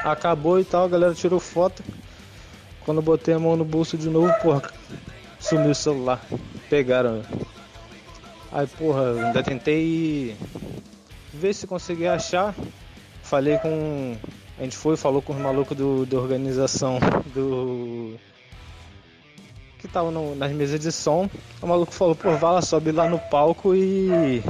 Acabou 0.04 0.60
e 0.60 0.66
tal, 0.66 0.84
a 0.84 0.90
galera 0.90 1.14
tirou 1.14 1.40
foto. 1.40 1.82
Quando 2.84 2.98
eu 2.98 3.04
botei 3.04 3.36
a 3.36 3.40
mão 3.40 3.56
no 3.56 3.64
bolso 3.64 3.98
de 3.98 4.10
novo, 4.10 4.34
porra, 4.42 4.64
sumiu 5.40 5.72
o 5.72 5.76
celular. 5.76 6.22
Pegaram. 6.70 7.22
Aí, 8.52 8.68
porra, 8.68 9.28
ainda 9.28 9.44
tentei 9.44 10.36
ver 11.34 11.54
se 11.54 11.68
consegui 11.68 12.08
achar. 12.08 12.56
Falei 13.24 13.58
com. 13.58 14.18
A 14.58 14.64
gente 14.64 14.76
foi, 14.76 14.98
falou 14.98 15.22
com 15.22 15.34
os 15.34 15.40
malucos 15.40 15.78
do, 15.78 16.06
da 16.06 16.18
organização 16.18 17.00
do. 17.34 18.16
Que 19.78 19.86
estavam 19.86 20.36
nas 20.36 20.52
mesas 20.52 20.80
de 20.80 20.92
som. 20.92 21.30
O 21.62 21.68
maluco 21.68 21.94
falou, 21.94 22.16
pô, 22.16 22.36
vai 22.36 22.54
lá, 22.54 22.62
sobe 22.62 22.92
lá 22.92 23.08
no 23.08 23.20
palco 23.20 23.74
e. 23.76 24.44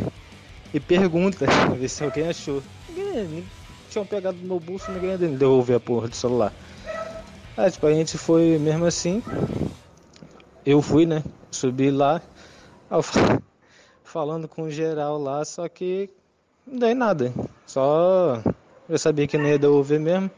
E 0.74 0.80
pergunta, 0.80 1.46
ver 1.76 1.90
se 1.90 2.04
alguém 2.04 2.28
achou. 2.28 2.62
Ninguém, 2.90 3.44
tinham 3.90 4.06
pegado 4.06 4.38
no 4.38 4.48
meu 4.48 4.60
bolso, 4.60 4.92
ninguém 4.92 5.18
devolveu 5.18 5.78
a 5.78 5.80
porra 5.80 6.08
do 6.08 6.16
celular. 6.16 6.54
Aí, 7.58 7.70
tipo, 7.72 7.88
a 7.88 7.94
gente 7.94 8.18
foi 8.18 8.58
mesmo 8.60 8.86
assim. 8.86 9.22
Eu 10.66 10.82
fui, 10.82 11.06
né? 11.06 11.24
Subi 11.52 11.92
lá. 11.92 12.22
Falando 14.04 14.48
com 14.48 14.70
geral 14.70 15.20
lá, 15.20 15.44
só 15.46 15.68
que 15.68 16.10
dei 16.66 16.94
nada. 16.94 17.34
Só 17.66 18.42
eu 18.90 18.98
sabia 18.98 19.28
que 19.28 19.38
não 19.38 19.46
ia 19.46 19.60
devolver 19.60 20.00
mesmo. 20.00 20.30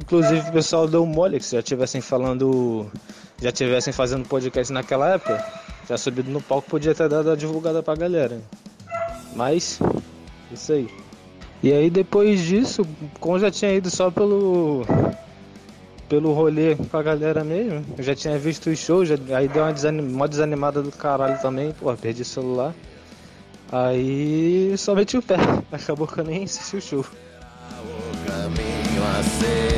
Inclusive 0.00 0.48
o 0.48 0.52
pessoal 0.52 0.88
deu 0.88 1.04
mole 1.04 1.38
que 1.38 1.44
se 1.44 1.56
já 1.56 1.62
tivessem 1.62 2.00
falando. 2.00 2.90
Já 3.40 3.52
tivessem 3.52 3.92
fazendo 3.92 4.28
podcast 4.28 4.72
naquela 4.72 5.14
época, 5.14 5.44
já 5.88 5.98
subido 5.98 6.30
no 6.30 6.40
palco 6.40 6.70
podia 6.70 6.94
ter 6.94 7.08
dado 7.08 7.30
a 7.30 7.34
divulgada 7.34 7.82
pra 7.82 7.96
galera. 7.96 8.40
Mas, 9.34 9.80
isso 10.52 10.72
aí. 10.72 10.88
E 11.60 11.72
aí 11.72 11.90
depois 11.90 12.40
disso, 12.40 12.86
como 13.18 13.38
já 13.38 13.50
tinha 13.50 13.72
ido 13.74 13.90
só 13.90 14.10
pelo 14.10 14.84
pelo 16.08 16.32
rolê 16.34 16.76
com 16.76 16.96
a 16.96 17.02
galera 17.02 17.42
mesmo. 17.42 17.84
Eu 17.96 18.04
já 18.04 18.14
tinha 18.14 18.38
visto 18.38 18.68
os 18.68 18.78
shows, 18.78 19.08
já, 19.08 19.16
aí 19.34 19.48
deu 19.48 19.62
uma, 19.62 19.72
desanim, 19.72 20.12
uma 20.12 20.28
desanimada 20.28 20.82
do 20.82 20.92
caralho 20.92 21.40
também, 21.40 21.72
pô, 21.72 21.92
perdi 21.96 22.20
o 22.20 22.24
celular. 22.24 22.74
Aí 23.72 24.76
só 24.76 24.94
meti 24.94 25.16
o 25.16 25.22
pé, 25.22 25.36
acabou 25.72 26.06
que 26.06 26.20
eu 26.20 26.24
nem 26.24 26.44
assisti 26.44 26.76
o 26.76 26.80
show. 26.80 27.00
O 27.00 28.26
caminho 28.26 29.02
a. 29.02 29.72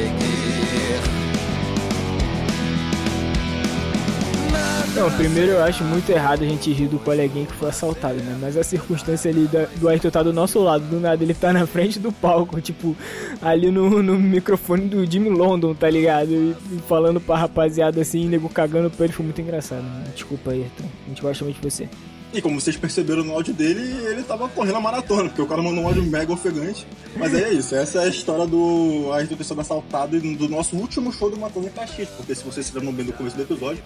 Não, 4.94 5.10
primeiro 5.10 5.50
eu 5.50 5.64
acho 5.64 5.82
muito 5.82 6.08
errado 6.10 6.44
a 6.44 6.46
gente 6.46 6.72
rir 6.72 6.86
do 6.86 7.00
coleguinha 7.00 7.44
que 7.46 7.52
foi 7.52 7.68
assaltado, 7.68 8.14
né? 8.14 8.38
Mas 8.40 8.56
a 8.56 8.62
circunstância 8.62 9.28
ali 9.28 9.48
do 9.76 9.88
Ayrton 9.88 10.08
tá 10.08 10.22
do 10.22 10.32
nosso 10.32 10.60
lado, 10.60 10.84
do 10.84 11.00
nada 11.00 11.22
ele 11.22 11.34
tá 11.34 11.52
na 11.52 11.66
frente 11.66 11.98
do 11.98 12.12
palco, 12.12 12.60
tipo, 12.60 12.96
ali 13.42 13.72
no, 13.72 14.00
no 14.04 14.16
microfone 14.16 14.86
do 14.86 15.04
Jimmy 15.04 15.30
London, 15.30 15.74
tá 15.74 15.90
ligado? 15.90 16.30
E, 16.30 16.54
e 16.72 16.78
falando 16.88 17.20
pra 17.20 17.36
rapaziada 17.36 18.00
assim, 18.00 18.28
nego 18.28 18.48
cagando 18.48 18.88
pra 18.88 19.06
ele, 19.06 19.12
foi 19.12 19.24
muito 19.24 19.40
engraçado. 19.40 19.82
Né? 19.82 20.04
Desculpa 20.14 20.52
Ayrton. 20.52 20.84
A 21.06 21.08
gente 21.08 21.22
gosta 21.22 21.44
muito 21.44 21.60
de 21.60 21.68
você. 21.68 21.88
E 22.34 22.42
como 22.42 22.60
vocês 22.60 22.76
perceberam 22.76 23.22
no 23.22 23.32
áudio 23.32 23.54
dele, 23.54 23.80
ele 24.08 24.24
tava 24.24 24.48
correndo 24.48 24.76
a 24.76 24.80
maratona, 24.80 25.28
porque 25.28 25.40
o 25.40 25.46
cara 25.46 25.62
mandou 25.62 25.84
um 25.84 25.86
áudio 25.86 26.02
mega 26.02 26.32
ofegante. 26.32 26.84
Mas 27.16 27.32
é 27.32 27.52
isso, 27.52 27.76
essa 27.76 28.00
é 28.00 28.06
a 28.06 28.08
história 28.08 28.44
do 28.44 29.08
Ayrton 29.12 29.36
ter 29.36 29.44
sido 29.44 29.60
assaltado 29.60 30.20
do 30.20 30.48
nosso 30.48 30.74
último 30.74 31.12
show 31.12 31.30
do 31.30 31.38
Matanza 31.38 31.68
em 31.68 31.70
Caxias. 31.70 32.08
Porque 32.08 32.34
se 32.34 32.42
vocês 32.42 32.66
se 32.66 32.74
lembram 32.74 32.92
bem 32.92 33.06
do 33.06 33.12
começo 33.12 33.36
do 33.36 33.42
episódio, 33.42 33.80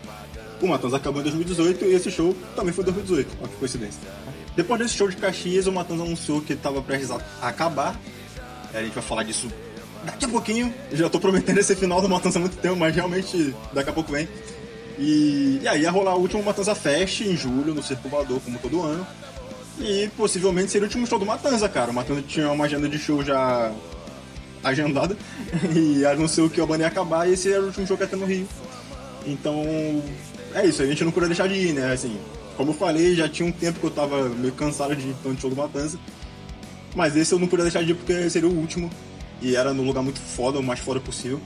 o 0.62 0.66
Matanza 0.66 0.96
acabou 0.96 1.20
em 1.20 1.24
2018 1.24 1.84
e 1.84 1.94
esse 1.94 2.10
show 2.10 2.34
também 2.56 2.72
foi 2.72 2.84
em 2.84 2.86
2018. 2.86 3.36
Olha 3.38 3.48
que 3.50 3.56
coincidência. 3.56 4.00
Depois 4.56 4.80
desse 4.80 4.94
show 4.94 5.08
de 5.08 5.16
Caxias, 5.16 5.66
o 5.66 5.72
Matanza 5.72 6.02
anunciou 6.02 6.40
que 6.40 6.54
estava 6.54 6.80
prestes 6.80 7.10
a 7.10 7.20
acabar. 7.42 8.00
A 8.72 8.82
gente 8.82 8.94
vai 8.94 9.02
falar 9.02 9.24
disso 9.24 9.46
daqui 10.04 10.24
a 10.24 10.28
pouquinho. 10.28 10.72
Eu 10.90 10.96
já 10.96 11.10
tô 11.10 11.20
prometendo 11.20 11.58
esse 11.58 11.76
final 11.76 12.00
do 12.00 12.08
Matanza 12.08 12.38
há 12.38 12.40
muito 12.40 12.56
tempo, 12.56 12.76
mas 12.76 12.94
realmente 12.94 13.54
daqui 13.74 13.90
a 13.90 13.92
pouco 13.92 14.10
vem. 14.10 14.26
E, 14.98 15.60
e 15.62 15.68
aí 15.68 15.82
ia 15.82 15.90
rolar 15.90 16.16
o 16.16 16.20
último 16.20 16.42
Matanza 16.42 16.74
Fest 16.74 17.20
em 17.20 17.36
julho, 17.36 17.72
no 17.72 17.82
Circo 17.82 18.08
Voador, 18.08 18.40
como 18.40 18.58
todo 18.58 18.82
ano. 18.82 19.06
E 19.80 20.10
possivelmente 20.16 20.72
seria 20.72 20.86
o 20.86 20.88
último 20.88 21.06
show 21.06 21.18
do 21.18 21.26
Matanza, 21.26 21.68
cara. 21.68 21.90
O 21.90 21.94
Matanza 21.94 22.22
tinha 22.22 22.50
uma 22.50 22.64
agenda 22.64 22.88
de 22.88 22.98
show 22.98 23.22
já 23.22 23.72
agendada 24.62 25.16
e 25.74 26.04
anunciou 26.04 26.50
que 26.50 26.60
a 26.60 26.66
banda 26.66 26.82
ia 26.82 26.88
acabar 26.88 27.28
e 27.28 27.34
esse 27.34 27.52
era 27.52 27.62
o 27.62 27.66
último 27.66 27.86
show 27.86 27.96
que 27.96 28.02
ia 28.02 28.08
ter 28.08 28.16
no 28.16 28.26
Rio. 28.26 28.48
Então, 29.24 29.64
é 30.54 30.66
isso, 30.66 30.82
a 30.82 30.86
gente 30.86 31.04
não 31.04 31.12
podia 31.12 31.28
deixar 31.28 31.48
de 31.48 31.54
ir, 31.54 31.72
né? 31.72 31.92
Assim, 31.92 32.18
como 32.56 32.70
eu 32.70 32.74
falei, 32.74 33.14
já 33.14 33.28
tinha 33.28 33.48
um 33.48 33.52
tempo 33.52 33.78
que 33.78 33.86
eu 33.86 33.90
tava 33.90 34.28
meio 34.30 34.52
cansado 34.54 34.96
de 34.96 35.08
ir 35.08 35.16
tanto 35.22 35.40
show 35.40 35.50
do 35.50 35.56
Matanza. 35.56 35.98
Mas 36.96 37.16
esse 37.16 37.32
eu 37.32 37.38
não 37.38 37.46
podia 37.46 37.64
deixar 37.64 37.84
de 37.84 37.92
ir 37.92 37.94
porque 37.94 38.28
seria 38.28 38.48
o 38.48 38.52
último. 38.52 38.90
E 39.40 39.54
era 39.54 39.72
no 39.72 39.84
lugar 39.84 40.02
muito 40.02 40.18
foda, 40.18 40.58
o 40.58 40.62
mais 40.62 40.80
foda 40.80 40.98
possível, 40.98 41.40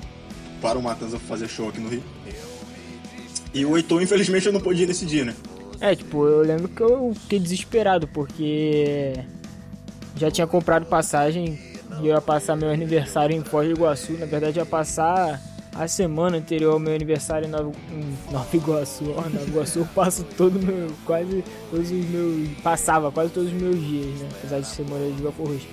para 0.62 0.78
o 0.78 0.82
Matanza 0.82 1.18
fazer 1.18 1.48
show 1.48 1.68
aqui 1.68 1.80
no 1.80 1.90
Rio. 1.90 2.02
E 3.54 3.64
o 3.64 3.76
Heitor, 3.76 4.02
infelizmente, 4.02 4.46
eu 4.46 4.52
não 4.52 4.60
podia 4.60 4.84
ir 4.84 4.88
nesse 4.88 5.04
dia, 5.04 5.24
né? 5.24 5.34
É, 5.80 5.94
tipo, 5.94 6.26
eu 6.26 6.42
lembro 6.42 6.68
que 6.68 6.80
eu 6.80 7.12
fiquei 7.22 7.38
desesperado, 7.38 8.06
porque 8.08 9.14
já 10.16 10.30
tinha 10.30 10.46
comprado 10.46 10.86
passagem 10.86 11.58
e 12.00 12.06
eu 12.06 12.14
ia 12.14 12.20
passar 12.20 12.56
meu 12.56 12.70
aniversário 12.70 13.36
em 13.36 13.42
Foz 13.42 13.66
do 13.66 13.74
Iguaçu. 13.74 14.12
Na 14.12 14.26
verdade, 14.26 14.58
ia 14.58 14.64
passar 14.64 15.40
a 15.74 15.88
semana 15.88 16.36
anterior 16.36 16.74
ao 16.74 16.78
meu 16.78 16.94
aniversário 16.94 17.46
em 17.46 17.50
Nova, 17.50 17.72
Iguaçu. 18.54 19.12
Ó, 19.16 19.22
Nova 19.28 19.44
Iguaçu 19.48 19.80
eu 19.80 19.86
passo 19.86 20.24
todo 20.36 20.58
meu, 20.58 20.90
quase 21.04 21.42
todos 21.70 21.90
os 21.90 22.10
meus, 22.10 22.48
passava 22.62 23.10
quase 23.10 23.30
todos 23.30 23.52
os 23.52 23.60
meus 23.60 23.80
dias, 23.80 24.20
né? 24.20 24.28
Apesar 24.38 24.60
de 24.60 24.66
ser 24.66 24.84
morador 24.84 25.12
de 25.12 25.22
Roxo. 25.22 25.66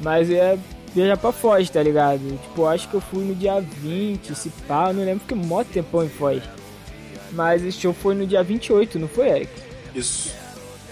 Mas 0.00 0.28
ia 0.28 0.58
viajar 0.94 1.16
pra 1.16 1.30
Foz, 1.30 1.68
tá 1.70 1.82
ligado? 1.82 2.20
Tipo, 2.42 2.66
acho 2.66 2.88
que 2.88 2.94
eu 2.94 3.00
fui 3.00 3.24
no 3.24 3.34
dia 3.34 3.60
20, 3.60 4.34
se 4.34 4.50
pá, 4.66 4.92
não 4.92 5.04
lembro 5.04 5.20
porque 5.20 5.34
mó 5.34 5.62
tempão 5.62 6.04
em 6.04 6.08
Foz. 6.08 6.42
Mas 7.32 7.64
esse 7.64 7.80
show 7.80 7.92
foi 7.92 8.14
no 8.14 8.26
dia 8.26 8.42
28, 8.42 8.98
não 8.98 9.08
foi, 9.08 9.28
Eric? 9.28 9.52
Isso. 9.94 10.34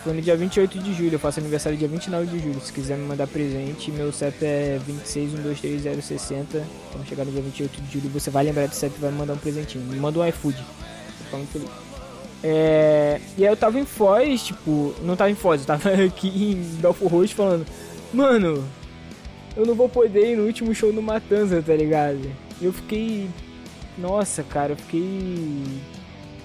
Foi 0.02 0.14
no 0.14 0.22
dia 0.22 0.34
28 0.34 0.78
de 0.78 0.94
julho, 0.94 1.12
eu 1.12 1.18
faço 1.18 1.40
aniversário 1.40 1.76
dia 1.76 1.86
29 1.86 2.26
de 2.26 2.38
julho. 2.38 2.60
Se 2.60 2.72
quiser 2.72 2.96
me 2.96 3.06
mandar 3.06 3.26
presente, 3.26 3.90
meu 3.90 4.10
CEP 4.10 4.42
é 4.42 4.80
2612360. 4.88 6.62
Quando 6.90 7.06
chegar 7.06 7.26
no 7.26 7.32
dia 7.32 7.42
28 7.42 7.82
de 7.82 7.92
julho, 7.92 8.08
você 8.08 8.30
vai 8.30 8.44
lembrar 8.44 8.66
do 8.66 8.74
CEP 8.74 8.94
e 8.96 9.00
vai 9.00 9.10
me 9.10 9.18
mandar 9.18 9.34
um 9.34 9.38
presentinho. 9.38 9.84
Me 9.84 9.96
manda 9.96 10.18
um 10.18 10.26
iFood. 10.26 10.56
Ficar 11.24 11.36
muito 11.36 11.52
feliz. 11.52 11.68
É... 12.42 13.20
E 13.36 13.46
aí 13.46 13.52
eu 13.52 13.56
tava 13.56 13.78
em 13.78 13.84
Foz, 13.84 14.42
tipo, 14.42 14.94
não 15.02 15.16
tava 15.16 15.30
em 15.30 15.34
Foz, 15.34 15.60
eu 15.60 15.66
tava 15.66 15.90
aqui 16.02 16.28
em 16.28 16.80
Belfort 16.80 17.12
Roxo 17.12 17.34
falando, 17.34 17.66
mano, 18.14 18.64
eu 19.54 19.66
não 19.66 19.74
vou 19.74 19.88
poder 19.88 20.32
ir 20.32 20.36
no 20.36 20.46
último 20.46 20.74
show 20.74 20.90
do 20.90 21.02
Matanza, 21.02 21.62
tá 21.62 21.74
ligado? 21.74 22.20
Eu 22.60 22.72
fiquei, 22.72 23.28
nossa, 23.98 24.42
cara, 24.42 24.72
eu 24.72 24.76
fiquei 24.76 25.62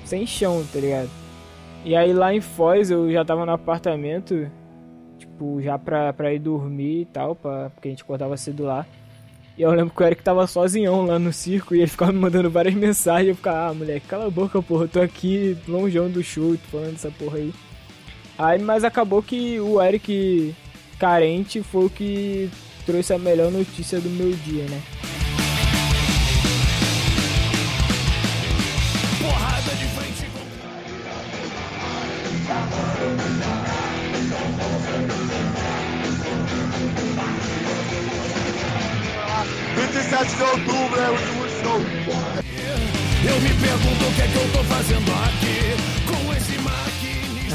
sem 0.05 0.25
chão, 0.25 0.65
tá 0.71 0.79
ligado? 0.79 1.09
E 1.83 1.95
aí 1.95 2.13
lá 2.13 2.33
em 2.33 2.41
Foz 2.41 2.89
eu 2.89 3.11
já 3.11 3.23
tava 3.23 3.45
no 3.45 3.51
apartamento, 3.51 4.49
tipo, 5.17 5.61
já 5.61 5.77
pra, 5.77 6.11
pra 6.13 6.33
ir 6.33 6.39
dormir 6.39 7.01
e 7.01 7.05
tal, 7.05 7.35
pra, 7.35 7.69
porque 7.69 7.87
a 7.87 7.91
gente 7.91 8.03
acordava 8.03 8.37
cedo 8.37 8.63
lá. 8.63 8.85
E 9.57 9.61
eu 9.61 9.71
lembro 9.71 9.93
que 9.93 10.03
o 10.03 10.05
Eric 10.05 10.21
tava 10.21 10.45
sozinhão 10.47 11.05
lá 11.05 11.17
no 11.17 11.31
circo 11.31 11.73
e 11.73 11.79
ele 11.79 11.87
ficava 11.87 12.11
me 12.11 12.19
mandando 12.19 12.49
várias 12.49 12.73
mensagens. 12.75 13.29
Eu 13.29 13.35
ficava, 13.35 13.69
ah, 13.69 13.73
moleque, 13.73 14.07
cala 14.07 14.25
a 14.25 14.29
boca, 14.29 14.61
porra, 14.61 14.83
eu 14.85 14.89
tô 14.89 15.01
aqui 15.01 15.57
longeão 15.67 16.09
do 16.09 16.23
show, 16.23 16.57
tô 16.57 16.77
falando 16.77 16.95
essa 16.95 17.11
porra 17.11 17.37
aí. 17.37 17.53
Aí, 18.37 18.61
mas 18.61 18.83
acabou 18.83 19.23
que 19.23 19.59
o 19.61 19.81
Eric 19.81 20.53
carente 20.99 21.61
foi 21.63 21.85
o 21.85 21.89
que 21.89 22.49
trouxe 22.85 23.13
a 23.13 23.17
melhor 23.17 23.51
notícia 23.51 23.99
do 23.99 24.09
meu 24.09 24.31
dia, 24.31 24.65
né? 24.65 24.81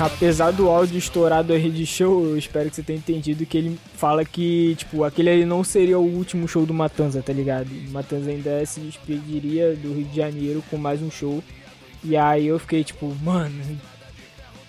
Apesar 0.01 0.51
do 0.51 0.67
áudio 0.67 0.97
estourado 0.97 1.53
aí 1.53 1.71
de 1.71 1.85
show, 1.85 2.25
eu 2.25 2.39
espero 2.39 2.71
que 2.71 2.77
você 2.77 2.83
tenha 2.83 2.99
entendido 2.99 3.45
que 3.45 3.59
ele 3.59 3.79
fala 3.93 4.25
que, 4.25 4.75
tipo, 4.77 5.05
aquele 5.05 5.29
aí 5.29 5.45
não 5.45 5.63
seria 5.63 5.99
o 5.99 6.17
último 6.17 6.49
show 6.49 6.65
do 6.65 6.73
Matanza, 6.73 7.23
tá 7.23 7.35
ligado? 7.35 7.69
O 7.69 7.91
Matanza 7.91 8.31
ainda 8.31 8.65
se 8.65 8.81
despediria 8.81 9.77
do 9.77 9.93
Rio 9.93 10.07
de 10.07 10.17
Janeiro 10.17 10.65
com 10.71 10.79
mais 10.79 11.03
um 11.03 11.11
show. 11.11 11.45
E 12.03 12.17
aí 12.17 12.47
eu 12.47 12.59
fiquei 12.59 12.83
tipo, 12.83 13.15
mano, 13.23 13.55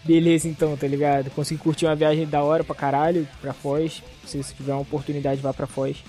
beleza 0.03 0.49
então, 0.49 0.75
tá 0.75 0.86
ligado? 0.86 1.32
Consegui 1.32 1.61
curtir 1.61 1.86
uma 1.86 1.95
viagem 1.95 2.27
da 2.27 2.43
hora 2.43 2.61
pra 2.61 2.75
caralho, 2.75 3.25
pra 3.39 3.53
Foz. 3.53 4.03
Se 4.25 4.43
você 4.43 4.53
tiver 4.53 4.73
uma 4.73 4.82
oportunidade, 4.82 5.39
vá 5.39 5.53
pra 5.53 5.65
Foz. 5.65 6.03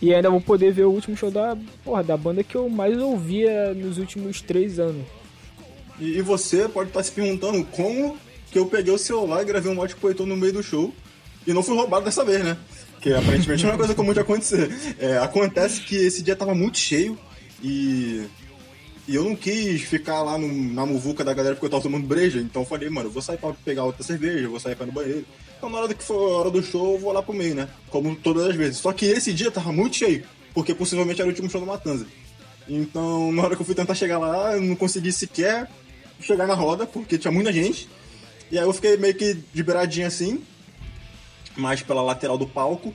E 0.00 0.12
ainda 0.12 0.28
vou 0.28 0.40
poder 0.40 0.72
ver 0.72 0.86
o 0.86 0.90
último 0.90 1.16
show 1.16 1.30
da, 1.30 1.56
porra, 1.84 2.02
da 2.02 2.16
banda 2.16 2.42
que 2.42 2.56
eu 2.56 2.68
mais 2.68 2.98
ouvia 2.98 3.72
nos 3.72 3.96
últimos 3.96 4.40
três 4.40 4.80
anos. 4.80 5.21
E, 6.02 6.18
e 6.18 6.22
você 6.22 6.68
pode 6.68 6.90
estar 6.90 7.02
se 7.04 7.12
perguntando 7.12 7.64
como 7.66 8.18
que 8.50 8.58
eu 8.58 8.66
peguei 8.66 8.92
o 8.92 8.98
celular 8.98 9.40
e 9.40 9.44
gravei 9.44 9.70
um 9.70 9.74
mod 9.76 9.94
pro 9.94 10.26
no 10.26 10.36
meio 10.36 10.52
do 10.52 10.62
show 10.62 10.92
e 11.46 11.52
não 11.52 11.62
fui 11.62 11.76
roubado 11.76 12.04
dessa 12.04 12.24
vez, 12.24 12.44
né? 12.44 12.56
Que 13.00 13.14
aparentemente 13.14 13.64
é 13.64 13.68
uma 13.68 13.78
coisa 13.78 13.94
comum 13.94 14.12
de 14.12 14.18
acontecer. 14.18 14.68
É, 14.98 15.18
acontece 15.18 15.80
que 15.80 15.94
esse 15.94 16.20
dia 16.20 16.34
tava 16.34 16.54
muito 16.54 16.76
cheio 16.76 17.16
e 17.62 18.26
e 19.06 19.16
eu 19.16 19.24
não 19.24 19.34
quis 19.34 19.82
ficar 19.82 20.22
lá 20.22 20.38
no, 20.38 20.46
na 20.72 20.86
muvuca 20.86 21.24
da 21.24 21.34
galera 21.34 21.54
porque 21.54 21.66
eu 21.66 21.70
tava 21.70 21.82
tomando 21.82 22.06
breja. 22.06 22.40
Então 22.40 22.64
falei, 22.64 22.88
mano, 22.88 23.08
eu 23.08 23.12
vou 23.12 23.22
sair 23.22 23.38
pra 23.38 23.52
pegar 23.64 23.84
outra 23.84 24.02
cerveja, 24.02 24.48
vou 24.48 24.60
sair 24.60 24.74
pra 24.74 24.84
ir 24.84 24.88
no 24.88 24.92
banheiro. 24.92 25.24
Então 25.56 25.70
na 25.70 25.78
hora 25.78 25.94
que 25.94 26.02
for 26.02 26.32
a 26.32 26.38
hora 26.38 26.50
do 26.50 26.62
show, 26.62 26.94
eu 26.94 26.98
vou 26.98 27.12
lá 27.12 27.22
pro 27.22 27.34
meio, 27.34 27.54
né? 27.54 27.68
Como 27.90 28.14
todas 28.16 28.46
as 28.46 28.56
vezes. 28.56 28.78
Só 28.78 28.92
que 28.92 29.06
esse 29.06 29.32
dia 29.32 29.50
tava 29.50 29.72
muito 29.72 29.96
cheio, 29.96 30.24
porque 30.52 30.74
possivelmente 30.74 31.20
era 31.20 31.28
o 31.28 31.30
último 31.30 31.48
show 31.48 31.60
do 31.60 31.66
Matanza. 31.66 32.06
Então 32.68 33.32
na 33.32 33.42
hora 33.42 33.56
que 33.56 33.62
eu 33.62 33.66
fui 33.66 33.74
tentar 33.74 33.94
chegar 33.94 34.18
lá, 34.18 34.54
eu 34.54 34.60
não 34.60 34.76
consegui 34.76 35.12
sequer 35.12 35.68
chegar 36.22 36.46
na 36.46 36.54
roda, 36.54 36.86
porque 36.86 37.18
tinha 37.18 37.32
muita 37.32 37.52
gente. 37.52 37.88
E 38.50 38.58
aí 38.58 38.64
eu 38.64 38.72
fiquei 38.72 38.96
meio 38.96 39.14
que 39.14 39.34
de 39.52 39.62
beiradinha 39.62 40.06
assim, 40.06 40.42
mais 41.56 41.82
pela 41.82 42.02
lateral 42.02 42.36
do 42.36 42.46
palco. 42.46 42.94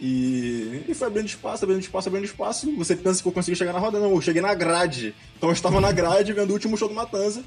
E, 0.00 0.84
e 0.86 0.94
foi 0.94 1.08
abrindo 1.08 1.26
espaço, 1.26 1.64
abrindo 1.64 1.80
espaço, 1.80 2.08
abrindo 2.08 2.24
espaço. 2.24 2.76
Você 2.76 2.94
pensa 2.94 3.20
que 3.20 3.28
eu 3.28 3.32
consegui 3.32 3.56
chegar 3.56 3.72
na 3.72 3.78
roda? 3.78 3.98
Não, 3.98 4.12
eu 4.12 4.20
cheguei 4.20 4.40
na 4.40 4.54
grade. 4.54 5.14
Então 5.36 5.48
eu 5.48 5.52
estava 5.52 5.80
na 5.80 5.90
grade 5.90 6.32
vendo 6.32 6.50
o 6.50 6.52
último 6.52 6.76
show 6.76 6.88
do 6.88 6.94
Matanza. 6.94 7.42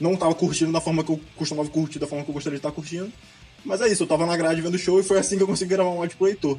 Não 0.00 0.14
estava 0.14 0.34
curtindo 0.34 0.70
da 0.70 0.80
forma 0.80 1.02
que 1.02 1.10
eu 1.10 1.20
costumava 1.34 1.68
curtir, 1.68 1.98
da 1.98 2.06
forma 2.06 2.22
que 2.24 2.30
eu 2.30 2.34
gostaria 2.34 2.56
de 2.56 2.60
estar 2.60 2.70
curtindo. 2.70 3.10
Mas 3.64 3.80
é 3.80 3.88
isso, 3.88 4.02
eu 4.02 4.04
estava 4.04 4.24
na 4.26 4.36
grade 4.36 4.60
vendo 4.60 4.74
o 4.74 4.78
show 4.78 5.00
e 5.00 5.02
foi 5.02 5.18
assim 5.18 5.36
que 5.36 5.42
eu 5.42 5.46
consegui 5.46 5.70
gravar 5.70 5.90
um 5.90 6.00
áudio 6.00 6.16
pro 6.16 6.28
Heitor. 6.28 6.58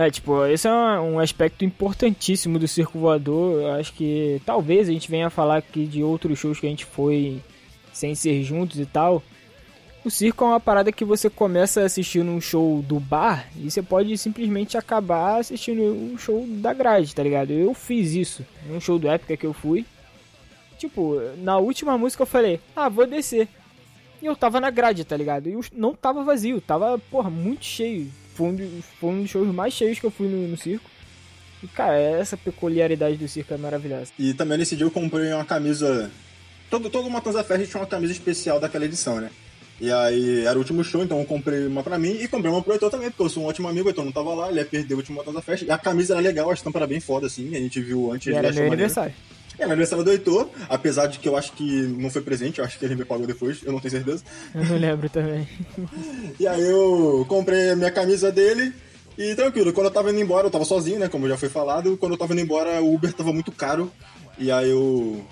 É, 0.00 0.08
tipo, 0.12 0.46
esse 0.46 0.68
é 0.68 0.70
um 0.70 1.18
aspecto 1.18 1.64
importantíssimo 1.64 2.56
do 2.56 2.68
Circo 2.68 3.00
Voador. 3.00 3.62
Eu 3.62 3.72
acho 3.72 3.92
que 3.94 4.40
talvez 4.46 4.88
a 4.88 4.92
gente 4.92 5.10
venha 5.10 5.28
falar 5.28 5.56
aqui 5.56 5.86
de 5.86 6.04
outros 6.04 6.38
shows 6.38 6.60
que 6.60 6.68
a 6.68 6.70
gente 6.70 6.84
foi 6.84 7.42
sem 7.92 8.14
ser 8.14 8.44
juntos 8.44 8.78
e 8.78 8.86
tal. 8.86 9.20
O 10.04 10.08
circo 10.08 10.44
é 10.44 10.46
uma 10.46 10.60
parada 10.60 10.92
que 10.92 11.04
você 11.04 11.28
começa 11.28 11.82
assistindo 11.82 12.30
um 12.30 12.40
show 12.40 12.80
do 12.80 13.00
bar 13.00 13.48
e 13.56 13.68
você 13.68 13.82
pode 13.82 14.16
simplesmente 14.16 14.78
acabar 14.78 15.40
assistindo 15.40 15.82
um 15.82 16.16
show 16.16 16.46
da 16.46 16.72
grade, 16.72 17.12
tá 17.12 17.24
ligado? 17.24 17.50
Eu 17.50 17.74
fiz 17.74 18.12
isso 18.12 18.46
num 18.68 18.80
show 18.80 19.00
do 19.00 19.08
Épica 19.08 19.36
que 19.36 19.46
eu 19.46 19.52
fui. 19.52 19.84
Tipo, 20.78 21.20
na 21.38 21.58
última 21.58 21.98
música 21.98 22.22
eu 22.22 22.26
falei, 22.26 22.60
ah, 22.76 22.88
vou 22.88 23.04
descer. 23.04 23.48
E 24.22 24.26
eu 24.26 24.36
tava 24.36 24.60
na 24.60 24.70
grade, 24.70 25.04
tá 25.04 25.16
ligado? 25.16 25.48
E 25.48 25.58
não 25.72 25.92
tava 25.92 26.22
vazio, 26.22 26.60
tava, 26.60 27.00
porra, 27.10 27.28
muito 27.28 27.64
cheio. 27.64 28.08
Foi 28.38 28.46
um, 28.46 28.54
dos, 28.54 28.84
foi 29.00 29.10
um 29.10 29.22
dos 29.22 29.30
shows 29.30 29.52
mais 29.52 29.74
cheios 29.74 29.98
que 29.98 30.06
eu 30.06 30.12
fui 30.12 30.28
no, 30.28 30.46
no 30.46 30.56
circo. 30.56 30.88
E, 31.60 31.66
cara, 31.66 31.98
essa 31.98 32.36
peculiaridade 32.36 33.16
do 33.16 33.26
circo 33.26 33.52
é 33.52 33.56
maravilhosa. 33.56 34.12
E 34.16 34.32
também 34.32 34.56
nesse 34.56 34.76
dia 34.76 34.86
eu 34.86 34.92
comprei 34.92 35.32
uma 35.32 35.44
camisa. 35.44 36.08
Todo, 36.70 36.88
todo 36.88 37.10
Matanza 37.10 37.42
Fest 37.42 37.68
tinha 37.68 37.80
uma 37.80 37.86
camisa 37.88 38.12
especial 38.12 38.60
daquela 38.60 38.84
edição, 38.84 39.20
né? 39.20 39.28
E 39.80 39.90
aí 39.90 40.44
era 40.44 40.54
o 40.54 40.58
último 40.58 40.84
show, 40.84 41.02
então 41.02 41.18
eu 41.18 41.24
comprei 41.24 41.66
uma 41.66 41.82
pra 41.82 41.98
mim 41.98 42.16
e 42.20 42.28
comprei 42.28 42.50
uma 42.50 42.62
pro 42.62 42.72
Heitor 42.72 42.90
também, 42.90 43.10
porque 43.10 43.24
eu 43.24 43.28
sou 43.28 43.42
um 43.42 43.46
ótimo 43.46 43.66
amigo, 43.66 43.86
o 43.86 43.90
Heitor 43.90 44.04
não 44.04 44.12
tava 44.12 44.32
lá, 44.34 44.50
ele 44.50 44.60
ia 44.60 44.64
perder 44.64 44.94
o 44.94 44.98
último 44.98 45.20
da 45.32 45.42
festa. 45.42 45.66
E 45.66 45.70
a 45.70 45.78
camisa 45.78 46.14
era 46.14 46.20
legal, 46.20 46.48
a 46.48 46.54
estampa 46.54 46.78
era 46.78 46.86
bem 46.86 47.00
foda, 47.00 47.26
assim, 47.26 47.56
a 47.56 47.58
gente 47.58 47.80
viu 47.80 48.12
antes. 48.12 48.28
E 48.28 48.36
era 48.36 48.52
meu 48.52 48.66
aniversário. 48.66 49.14
É, 49.58 49.66
no 49.66 49.72
aniversário 49.72 50.04
do 50.04 50.10
Heitor, 50.10 50.48
apesar 50.68 51.06
de 51.06 51.18
que 51.18 51.28
eu 51.28 51.36
acho 51.36 51.52
que 51.52 51.82
não 51.82 52.10
foi 52.10 52.22
presente, 52.22 52.58
eu 52.58 52.64
acho 52.64 52.78
que 52.78 52.84
ele 52.84 52.94
me 52.94 53.04
pagou 53.04 53.26
depois, 53.26 53.60
eu 53.64 53.72
não 53.72 53.80
tenho 53.80 53.92
certeza. 53.92 54.22
Eu 54.54 54.64
não 54.64 54.78
lembro 54.78 55.08
também. 55.10 55.48
e 56.38 56.46
aí 56.46 56.62
eu 56.62 57.26
comprei 57.28 57.70
a 57.70 57.76
minha 57.76 57.90
camisa 57.90 58.30
dele 58.30 58.72
e 59.16 59.34
tranquilo, 59.34 59.72
quando 59.72 59.86
eu 59.86 59.92
tava 59.92 60.10
indo 60.10 60.20
embora, 60.20 60.46
eu 60.46 60.50
tava 60.50 60.64
sozinho, 60.64 61.00
né, 61.00 61.08
como 61.08 61.28
já 61.28 61.36
foi 61.36 61.48
falado, 61.48 61.96
quando 61.96 62.12
eu 62.12 62.18
tava 62.18 62.32
indo 62.34 62.42
embora 62.42 62.80
o 62.80 62.94
Uber 62.94 63.12
tava 63.12 63.32
muito 63.32 63.50
caro, 63.50 63.92
e 64.38 64.50
aí 64.50 64.70
eu... 64.70 65.24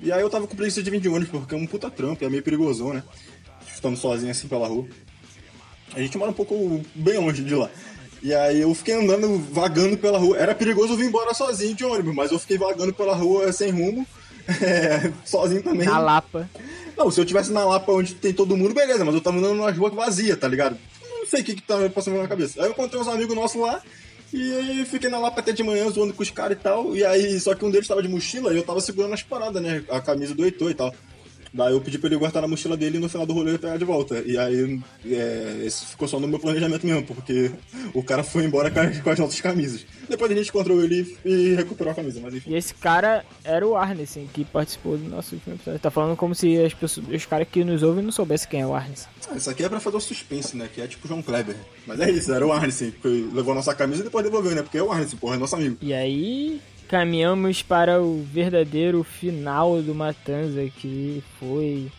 E 0.00 0.10
aí 0.10 0.20
eu 0.20 0.28
tava 0.28 0.48
com 0.48 0.56
preguiça 0.56 0.82
de 0.82 0.90
vir 0.90 1.00
de 1.00 1.08
ônibus, 1.08 1.28
porque 1.28 1.54
é 1.54 1.58
um 1.58 1.64
puta 1.64 1.88
trampo, 1.88 2.24
é 2.24 2.28
meio 2.28 2.42
perigosão, 2.42 2.92
né? 2.92 3.04
estando 3.82 3.96
sozinho 3.96 4.30
assim 4.30 4.46
pela 4.46 4.68
rua. 4.68 4.86
A 5.94 6.00
gente 6.00 6.16
mora 6.16 6.30
um 6.30 6.34
pouco 6.34 6.80
bem 6.94 7.18
longe 7.18 7.42
de 7.42 7.54
lá. 7.54 7.68
E 8.22 8.32
aí 8.32 8.60
eu 8.60 8.72
fiquei 8.74 8.94
andando, 8.94 9.38
vagando 9.50 9.98
pela 9.98 10.18
rua. 10.18 10.38
Era 10.38 10.54
perigoso 10.54 10.92
eu 10.92 10.96
vir 10.96 11.06
embora 11.06 11.34
sozinho 11.34 11.74
de 11.74 11.84
ônibus, 11.84 12.14
mas 12.14 12.30
eu 12.30 12.38
fiquei 12.38 12.56
vagando 12.56 12.92
pela 12.92 13.14
rua 13.14 13.52
sem 13.52 13.70
rumo, 13.70 14.06
é, 14.62 15.12
sozinho 15.24 15.62
também. 15.62 15.86
Na 15.86 15.98
Lapa. 15.98 16.48
Não, 16.96 17.10
se 17.10 17.20
eu 17.20 17.24
tivesse 17.24 17.50
na 17.50 17.64
Lapa 17.64 17.90
onde 17.90 18.14
tem 18.14 18.32
todo 18.32 18.56
mundo, 18.56 18.74
beleza, 18.74 19.04
mas 19.04 19.14
eu 19.14 19.20
tava 19.20 19.38
andando 19.38 19.56
numa 19.56 19.72
rua 19.72 19.90
vazia, 19.90 20.36
tá 20.36 20.46
ligado? 20.46 20.78
Não 21.02 21.26
sei 21.26 21.40
o 21.40 21.44
que 21.44 21.54
que 21.56 21.62
tá 21.62 21.76
passando 21.90 22.14
na 22.14 22.20
minha 22.20 22.28
cabeça. 22.28 22.60
Aí 22.60 22.66
eu 22.66 22.72
encontrei 22.72 23.00
uns 23.00 23.08
amigos 23.08 23.34
nossos 23.34 23.60
lá, 23.60 23.82
e 24.32 24.54
aí 24.54 24.84
fiquei 24.84 25.10
na 25.10 25.18
Lapa 25.18 25.40
até 25.40 25.52
de 25.52 25.62
manhã 25.62 25.90
zoando 25.90 26.14
com 26.14 26.22
os 26.22 26.30
caras 26.30 26.56
e 26.56 26.60
tal. 26.60 26.96
E 26.96 27.04
aí, 27.04 27.38
só 27.40 27.54
que 27.54 27.64
um 27.64 27.70
deles 27.70 27.88
tava 27.88 28.02
de 28.02 28.08
mochila 28.08 28.52
e 28.52 28.56
eu 28.56 28.62
tava 28.62 28.80
segurando 28.80 29.14
as 29.14 29.22
paradas, 29.22 29.62
né? 29.62 29.84
A 29.90 30.00
camisa 30.00 30.34
do 30.34 30.44
Heitor 30.44 30.70
e 30.70 30.74
tal. 30.74 30.94
Daí 31.54 31.72
eu 31.72 31.80
pedi 31.80 31.98
pra 31.98 32.08
ele 32.08 32.16
guardar 32.16 32.40
na 32.42 32.48
mochila 32.48 32.76
dele 32.76 32.96
e 32.96 33.00
no 33.00 33.08
final 33.08 33.26
do 33.26 33.34
rolê 33.34 33.52
eu 33.52 33.58
pegar 33.58 33.76
de 33.76 33.84
volta. 33.84 34.22
E 34.24 34.38
aí, 34.38 34.80
é, 35.06 35.62
esse 35.64 35.84
ficou 35.86 36.08
só 36.08 36.18
no 36.18 36.26
meu 36.26 36.38
planejamento 36.38 36.86
mesmo, 36.86 37.02
porque 37.04 37.50
o 37.92 38.02
cara 38.02 38.22
foi 38.24 38.44
embora 38.44 38.70
com 38.70 38.80
as, 38.80 39.00
com 39.00 39.10
as 39.10 39.18
nossas 39.18 39.40
camisas. 39.40 39.84
Depois 40.08 40.30
a 40.30 40.34
gente 40.34 40.48
encontrou 40.48 40.82
ele 40.82 41.16
e 41.24 41.54
recuperou 41.54 41.92
a 41.92 41.94
camisa, 41.94 42.20
mas 42.22 42.34
enfim. 42.34 42.50
E 42.50 42.56
esse 42.56 42.72
cara 42.74 43.24
era 43.44 43.66
o 43.66 43.76
Arneson, 43.76 44.26
que 44.32 44.44
participou 44.44 44.96
do 44.96 45.08
nosso 45.08 45.34
último 45.34 45.54
episódio. 45.54 45.78
Tá 45.80 45.90
falando 45.90 46.16
como 46.16 46.34
se 46.34 46.58
as 46.58 46.72
pessoas, 46.72 47.06
os 47.08 47.26
caras 47.26 47.46
que 47.50 47.62
nos 47.64 47.82
ouvem 47.82 48.02
não 48.02 48.12
soubessem 48.12 48.48
quem 48.48 48.60
é 48.62 48.66
o 48.66 48.74
Arneson. 48.74 49.08
Ah, 49.30 49.36
Isso 49.36 49.50
aqui 49.50 49.62
é 49.62 49.68
pra 49.68 49.78
fazer 49.80 49.96
o 49.96 50.00
suspense, 50.00 50.56
né? 50.56 50.68
Que 50.74 50.80
é 50.80 50.86
tipo 50.86 51.04
o 51.04 51.08
João 51.08 51.22
Kleber. 51.22 51.56
Mas 51.86 52.00
é 52.00 52.10
isso, 52.10 52.32
era 52.32 52.46
o 52.46 52.52
Arneson, 52.52 52.90
que 53.02 53.08
levou 53.32 53.52
a 53.52 53.56
nossa 53.56 53.74
camisa 53.74 54.00
e 54.00 54.04
depois 54.04 54.24
devolveu, 54.24 54.54
né? 54.54 54.62
Porque 54.62 54.78
é 54.78 54.82
o 54.82 54.90
Arneson, 54.90 55.16
porra, 55.18 55.36
é 55.36 55.38
nosso 55.38 55.54
amigo. 55.54 55.76
E 55.82 55.92
aí 55.92 56.60
caminhamos 56.92 57.62
para 57.62 58.02
o 58.02 58.22
verdadeiro 58.22 59.02
final 59.02 59.80
do 59.80 59.94
Matanza, 59.94 60.68
que 60.76 61.24
foi. 61.40 61.90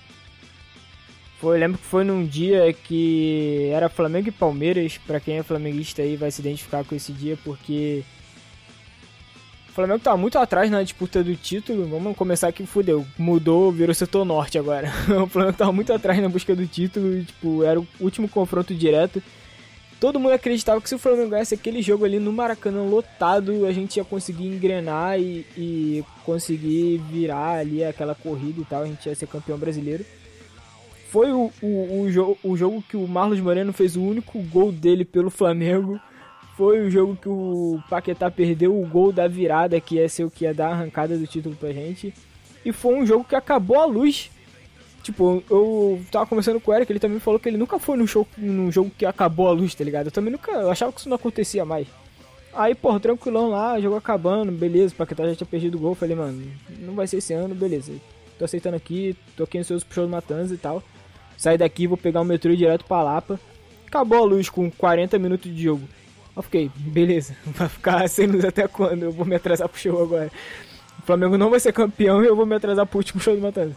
Foi, 1.39 1.55
eu 1.55 1.59
lembro 1.59 1.79
que 1.79 1.85
foi 1.85 2.03
num 2.03 2.23
dia 2.23 2.71
que 2.71 3.71
era 3.73 3.89
Flamengo 3.89 4.29
e 4.29 4.31
Palmeiras. 4.31 4.99
Pra 4.99 5.19
quem 5.19 5.39
é 5.39 5.43
flamenguista 5.43 6.03
aí 6.03 6.15
vai 6.15 6.29
se 6.29 6.41
identificar 6.41 6.83
com 6.83 6.93
esse 6.93 7.11
dia, 7.11 7.35
porque 7.43 8.03
o 9.67 9.71
Flamengo 9.71 9.97
tava 9.97 10.15
muito 10.15 10.37
atrás 10.37 10.69
na 10.69 10.83
disputa 10.83 11.23
do 11.23 11.35
título. 11.35 11.87
Vamos 11.87 12.15
começar 12.15 12.49
aqui, 12.49 12.63
fudeu. 12.63 13.03
Mudou, 13.17 13.71
virou 13.71 13.95
setor 13.95 14.23
norte 14.23 14.59
agora. 14.59 14.93
o 15.23 15.25
Flamengo 15.25 15.57
tava 15.57 15.71
muito 15.71 15.91
atrás 15.91 16.21
na 16.21 16.29
busca 16.29 16.55
do 16.55 16.67
título. 16.67 17.23
Tipo, 17.23 17.63
era 17.63 17.79
o 17.79 17.87
último 17.99 18.29
confronto 18.29 18.75
direto. 18.75 19.23
Todo 19.99 20.19
mundo 20.19 20.33
acreditava 20.33 20.81
que 20.81 20.89
se 20.89 20.95
o 20.95 20.99
Flamengo 20.99 21.29
ganhasse 21.29 21.55
aquele 21.55 21.81
jogo 21.81 22.03
ali 22.03 22.19
no 22.19 22.33
Maracanã 22.33 22.83
lotado, 22.83 23.65
a 23.65 23.71
gente 23.71 23.97
ia 23.97 24.03
conseguir 24.03 24.47
engrenar 24.47 25.19
e, 25.19 25.45
e 25.57 26.03
conseguir 26.25 26.97
virar 27.09 27.59
ali 27.59 27.83
aquela 27.83 28.13
corrida 28.13 28.61
e 28.61 28.65
tal. 28.65 28.83
A 28.83 28.87
gente 28.87 29.07
ia 29.07 29.15
ser 29.15 29.27
campeão 29.27 29.57
brasileiro. 29.57 30.05
Foi 31.09 31.31
o, 31.31 31.51
o, 31.61 32.01
o, 32.01 32.11
jogo, 32.11 32.37
o 32.43 32.57
jogo 32.57 32.83
que 32.89 32.97
o 32.97 33.07
Marlos 33.07 33.39
Moreno 33.39 33.71
fez 33.71 33.95
o 33.95 34.01
único 34.01 34.39
gol 34.43 34.71
dele 34.71 35.05
pelo 35.05 35.29
Flamengo. 35.29 35.99
Foi 36.57 36.81
o 36.81 36.89
jogo 36.89 37.15
que 37.15 37.29
o 37.29 37.79
Paquetá 37.89 38.29
perdeu 38.29 38.79
o 38.79 38.85
gol 38.85 39.11
da 39.11 39.27
virada, 39.27 39.79
que 39.79 39.95
ia 39.95 40.09
ser 40.09 40.23
o 40.23 40.31
que 40.31 40.43
ia 40.43 40.53
dar 40.53 40.69
a 40.69 40.71
arrancada 40.71 41.17
do 41.17 41.27
título 41.27 41.55
pra 41.55 41.71
gente. 41.71 42.13
E 42.65 42.71
foi 42.71 42.95
um 42.95 43.05
jogo 43.05 43.23
que 43.23 43.35
acabou 43.35 43.79
a 43.79 43.85
luz. 43.85 44.31
Tipo, 45.03 45.43
eu 45.49 46.01
tava 46.09 46.25
conversando 46.25 46.61
com 46.61 46.71
o 46.71 46.73
Eric, 46.73 46.89
ele 46.89 46.99
também 46.99 47.19
falou 47.19 47.37
que 47.37 47.49
ele 47.49 47.57
nunca 47.57 47.77
foi 47.77 47.97
num, 47.97 48.07
show, 48.07 48.25
num 48.37 48.71
jogo 48.71 48.89
que 48.97 49.05
acabou 49.05 49.49
a 49.49 49.51
luz, 49.51 49.75
tá 49.75 49.83
ligado? 49.83 50.07
Eu 50.07 50.11
também 50.11 50.31
nunca. 50.31 50.49
Eu 50.51 50.71
achava 50.71 50.93
que 50.93 51.01
isso 51.01 51.09
não 51.09 51.17
acontecia 51.17 51.65
mais. 51.65 51.87
Aí, 52.53 52.73
pô, 52.73 52.97
tranquilão 52.99 53.49
lá, 53.49 53.79
jogo 53.81 53.97
acabando, 53.97 54.51
beleza, 54.51 54.93
o 54.93 54.97
Paquetá 54.97 55.27
já 55.27 55.35
tinha 55.35 55.47
perdido 55.47 55.75
o 55.75 55.81
gol. 55.81 55.93
Falei, 55.93 56.15
mano, 56.15 56.41
não 56.79 56.93
vai 56.93 57.05
ser 57.05 57.17
esse 57.17 57.33
ano, 57.33 57.53
beleza. 57.53 57.91
Tô 58.39 58.45
aceitando 58.45 58.77
aqui, 58.77 59.15
tô 59.35 59.43
aqui 59.43 59.57
no 59.57 59.63
seus 59.65 59.83
do 59.83 60.07
Matanza 60.07 60.53
e 60.53 60.57
tal. 60.57 60.81
Sair 61.35 61.57
daqui, 61.57 61.85
vou 61.85 61.97
pegar 61.97 62.21
o 62.21 62.25
metrô 62.25 62.55
direto 62.55 62.85
pra 62.85 63.03
Lapa. 63.03 63.39
Acabou 63.85 64.19
a 64.19 64.25
luz 64.25 64.49
com 64.49 64.71
40 64.71 65.19
minutos 65.19 65.53
de 65.53 65.63
jogo. 65.63 65.83
Eu 66.35 66.41
fiquei, 66.41 66.71
beleza, 66.75 67.35
vai 67.45 67.67
ficar 67.67 68.07
sem 68.07 68.27
luz 68.27 68.45
até 68.45 68.67
quando? 68.67 69.03
Eu 69.03 69.11
vou 69.11 69.25
me 69.25 69.35
atrasar 69.35 69.67
pro 69.67 69.79
show 69.79 70.01
agora. 70.01 70.31
O 70.99 71.05
Flamengo 71.05 71.37
não 71.37 71.49
vai 71.49 71.59
ser 71.59 71.73
campeão 71.73 72.23
e 72.23 72.27
eu 72.27 72.35
vou 72.35 72.45
me 72.45 72.55
atrasar 72.55 72.85
pro 72.85 72.99
último 72.99 73.19
show 73.21 73.35
do 73.35 73.41
Matanza. 73.41 73.75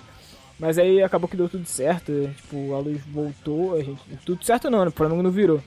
Mas 0.58 0.78
aí 0.78 1.02
acabou 1.02 1.28
que 1.28 1.36
deu 1.36 1.48
tudo 1.48 1.66
certo, 1.66 2.12
tipo, 2.36 2.74
a 2.74 2.78
luz 2.78 3.00
voltou, 3.06 3.74
a 3.74 3.82
gente. 3.82 4.00
Tudo 4.24 4.44
certo 4.44 4.70
não, 4.70 4.84
né? 4.84 4.88
O 4.88 4.92
Flamengo 4.92 5.22
não 5.22 5.30
virou. 5.30 5.62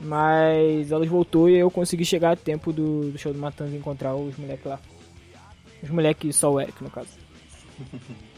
Mas 0.00 0.90
a 0.92 0.96
luz 0.96 1.08
voltou 1.08 1.48
e 1.48 1.56
eu 1.56 1.70
consegui 1.70 2.04
chegar 2.04 2.32
a 2.32 2.36
tempo 2.36 2.72
do, 2.72 3.10
do 3.10 3.18
show 3.18 3.32
do 3.32 3.38
Matanza 3.38 3.76
encontrar 3.76 4.14
os 4.14 4.36
moleques 4.36 4.66
lá. 4.66 4.80
Os 5.82 5.90
moleques, 5.90 6.34
só 6.34 6.50
o 6.50 6.60
Eric, 6.60 6.82
no 6.82 6.90
caso. 6.90 7.08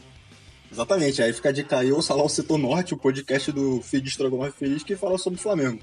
Exatamente, 0.71 1.21
aí 1.21 1.31
fica 1.31 1.53
ouça 1.93 2.13
lá 2.13 2.23
o 2.23 2.29
Setor 2.29 2.57
Norte, 2.57 2.93
o 2.93 2.97
podcast 2.97 3.51
do 3.51 3.81
Feed 3.81 4.09
Estrogonofe 4.09 4.57
Feliz, 4.57 4.83
que 4.83 4.95
fala 4.95 5.17
sobre 5.17 5.39
o 5.39 5.41
Flamengo. 5.41 5.79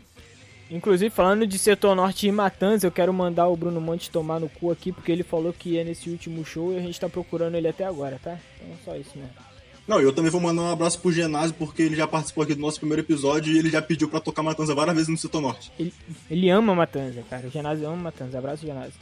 Inclusive, 0.71 1.11
falando 1.11 1.47
de 1.47 1.59
setor 1.59 1.95
norte 1.95 2.27
e 2.27 2.33
Matanza, 2.33 2.87
eu 2.87 2.91
quero 2.91 3.13
mandar 3.13 3.49
o 3.49 3.57
Bruno 3.57 3.81
Monte 3.81 4.11
tomar 4.11 4.41
no 4.41 4.49
cu 4.49 4.71
aqui, 4.71 4.93
porque 4.93 5.13
ele 5.13 5.23
falou 5.23 5.53
que 5.53 5.71
ia 5.71 5.85
nesse 5.85 6.11
último 6.11 6.45
show 6.45 6.73
e 6.73 6.79
a 6.79 6.81
gente 6.81 6.99
tá 7.01 7.09
procurando 7.09 7.57
ele 7.57 7.69
até 7.69 7.85
agora, 7.85 8.19
tá? 8.23 8.39
Então 8.57 8.77
só 8.85 8.97
isso 8.97 9.13
mesmo. 9.17 9.52
Não, 9.87 10.01
eu 10.01 10.13
também 10.13 10.31
vou 10.31 10.41
mandar 10.41 10.63
um 10.63 10.71
abraço 10.71 11.01
pro 11.01 11.11
Genásio, 11.11 11.55
porque 11.59 11.83
ele 11.83 11.97
já 11.97 12.07
participou 12.07 12.45
aqui 12.45 12.55
do 12.55 12.61
nosso 12.61 12.79
primeiro 12.79 13.03
episódio 13.03 13.53
e 13.53 13.59
ele 13.59 13.69
já 13.69 13.83
pediu 13.83 14.09
pra 14.09 14.21
tocar 14.21 14.43
Matanza 14.43 14.75
várias 14.75 14.95
vezes 14.95 15.09
no 15.09 15.19
Setor 15.19 15.41
Norte. 15.41 15.73
Ele, 15.79 15.93
ele 16.31 16.51
ama 16.51 16.75
Matanza, 16.75 17.23
cara. 17.29 17.49
O 17.49 17.51
Genásio 17.51 17.87
ama 17.87 17.97
Matanza. 17.97 18.39
Abraço, 18.39 18.65
Genásio. 18.65 18.95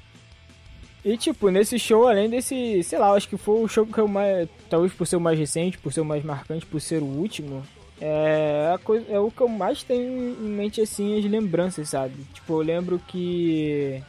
E, 1.05 1.17
tipo, 1.17 1.49
nesse 1.51 1.79
show, 1.79 2.07
além 2.07 2.29
desse, 2.29 2.83
sei 2.83 2.99
lá, 2.99 3.13
acho 3.13 3.29
que 3.29 3.37
foi 3.37 3.63
o 3.63 3.69
show 3.69 3.87
que 3.87 3.99
eu 3.99 4.09
mais. 4.09 4.49
Talvez 4.69 4.93
por 4.93 5.07
ser 5.07 5.17
o 5.17 5.21
mais 5.21 5.39
recente, 5.39 5.79
por 5.79 5.93
ser 5.93 6.01
o 6.01 6.05
mais 6.05 6.25
marcante, 6.25 6.67
por 6.67 6.81
ser 6.81 7.03
o 7.03 7.07
último. 7.07 7.63
É, 8.01 8.71
a 8.75 8.79
coisa, 8.79 9.07
é 9.11 9.19
o 9.19 9.31
que 9.31 9.41
eu 9.41 9.49
mais 9.49 9.83
tenho 9.83 10.31
em 10.41 10.49
mente, 10.49 10.81
assim, 10.81 11.19
as 11.19 11.25
lembranças, 11.25 11.91
sabe? 11.91 12.15
Tipo, 12.35 12.55
eu 12.55 12.63
lembro 12.63 13.01
que. 13.07 14.03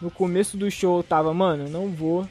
No 0.00 0.10
começo 0.10 0.56
do 0.56 0.70
show 0.70 0.98
eu 0.98 1.02
tava, 1.02 1.34
mano, 1.34 1.68
não 1.68 1.88
vou. 1.88 2.26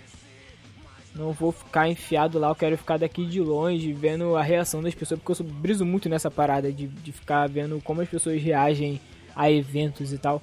Não 1.16 1.32
vou 1.32 1.52
ficar 1.52 1.90
enfiado 1.90 2.38
lá, 2.38 2.50
eu 2.50 2.56
quero 2.56 2.78
ficar 2.78 2.98
daqui 2.98 3.26
de 3.26 3.42
longe, 3.42 3.92
vendo 3.94 4.36
a 4.36 4.44
reação 4.44 4.82
das 4.82 4.94
pessoas, 4.94 5.20
porque 5.20 5.42
eu 5.42 5.46
briso 5.46 5.86
muito 5.86 6.08
nessa 6.08 6.30
parada 6.30 6.72
de, 6.72 6.88
de 6.88 7.12
ficar 7.12 7.48
vendo 7.50 7.82
como 7.84 8.02
as 8.02 8.10
pessoas 8.10 8.42
reagem 8.42 9.02
a 9.36 9.52
eventos 9.52 10.14
e 10.14 10.18
tal. 10.18 10.42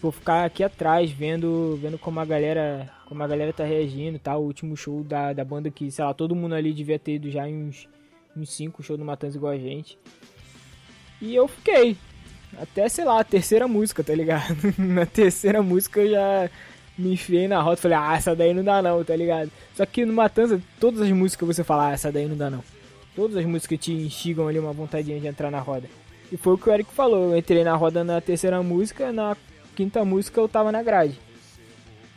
Vou 0.00 0.10
ficar 0.10 0.46
aqui 0.46 0.64
atrás, 0.64 1.10
vendo, 1.10 1.78
vendo 1.80 1.98
como 1.98 2.20
a 2.20 2.24
galera, 2.24 2.90
como 3.06 3.22
a 3.22 3.26
galera 3.26 3.52
tá 3.52 3.64
reagindo 3.64 4.16
e 4.16 4.18
tal. 4.18 4.42
O 4.42 4.46
último 4.46 4.74
show 4.74 5.04
da, 5.04 5.34
da 5.34 5.44
banda 5.44 5.70
que, 5.70 5.90
sei 5.90 6.02
lá, 6.02 6.14
todo 6.14 6.34
mundo 6.34 6.54
ali 6.54 6.72
devia 6.72 6.98
ter 6.98 7.16
ido 7.16 7.30
já 7.30 7.46
em 7.46 7.68
uns, 7.68 7.86
uns 8.34 8.50
cinco 8.50 8.82
shows 8.82 8.98
do 8.98 9.04
Matanza 9.04 9.36
igual 9.36 9.52
a 9.52 9.58
gente. 9.58 9.98
E 11.20 11.34
eu 11.34 11.46
fiquei. 11.46 11.98
Até, 12.58 12.88
sei 12.88 13.04
lá, 13.04 13.20
a 13.20 13.24
terceira 13.24 13.68
música, 13.68 14.02
tá 14.02 14.14
ligado? 14.14 14.56
Na 14.78 15.04
terceira 15.04 15.62
música 15.62 16.00
eu 16.00 16.10
já 16.10 16.50
me 17.00 17.12
enfiei 17.14 17.48
na 17.48 17.60
rota 17.60 17.78
e 17.78 17.82
falei, 17.82 17.98
ah, 17.98 18.14
essa 18.16 18.36
daí 18.36 18.52
não 18.54 18.62
dá 18.62 18.82
não, 18.82 19.02
tá 19.02 19.16
ligado? 19.16 19.50
Só 19.74 19.84
que 19.86 20.04
no 20.04 20.12
Matanza, 20.12 20.60
todas 20.78 21.00
as 21.00 21.10
músicas 21.10 21.46
você 21.46 21.64
fala, 21.64 21.88
ah, 21.88 21.92
essa 21.92 22.12
daí 22.12 22.26
não 22.26 22.36
dá 22.36 22.50
não. 22.50 22.62
Todas 23.16 23.36
as 23.36 23.44
músicas 23.44 23.78
te 23.78 23.92
instigam 23.92 24.46
ali 24.46 24.58
uma 24.58 24.72
vontadinha 24.72 25.18
de 25.18 25.26
entrar 25.26 25.50
na 25.50 25.58
roda. 25.58 25.88
E 26.30 26.36
foi 26.36 26.54
o 26.54 26.58
que 26.58 26.68
o 26.68 26.72
Eric 26.72 26.92
falou, 26.92 27.30
eu 27.30 27.36
entrei 27.36 27.64
na 27.64 27.74
roda 27.74 28.04
na 28.04 28.20
terceira 28.20 28.62
música, 28.62 29.12
na 29.12 29.36
quinta 29.74 30.04
música 30.04 30.40
eu 30.40 30.48
tava 30.48 30.70
na 30.70 30.82
grade. 30.82 31.18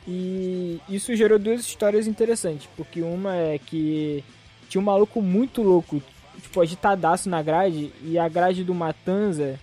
E 0.07 0.79
isso 0.89 1.15
gerou 1.15 1.39
duas 1.39 1.61
histórias 1.61 2.07
interessantes, 2.07 2.67
porque 2.75 3.01
uma 3.01 3.35
é 3.35 3.57
que 3.57 4.23
tinha 4.69 4.81
um 4.81 4.85
maluco 4.85 5.21
muito 5.21 5.61
louco, 5.61 6.01
tipo, 6.41 6.61
agitadaço 6.61 7.29
na 7.29 7.41
grade, 7.41 7.91
e 8.03 8.19
a 8.19 8.27
grade 8.27 8.63
do 8.63 8.73
Matanza 8.73 9.59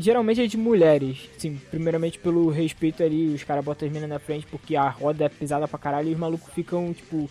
geralmente 0.00 0.42
é 0.42 0.46
de 0.46 0.56
mulheres. 0.56 1.28
Sim, 1.38 1.60
primeiramente 1.70 2.18
pelo 2.18 2.48
respeito 2.48 3.02
ali, 3.02 3.34
os 3.34 3.44
caras 3.44 3.64
botam 3.64 3.86
as 3.86 3.92
minas 3.92 4.08
na 4.08 4.18
frente 4.18 4.46
porque 4.46 4.76
a 4.76 4.88
roda 4.88 5.24
é 5.24 5.28
pesada 5.28 5.68
pra 5.68 5.78
caralho 5.78 6.08
e 6.08 6.12
os 6.12 6.18
malucos 6.18 6.52
ficam, 6.52 6.92
tipo, 6.92 7.28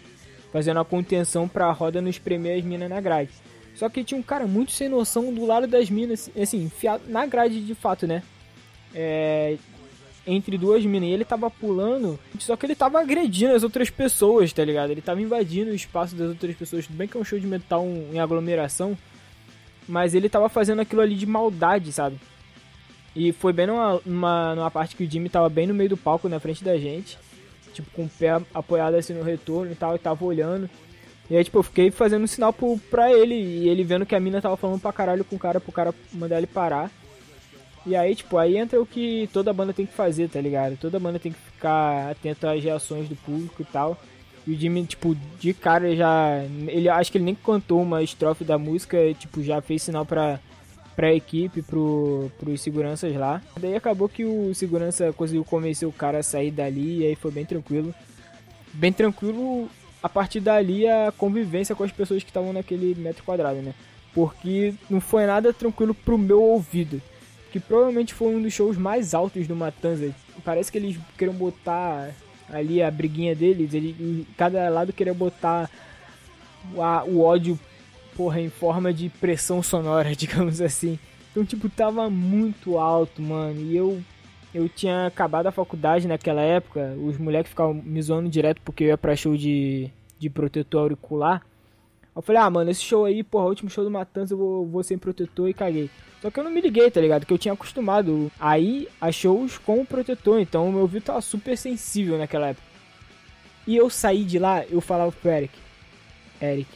fazendo 0.51 0.79
a 0.79 0.85
contenção 0.85 1.47
pra 1.47 1.71
roda 1.71 2.01
não 2.01 2.09
espremer 2.09 2.57
as 2.57 2.63
minas 2.63 2.89
na 2.89 3.01
grade. 3.01 3.31
Só 3.75 3.87
que 3.87 4.03
tinha 4.03 4.19
um 4.19 4.23
cara 4.23 4.45
muito 4.45 4.71
sem 4.71 4.89
noção 4.89 5.33
do 5.33 5.45
lado 5.45 5.65
das 5.65 5.89
minas, 5.89 6.29
assim, 6.39 6.63
enfiado 6.63 7.03
na 7.07 7.25
grade 7.25 7.61
de 7.61 7.73
fato, 7.73 8.05
né? 8.05 8.21
É, 8.93 9.57
entre 10.27 10.57
duas 10.57 10.85
minas 10.85 11.09
e 11.09 11.13
ele 11.13 11.25
tava 11.25 11.49
pulando, 11.49 12.19
só 12.39 12.55
que 12.55 12.65
ele 12.65 12.75
tava 12.75 12.99
agredindo 12.99 13.53
as 13.53 13.63
outras 13.63 13.89
pessoas, 13.89 14.51
tá 14.51 14.63
ligado? 14.63 14.91
Ele 14.91 15.01
tava 15.01 15.21
invadindo 15.21 15.71
o 15.71 15.75
espaço 15.75 16.15
das 16.15 16.29
outras 16.29 16.55
pessoas. 16.55 16.85
Tudo 16.85 16.97
bem 16.97 17.07
que 17.07 17.17
é 17.17 17.19
um 17.19 17.23
show 17.23 17.39
de 17.39 17.47
metal 17.47 17.85
em 17.85 18.19
aglomeração, 18.19 18.97
mas 19.87 20.13
ele 20.13 20.29
tava 20.29 20.49
fazendo 20.49 20.81
aquilo 20.81 21.01
ali 21.01 21.15
de 21.15 21.25
maldade, 21.25 21.91
sabe? 21.91 22.17
E 23.19 23.33
foi 23.33 23.51
bem 23.51 23.67
numa, 23.67 23.99
numa, 24.05 24.55
numa 24.55 24.71
parte 24.71 24.95
que 24.95 25.03
o 25.03 25.11
Jimmy 25.11 25.27
tava 25.27 25.49
bem 25.49 25.67
no 25.67 25.73
meio 25.73 25.89
do 25.89 25.97
palco, 25.97 26.29
na 26.29 26.39
frente 26.39 26.63
da 26.63 26.77
gente. 26.77 27.17
Tipo, 27.73 27.91
com 27.91 28.05
o 28.05 28.09
pé 28.09 28.41
apoiado 28.53 28.93
assim 28.93 29.13
no 29.13 29.23
retorno 29.23 29.73
e 29.73 29.75
tal, 29.75 29.93
e 29.93 29.99
tava 29.99 30.23
olhando. 30.23 30.69
E 31.29 31.35
aí, 31.35 31.43
tipo, 31.43 31.59
eu 31.59 31.63
fiquei 31.63 31.91
fazendo 31.91 32.23
um 32.23 32.27
sinal 32.27 32.53
pro, 32.53 32.79
pra 32.89 33.11
ele, 33.11 33.35
e 33.35 33.67
ele 33.67 33.83
vendo 33.83 34.05
que 34.05 34.15
a 34.15 34.21
mina 34.21 34.41
tava 34.41 34.55
falando 34.55 34.79
pra 34.79 34.93
caralho 34.93 35.25
com 35.25 35.35
o 35.35 35.39
cara, 35.39 35.59
pro 35.59 35.69
cara 35.69 35.93
mandar 36.13 36.37
ele 36.37 36.47
parar. 36.47 36.89
E 37.85 37.93
aí, 37.93 38.15
tipo, 38.15 38.37
aí 38.37 38.55
entra 38.55 38.81
o 38.81 38.85
que 38.85 39.29
toda 39.33 39.51
banda 39.51 39.73
tem 39.73 39.85
que 39.85 39.93
fazer, 39.93 40.29
tá 40.29 40.39
ligado? 40.39 40.77
Toda 40.77 40.97
banda 40.97 41.19
tem 41.19 41.33
que 41.33 41.39
ficar 41.39 42.11
atento 42.11 42.47
às 42.47 42.63
reações 42.63 43.09
do 43.09 43.17
público 43.17 43.61
e 43.61 43.65
tal. 43.65 43.99
E 44.47 44.53
o 44.53 44.57
Jimmy, 44.57 44.85
tipo, 44.85 45.13
de 45.37 45.53
cara 45.53 45.93
já. 45.93 46.41
Ele 46.69 46.87
acho 46.87 47.11
que 47.11 47.17
ele 47.17 47.25
nem 47.25 47.35
cantou 47.35 47.81
uma 47.81 48.01
estrofe 48.01 48.45
da 48.45 48.57
música, 48.57 48.97
tipo, 49.15 49.43
já 49.43 49.61
fez 49.61 49.83
sinal 49.83 50.05
pra, 50.05 50.39
pra 50.99 51.15
equipe, 51.15 51.61
pro, 51.61 52.29
pros 52.37 52.59
seguranças 52.59 53.15
lá. 53.15 53.41
Daí 53.57 53.73
acabou 53.73 54.09
que 54.09 54.25
o 54.25 54.53
segurança 54.53 55.13
conseguiu 55.13 55.45
convencer 55.45 55.87
o 55.87 55.93
cara 55.93 56.17
a 56.17 56.23
sair 56.23 56.51
dali 56.51 56.97
e 56.97 57.05
aí 57.05 57.15
foi 57.15 57.31
bem 57.31 57.45
tranquilo. 57.45 57.95
Bem 58.73 58.91
tranquilo 58.91 59.69
a 60.03 60.09
partir 60.09 60.41
dali 60.41 60.85
a 60.85 61.13
convivência 61.17 61.73
com 61.73 61.85
as 61.85 61.91
pessoas 61.93 62.21
que 62.21 62.29
estavam 62.29 62.51
naquele 62.51 62.95
metro 62.95 63.23
quadrado, 63.23 63.61
né? 63.61 63.73
Porque 64.13 64.73
não 64.89 64.99
foi 64.99 65.25
nada 65.25 65.53
tranquilo 65.53 65.93
pro 65.93 66.17
meu 66.17 66.43
ouvido. 66.43 67.01
Que 67.49 67.61
provavelmente 67.61 68.13
foi 68.13 68.35
um 68.35 68.41
dos 68.41 68.53
shows 68.53 68.77
mais 68.77 69.13
altos 69.13 69.47
do 69.47 69.55
Matanza. 69.55 70.13
Parece 70.43 70.69
que 70.69 70.77
eles 70.77 70.99
queriam 71.17 71.33
botar 71.33 72.09
ali 72.51 72.83
a 72.83 72.91
briguinha 72.91 73.33
deles. 73.33 73.73
Ele, 73.73 74.27
cada 74.35 74.67
lado 74.67 74.91
queria 74.91 75.13
botar 75.13 75.69
o, 76.73 77.21
ódio 77.21 77.57
porra, 78.19 78.41
em 78.41 78.49
forma 78.49 78.93
de 78.93 79.07
pressão 79.07 79.63
sonora, 79.63 80.11
digamos 80.13 80.59
assim. 80.59 80.99
Então, 81.31 81.45
tipo, 81.45 81.69
tava 81.69 82.09
muito 82.09 82.77
alto, 82.77 83.21
mano. 83.21 83.61
E 83.61 83.77
eu 83.77 84.03
eu 84.53 84.67
tinha 84.67 85.05
acabado 85.05 85.47
a 85.47 85.53
faculdade 85.53 86.05
naquela 86.05 86.41
época. 86.41 86.97
Os 87.01 87.17
moleques 87.17 87.51
ficavam 87.51 87.75
me 87.75 88.01
zoando 88.01 88.27
direto 88.27 88.59
porque 88.65 88.83
eu 88.83 88.87
ia 88.89 88.97
pra 88.97 89.15
show 89.15 89.37
de, 89.37 89.89
de 90.17 90.29
protetor 90.29 90.81
auricular. 90.81 91.41
Eu 92.13 92.21
falei, 92.21 92.41
ah, 92.41 92.49
mano, 92.49 92.69
esse 92.69 92.81
show 92.81 93.05
aí, 93.05 93.23
porra, 93.23 93.45
o 93.45 93.49
último 93.49 93.69
show 93.69 93.85
do 93.85 93.91
Matanza 93.91 94.33
eu 94.33 94.37
vou, 94.37 94.67
vou 94.67 94.83
sem 94.83 94.97
protetor 94.97 95.47
e 95.47 95.53
caguei. 95.53 95.89
Só 96.21 96.29
que 96.29 96.37
eu 96.37 96.43
não 96.43 96.51
me 96.51 96.59
liguei, 96.59 96.91
tá 96.91 96.99
ligado? 96.99 97.25
Que 97.25 97.31
eu 97.31 97.37
tinha 97.37 97.53
acostumado 97.53 98.29
aí 98.37 98.89
a 98.99 99.13
shows 99.13 99.57
com 99.57 99.79
o 99.79 99.85
protetor. 99.85 100.41
Então 100.41 100.67
o 100.67 100.71
meu 100.73 100.81
ouvido 100.81 101.03
tava 101.03 101.21
super 101.21 101.57
sensível 101.57 102.17
naquela 102.17 102.49
época. 102.49 102.67
E 103.65 103.77
eu 103.77 103.89
saí 103.89 104.25
de 104.25 104.39
lá, 104.39 104.65
eu 104.65 104.81
falava 104.81 105.11
pro 105.11 105.31
Eric: 105.31 105.53
Eric, 106.41 106.69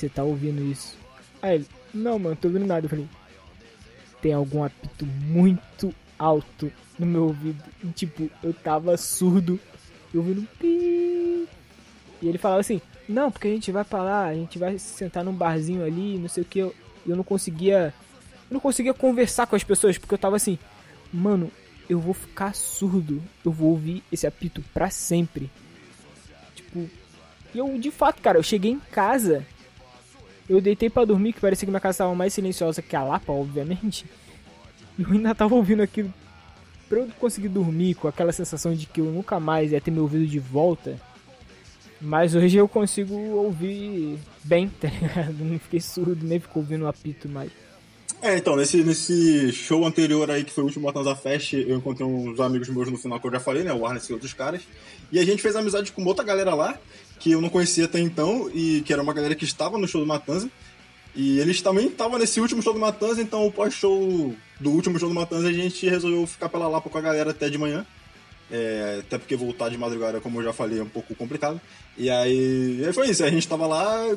você 0.00 0.08
tá 0.08 0.24
ouvindo 0.24 0.62
isso? 0.62 0.96
Aí 1.42 1.56
ele, 1.56 1.66
não, 1.92 2.18
mano, 2.18 2.36
tô 2.36 2.48
ouvindo 2.48 2.66
nada. 2.66 2.86
Eu 2.86 2.90
falei, 2.90 3.08
tem 4.22 4.32
algum 4.32 4.64
apito 4.64 5.04
muito 5.06 5.94
alto 6.18 6.72
no 6.98 7.06
meu 7.06 7.24
ouvido. 7.24 7.62
E, 7.84 7.88
tipo, 7.88 8.30
eu 8.42 8.52
tava 8.52 8.96
surdo, 8.96 9.60
eu 10.12 10.20
ouvindo 10.20 10.46
pi. 10.58 11.46
E 12.22 12.28
ele 12.28 12.38
falava 12.38 12.60
assim, 12.60 12.80
não, 13.08 13.30
porque 13.30 13.48
a 13.48 13.50
gente 13.50 13.72
vai 13.72 13.84
pra 13.84 14.02
lá, 14.02 14.26
a 14.26 14.34
gente 14.34 14.58
vai 14.58 14.78
sentar 14.78 15.24
num 15.24 15.32
barzinho 15.32 15.84
ali, 15.84 16.18
não 16.18 16.28
sei 16.28 16.42
o 16.42 16.46
que. 16.46 16.58
Eu, 16.58 16.74
eu 17.06 17.16
não 17.16 17.24
conseguia. 17.24 17.94
Eu 18.50 18.54
não 18.54 18.60
conseguia 18.60 18.94
conversar 18.94 19.46
com 19.46 19.56
as 19.56 19.64
pessoas, 19.64 19.96
porque 19.96 20.14
eu 20.14 20.18
tava 20.18 20.36
assim, 20.36 20.58
mano, 21.12 21.50
eu 21.88 21.98
vou 21.98 22.14
ficar 22.14 22.54
surdo. 22.54 23.22
Eu 23.44 23.52
vou 23.52 23.70
ouvir 23.70 24.02
esse 24.10 24.26
apito 24.26 24.62
pra 24.72 24.90
sempre. 24.90 25.50
Tipo. 26.54 26.88
E 27.52 27.58
eu, 27.58 27.78
de 27.78 27.90
fato, 27.90 28.22
cara, 28.22 28.38
eu 28.38 28.42
cheguei 28.42 28.70
em 28.70 28.78
casa 28.78 29.44
eu 30.50 30.60
deitei 30.60 30.90
para 30.90 31.06
dormir, 31.06 31.32
que 31.32 31.40
parecia 31.40 31.64
que 31.64 31.70
minha 31.70 31.80
casa 31.80 31.92
estava 31.92 32.12
mais 32.12 32.34
silenciosa 32.34 32.82
que 32.82 32.96
a 32.96 33.04
Lapa, 33.04 33.32
obviamente. 33.32 34.04
E 34.98 35.02
eu 35.02 35.12
ainda 35.12 35.32
tava 35.32 35.54
ouvindo 35.54 35.80
aquilo. 35.80 36.12
Pra 36.88 36.98
eu 36.98 37.08
conseguir 37.20 37.48
dormir 37.48 37.94
com 37.94 38.08
aquela 38.08 38.32
sensação 38.32 38.74
de 38.74 38.84
que 38.84 39.00
eu 39.00 39.04
nunca 39.04 39.38
mais 39.38 39.70
ia 39.70 39.80
ter 39.80 39.92
meu 39.92 40.02
ouvido 40.02 40.26
de 40.26 40.40
volta. 40.40 41.00
Mas 42.00 42.34
hoje 42.34 42.56
eu 42.56 42.66
consigo 42.66 43.14
ouvir 43.14 44.18
bem, 44.42 44.68
tá 44.80 44.88
ligado? 44.88 45.36
Não 45.38 45.56
fiquei 45.60 45.80
surdo, 45.80 46.26
nem 46.26 46.40
ficou 46.40 46.64
ouvindo 46.64 46.84
o 46.84 46.88
apito 46.88 47.28
mais. 47.28 47.52
É, 48.20 48.36
então, 48.36 48.56
nesse, 48.56 48.82
nesse 48.82 49.52
show 49.52 49.86
anterior 49.86 50.28
aí, 50.32 50.42
que 50.42 50.50
foi 50.50 50.64
o 50.64 50.66
último 50.66 50.86
Matanza 50.86 51.14
Fest, 51.14 51.52
eu 51.52 51.76
encontrei 51.76 52.04
uns 52.04 52.40
amigos 52.40 52.68
meus 52.68 52.90
no 52.90 52.98
final 52.98 53.20
que 53.20 53.26
eu 53.28 53.30
já 53.30 53.40
falei, 53.40 53.62
né? 53.62 53.72
O 53.72 53.86
Arnes 53.86 54.04
e 54.08 54.12
outros 54.12 54.32
caras. 54.32 54.62
E 55.12 55.18
a 55.20 55.24
gente 55.24 55.40
fez 55.40 55.54
amizade 55.54 55.92
com 55.92 56.04
outra 56.04 56.24
galera 56.24 56.54
lá 56.54 56.76
que 57.20 57.30
eu 57.30 57.40
não 57.40 57.50
conhecia 57.50 57.84
até 57.84 58.00
então, 58.00 58.50
e 58.52 58.80
que 58.80 58.92
era 58.92 59.02
uma 59.02 59.12
galera 59.12 59.34
que 59.34 59.44
estava 59.44 59.78
no 59.78 59.86
show 59.86 60.00
do 60.00 60.06
Matanza. 60.06 60.50
E 61.14 61.38
eles 61.38 61.60
também 61.60 61.86
estavam 61.86 62.18
nesse 62.18 62.40
último 62.40 62.62
show 62.62 62.72
do 62.72 62.80
Matanza, 62.80 63.20
então 63.20 63.46
o 63.46 63.52
pós-show 63.52 64.34
do 64.58 64.70
último 64.70 64.98
show 64.98 65.08
do 65.08 65.14
Matanza 65.14 65.48
a 65.48 65.52
gente 65.52 65.88
resolveu 65.88 66.26
ficar 66.26 66.48
pela 66.48 66.66
Lapa 66.66 66.88
com 66.88 66.98
a 66.98 67.00
galera 67.00 67.30
até 67.30 67.50
de 67.50 67.58
manhã. 67.58 67.86
É, 68.50 69.00
até 69.00 69.18
porque 69.18 69.36
voltar 69.36 69.68
de 69.68 69.78
madrugada, 69.78 70.20
como 70.20 70.40
eu 70.40 70.44
já 70.44 70.52
falei, 70.52 70.80
é 70.80 70.82
um 70.82 70.88
pouco 70.88 71.14
complicado. 71.14 71.60
E 71.96 72.08
aí, 72.08 72.82
aí 72.84 72.92
foi 72.92 73.10
isso, 73.10 73.22
a 73.22 73.30
gente 73.30 73.46
tava 73.46 73.66
lá 73.66 74.16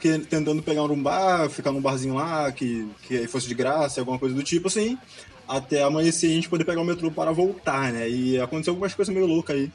que, 0.00 0.18
tentando 0.20 0.62
pegar 0.62 0.82
um 0.82 1.02
bar, 1.02 1.50
ficar 1.50 1.70
num 1.70 1.80
barzinho 1.80 2.14
lá, 2.14 2.50
que, 2.50 2.88
que 3.02 3.28
fosse 3.28 3.46
de 3.46 3.54
graça, 3.54 4.00
alguma 4.00 4.18
coisa 4.18 4.34
do 4.34 4.42
tipo 4.42 4.68
assim, 4.68 4.98
até 5.46 5.82
amanhecer 5.82 6.30
a 6.30 6.34
gente 6.34 6.48
poder 6.48 6.64
pegar 6.64 6.80
o 6.80 6.84
metrô 6.84 7.10
para 7.10 7.30
voltar, 7.30 7.92
né? 7.92 8.08
E 8.08 8.40
aconteceu 8.40 8.72
algumas 8.72 8.94
coisas 8.94 9.14
meio 9.14 9.26
loucas 9.26 9.56
aí 9.56 9.70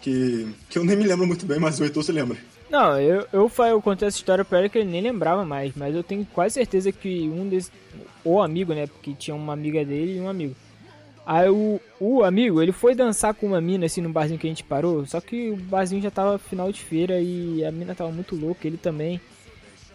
que, 0.00 0.48
que 0.68 0.78
eu 0.78 0.84
nem 0.84 0.96
me 0.96 1.04
lembro 1.04 1.26
muito 1.26 1.46
bem, 1.46 1.58
mas 1.58 1.78
o 1.78 1.84
Heitor 1.84 2.02
se 2.02 2.12
lembra. 2.12 2.36
Não, 2.70 3.00
eu, 3.00 3.26
eu, 3.32 3.50
eu 3.66 3.82
contei 3.82 4.06
essa 4.06 4.16
história 4.16 4.44
pra 4.44 4.60
ele 4.60 4.68
que 4.68 4.78
ele 4.78 4.88
nem 4.88 5.02
lembrava 5.02 5.44
mais, 5.44 5.72
mas 5.74 5.94
eu 5.94 6.04
tenho 6.04 6.24
quase 6.32 6.54
certeza 6.54 6.92
que 6.92 7.28
um 7.28 7.48
desses. 7.48 7.72
O 8.24 8.40
amigo, 8.40 8.72
né? 8.72 8.86
Porque 8.86 9.12
tinha 9.14 9.34
uma 9.34 9.52
amiga 9.52 9.84
dele 9.84 10.18
e 10.18 10.20
um 10.20 10.28
amigo. 10.28 10.54
Aí 11.26 11.48
o, 11.48 11.80
o 11.98 12.22
amigo, 12.22 12.62
ele 12.62 12.72
foi 12.72 12.94
dançar 12.94 13.34
com 13.34 13.48
uma 13.48 13.60
mina 13.60 13.86
assim 13.86 14.00
no 14.00 14.08
barzinho 14.08 14.38
que 14.38 14.46
a 14.46 14.50
gente 14.50 14.64
parou, 14.64 15.04
só 15.06 15.20
que 15.20 15.50
o 15.50 15.56
barzinho 15.56 16.02
já 16.02 16.10
tava 16.10 16.38
final 16.38 16.72
de 16.72 16.80
feira 16.80 17.20
e 17.20 17.64
a 17.64 17.70
mina 17.70 17.94
tava 17.94 18.10
muito 18.10 18.36
louca, 18.36 18.66
ele 18.66 18.76
também. 18.76 19.20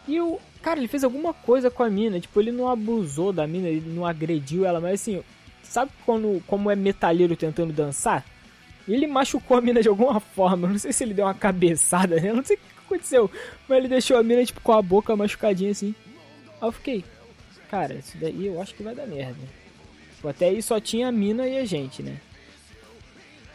E 0.07 0.19
o. 0.19 0.39
Cara, 0.61 0.79
ele 0.79 0.87
fez 0.87 1.03
alguma 1.03 1.33
coisa 1.33 1.69
com 1.69 1.83
a 1.83 1.89
mina, 1.89 2.19
tipo, 2.19 2.39
ele 2.39 2.51
não 2.51 2.67
abusou 2.67 3.31
da 3.31 3.45
mina, 3.45 3.67
ele 3.67 3.87
não 3.87 4.05
agrediu 4.05 4.65
ela, 4.65 4.81
mas 4.81 5.01
assim, 5.01 5.21
sabe 5.61 5.91
quando 6.05 6.41
como 6.47 6.71
é 6.71 6.75
metalheiro 6.75 7.35
tentando 7.35 7.71
dançar? 7.71 8.25
E 8.87 8.93
ele 8.93 9.07
machucou 9.07 9.57
a 9.57 9.61
mina 9.61 9.81
de 9.81 9.89
alguma 9.89 10.19
forma. 10.19 10.67
Não 10.67 10.77
sei 10.77 10.93
se 10.93 11.03
ele 11.03 11.13
deu 11.13 11.25
uma 11.25 11.33
cabeçada, 11.33 12.19
né? 12.19 12.31
Não 12.31 12.43
sei 12.43 12.55
o 12.55 12.59
que 12.59 12.65
aconteceu. 12.85 13.31
Mas 13.67 13.77
ele 13.79 13.87
deixou 13.87 14.17
a 14.17 14.23
mina, 14.23 14.45
tipo, 14.45 14.61
com 14.61 14.71
a 14.71 14.81
boca 14.81 15.15
machucadinha 15.15 15.71
assim. 15.71 15.95
Aí 16.61 16.67
eu 16.67 16.71
fiquei, 16.71 17.03
cara, 17.69 17.95
isso 17.95 18.17
daí 18.17 18.45
eu 18.45 18.61
acho 18.61 18.75
que 18.75 18.83
vai 18.83 18.93
dar 18.93 19.07
merda. 19.07 19.39
Tipo, 20.15 20.27
até 20.27 20.47
aí 20.47 20.61
só 20.61 20.79
tinha 20.79 21.07
a 21.07 21.11
mina 21.11 21.47
e 21.47 21.57
a 21.57 21.65
gente, 21.65 22.03
né? 22.03 22.17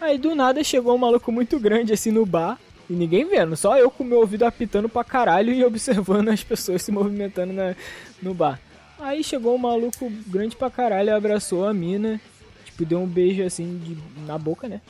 Aí 0.01 0.17
do 0.17 0.35
nada 0.35 0.65
chegou 0.65 0.95
um 0.95 0.99
maluco 0.99 1.31
muito 1.31 1.59
grande 1.61 1.93
assim 1.93 2.11
no 2.11 2.25
bar. 2.27 2.59
E 2.89 2.93
ninguém 2.93 3.25
vendo, 3.25 3.57
só 3.57 3.79
eu 3.79 3.89
com 3.89 4.03
meu 4.03 4.19
ouvido 4.19 4.43
apitando 4.43 4.89
pra 4.89 5.05
caralho 5.05 5.53
e 5.53 5.63
observando 5.65 6.29
as 6.31 6.43
pessoas 6.43 6.83
se 6.83 6.91
movimentando 6.91 7.53
na, 7.53 7.77
no 8.21 8.35
bar. 8.35 8.61
Aí 8.99 9.23
chegou 9.23 9.55
um 9.55 9.59
maluco 9.59 10.11
grande 10.27 10.57
pra 10.57 10.71
caralho, 10.71 11.15
abraçou 11.15 11.67
a 11.67 11.73
mina, 11.73 12.21
tipo, 12.65 12.85
deu 12.85 13.01
um 13.01 13.07
beijo 13.07 13.43
assim 13.45 13.79
de, 13.79 13.97
na 14.27 14.37
boca, 14.37 14.69
né? 14.69 14.81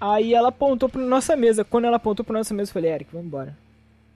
Aí 0.00 0.32
ela 0.32 0.48
apontou 0.48 0.88
pra 0.88 1.02
nossa 1.02 1.36
mesa. 1.36 1.62
Quando 1.62 1.84
ela 1.84 1.96
apontou 1.96 2.24
pra 2.24 2.38
nossa 2.38 2.54
mesa, 2.54 2.70
eu 2.70 2.72
falei, 2.72 2.90
Eric, 2.90 3.10
vamos 3.12 3.26
embora. 3.26 3.56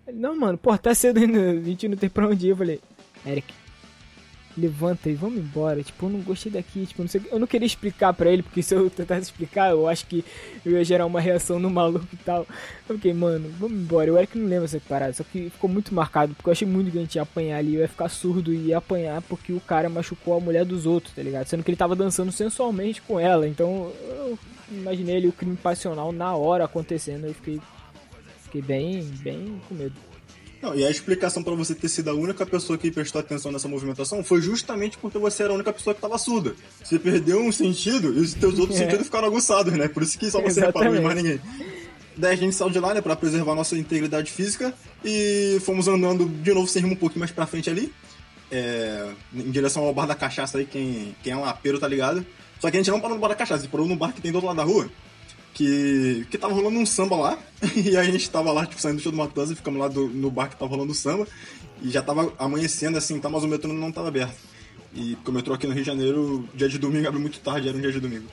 Ele, 0.06 0.18
não, 0.18 0.38
mano, 0.38 0.56
pô, 0.56 0.76
tá 0.78 0.94
cedo 0.94 1.18
ainda, 1.18 1.38
a 1.60 1.62
gente 1.62 1.88
não 1.88 1.96
tem 1.96 2.08
pra 2.08 2.26
onde 2.26 2.46
ir. 2.46 2.50
Eu 2.50 2.56
falei, 2.56 2.80
Eric, 3.26 3.52
levanta 4.56 5.10
e 5.10 5.14
vamos 5.14 5.38
embora. 5.38 5.82
Tipo, 5.82 6.06
eu 6.06 6.10
não 6.10 6.20
gostei 6.20 6.50
daqui, 6.50 6.86
tipo, 6.86 7.02
eu 7.02 7.04
não, 7.04 7.08
sei, 7.08 7.20
eu 7.30 7.38
não 7.38 7.46
queria 7.46 7.66
explicar 7.66 8.14
pra 8.14 8.30
ele, 8.30 8.42
porque 8.42 8.62
se 8.64 8.74
eu 8.74 8.88
tentasse 8.88 9.22
explicar, 9.22 9.70
eu 9.70 9.86
acho 9.86 10.06
que 10.06 10.24
eu 10.64 10.72
ia 10.72 10.84
gerar 10.84 11.04
uma 11.04 11.20
reação 11.20 11.58
no 11.58 11.68
maluco 11.68 12.08
e 12.12 12.16
tal. 12.16 12.46
Eu 12.88 12.94
fiquei, 12.96 13.12
mano, 13.12 13.52
vamos 13.58 13.78
embora. 13.78 14.12
O 14.12 14.16
Eric 14.16 14.38
não 14.38 14.48
lembra 14.48 14.64
essa 14.64 14.80
parada, 14.80 15.12
só 15.12 15.24
que 15.24 15.50
ficou 15.50 15.68
muito 15.68 15.94
marcado, 15.94 16.34
porque 16.34 16.48
eu 16.48 16.52
achei 16.52 16.66
muito 16.66 16.90
que 16.90 17.18
ia 17.18 17.22
apanhar 17.22 17.58
ali, 17.58 17.74
eu 17.74 17.82
ia 17.82 17.88
ficar 17.88 18.08
surdo 18.08 18.54
e 18.54 18.68
ia 18.68 18.78
apanhar 18.78 19.20
porque 19.22 19.52
o 19.52 19.60
cara 19.60 19.90
machucou 19.90 20.34
a 20.34 20.40
mulher 20.40 20.64
dos 20.64 20.86
outros, 20.86 21.14
tá 21.14 21.22
ligado? 21.22 21.46
Sendo 21.46 21.62
que 21.62 21.70
ele 21.70 21.76
tava 21.76 21.94
dançando 21.94 22.32
sensualmente 22.32 23.02
com 23.02 23.20
ela, 23.20 23.46
então 23.46 23.92
eu 24.16 24.38
imaginei 24.70 25.16
ali 25.16 25.28
o 25.28 25.32
crime 25.32 25.56
passional 25.56 26.12
na 26.12 26.34
hora 26.34 26.64
acontecendo 26.64 27.28
e 27.28 27.34
fiquei, 27.34 27.60
fiquei 28.44 28.62
bem, 28.62 29.02
bem 29.22 29.60
com 29.68 29.74
medo. 29.74 29.94
Não, 30.64 30.74
e 30.74 30.82
a 30.82 30.90
explicação 30.90 31.42
para 31.42 31.54
você 31.54 31.74
ter 31.74 31.90
sido 31.90 32.08
a 32.08 32.14
única 32.14 32.46
pessoa 32.46 32.78
que 32.78 32.90
prestou 32.90 33.20
atenção 33.20 33.52
nessa 33.52 33.68
movimentação 33.68 34.24
foi 34.24 34.40
justamente 34.40 34.96
porque 34.96 35.18
você 35.18 35.42
era 35.42 35.52
a 35.52 35.54
única 35.54 35.70
pessoa 35.70 35.92
que 35.92 35.98
estava 35.98 36.16
surda. 36.16 36.54
Você 36.82 36.98
perdeu 36.98 37.38
um 37.38 37.52
sentido 37.52 38.14
e 38.14 38.20
os 38.20 38.32
teus 38.32 38.58
outros 38.58 38.80
é. 38.80 38.84
sentidos 38.84 39.04
ficaram 39.06 39.28
aguçados, 39.28 39.74
né? 39.74 39.88
Por 39.88 40.02
isso 40.02 40.18
que 40.18 40.30
só 40.30 40.40
você 40.40 40.60
reparou 40.60 40.96
e 40.96 41.00
mais 41.00 41.16
ninguém. 41.16 41.38
Daí 42.16 42.32
a 42.32 42.36
gente 42.36 42.54
saiu 42.54 42.70
de 42.70 42.78
lá, 42.78 42.94
né, 42.94 43.02
pra 43.02 43.14
preservar 43.14 43.54
nossa 43.54 43.76
integridade 43.76 44.30
física 44.32 44.72
e 45.04 45.58
fomos 45.60 45.86
andando 45.86 46.26
de 46.26 46.54
novo 46.54 46.66
sem 46.66 46.80
rumo 46.80 46.94
um 46.94 46.98
pouquinho 46.98 47.20
mais 47.20 47.32
pra 47.32 47.44
frente 47.44 47.68
ali, 47.68 47.92
é, 48.50 49.10
em 49.34 49.50
direção 49.50 49.82
ao 49.82 49.92
bar 49.92 50.06
da 50.06 50.14
cachaça 50.14 50.58
aí, 50.58 50.64
quem, 50.64 51.14
quem 51.22 51.32
é 51.32 51.36
um 51.36 51.42
lapeiro 51.42 51.78
tá 51.78 51.88
ligado. 51.88 52.24
Só 52.60 52.70
que 52.70 52.76
a 52.76 52.80
gente 52.80 52.90
não 52.90 53.00
parou 53.00 53.16
no 53.16 53.20
bar 53.20 53.28
da 53.28 53.34
cachaça, 53.34 53.60
a 53.60 53.62
gente 53.62 53.70
parou 53.70 53.86
no 53.86 53.96
bar 53.96 54.12
que 54.12 54.20
tem 54.20 54.30
do 54.30 54.36
outro 54.36 54.48
lado 54.48 54.56
da 54.56 54.64
rua. 54.64 54.88
Que, 55.52 56.26
que 56.30 56.36
tava 56.36 56.52
rolando 56.52 56.78
um 56.78 56.86
samba 56.86 57.16
lá. 57.16 57.38
E 57.76 57.96
a 57.96 58.04
gente 58.04 58.28
tava 58.28 58.52
lá, 58.52 58.66
tipo, 58.66 58.80
saindo 58.80 58.96
do 58.96 59.02
show 59.02 59.12
do 59.12 59.18
Matanza 59.18 59.52
e 59.52 59.56
ficamos 59.56 59.80
lá 59.80 59.88
do, 59.88 60.08
no 60.08 60.30
bar 60.30 60.48
que 60.48 60.56
tava 60.56 60.70
rolando 60.70 60.92
o 60.92 60.94
samba. 60.94 61.26
E 61.82 61.90
já 61.90 62.02
tava 62.02 62.32
amanhecendo 62.38 62.98
assim, 62.98 63.18
tá, 63.20 63.28
mas 63.28 63.44
o 63.44 63.48
metrô 63.48 63.72
não 63.72 63.92
tava 63.92 64.08
aberto. 64.08 64.36
E 64.94 65.16
porque 65.16 65.30
o 65.30 65.34
metrô 65.34 65.54
aqui 65.54 65.66
no 65.66 65.72
Rio 65.72 65.82
de 65.82 65.86
Janeiro, 65.86 66.48
dia 66.54 66.68
de 66.68 66.78
domingo, 66.78 67.08
abre 67.08 67.20
muito 67.20 67.40
tarde, 67.40 67.68
era 67.68 67.76
um 67.76 67.80
dia 67.80 67.92
de 67.92 68.00
domingo. 68.00 68.26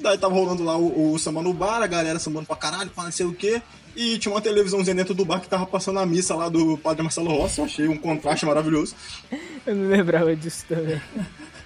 Daí 0.00 0.16
tava 0.16 0.34
rolando 0.34 0.64
lá 0.64 0.76
o, 0.76 1.12
o 1.12 1.18
samba 1.18 1.42
no 1.42 1.52
bar, 1.52 1.82
a 1.82 1.86
galera 1.86 2.18
sambando 2.18 2.46
pra 2.46 2.56
caralho, 2.56 2.90
pra 2.90 3.04
não 3.04 3.12
sei 3.12 3.26
o 3.26 3.32
quê. 3.32 3.60
E 3.96 4.16
tinha 4.18 4.32
uma 4.32 4.40
televisãozinha 4.40 4.94
dentro 4.94 5.12
do 5.12 5.24
bar 5.24 5.40
que 5.40 5.48
tava 5.48 5.66
passando 5.66 5.98
a 5.98 6.06
missa 6.06 6.34
lá 6.34 6.48
do 6.48 6.78
Padre 6.78 7.02
Marcelo 7.02 7.30
Rossi. 7.30 7.58
Eu 7.58 7.64
achei 7.64 7.88
um 7.88 7.96
contraste 7.96 8.46
maravilhoso. 8.46 8.94
Eu 9.66 9.74
não 9.74 9.88
lembrava 9.88 10.34
disso 10.36 10.64
também. 10.68 11.00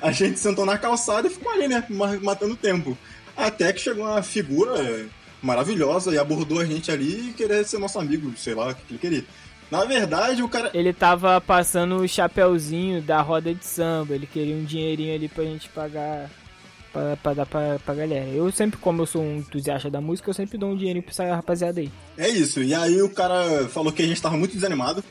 a 0.00 0.12
gente 0.12 0.38
sentou 0.38 0.64
na 0.64 0.78
calçada 0.78 1.28
e 1.28 1.30
ficou 1.30 1.52
ali, 1.52 1.68
né? 1.68 1.84
Matando 2.22 2.56
tempo. 2.56 2.96
Até 3.36 3.72
que 3.72 3.80
chegou 3.80 4.04
uma 4.04 4.22
figura 4.22 5.06
maravilhosa 5.42 6.12
e 6.12 6.18
abordou 6.18 6.60
a 6.60 6.64
gente 6.64 6.90
ali 6.90 7.30
e 7.30 7.32
queria 7.32 7.64
ser 7.64 7.78
nosso 7.78 7.98
amigo, 7.98 8.32
sei 8.36 8.54
lá 8.54 8.68
o 8.68 8.74
que 8.74 8.82
ele 8.90 8.98
queria. 8.98 9.24
Na 9.70 9.84
verdade, 9.84 10.42
o 10.42 10.48
cara. 10.48 10.70
Ele 10.74 10.92
tava 10.92 11.40
passando 11.40 11.96
o 11.98 12.08
chapéuzinho 12.08 13.00
da 13.00 13.22
roda 13.22 13.54
de 13.54 13.64
samba. 13.64 14.14
Ele 14.14 14.26
queria 14.26 14.56
um 14.56 14.64
dinheirinho 14.64 15.14
ali 15.14 15.28
pra 15.28 15.44
gente 15.44 15.68
pagar. 15.68 16.28
Pra, 16.92 17.16
pra 17.16 17.34
dar 17.34 17.46
pra, 17.46 17.78
pra 17.78 17.94
galera. 17.94 18.26
Eu 18.30 18.50
sempre, 18.50 18.76
como 18.80 19.02
eu 19.02 19.06
sou 19.06 19.22
um 19.22 19.36
entusiasta 19.36 19.88
da 19.88 20.00
música, 20.00 20.28
eu 20.28 20.34
sempre 20.34 20.58
dou 20.58 20.72
um 20.72 20.76
dinheirinho 20.76 21.04
pra 21.04 21.12
essa 21.12 21.36
rapaziada 21.36 21.78
aí. 21.78 21.88
É 22.18 22.28
isso. 22.28 22.64
E 22.64 22.74
aí 22.74 23.00
o 23.00 23.08
cara 23.08 23.68
falou 23.68 23.92
que 23.92 24.02
a 24.02 24.06
gente 24.06 24.20
tava 24.20 24.36
muito 24.36 24.54
desanimado. 24.54 25.04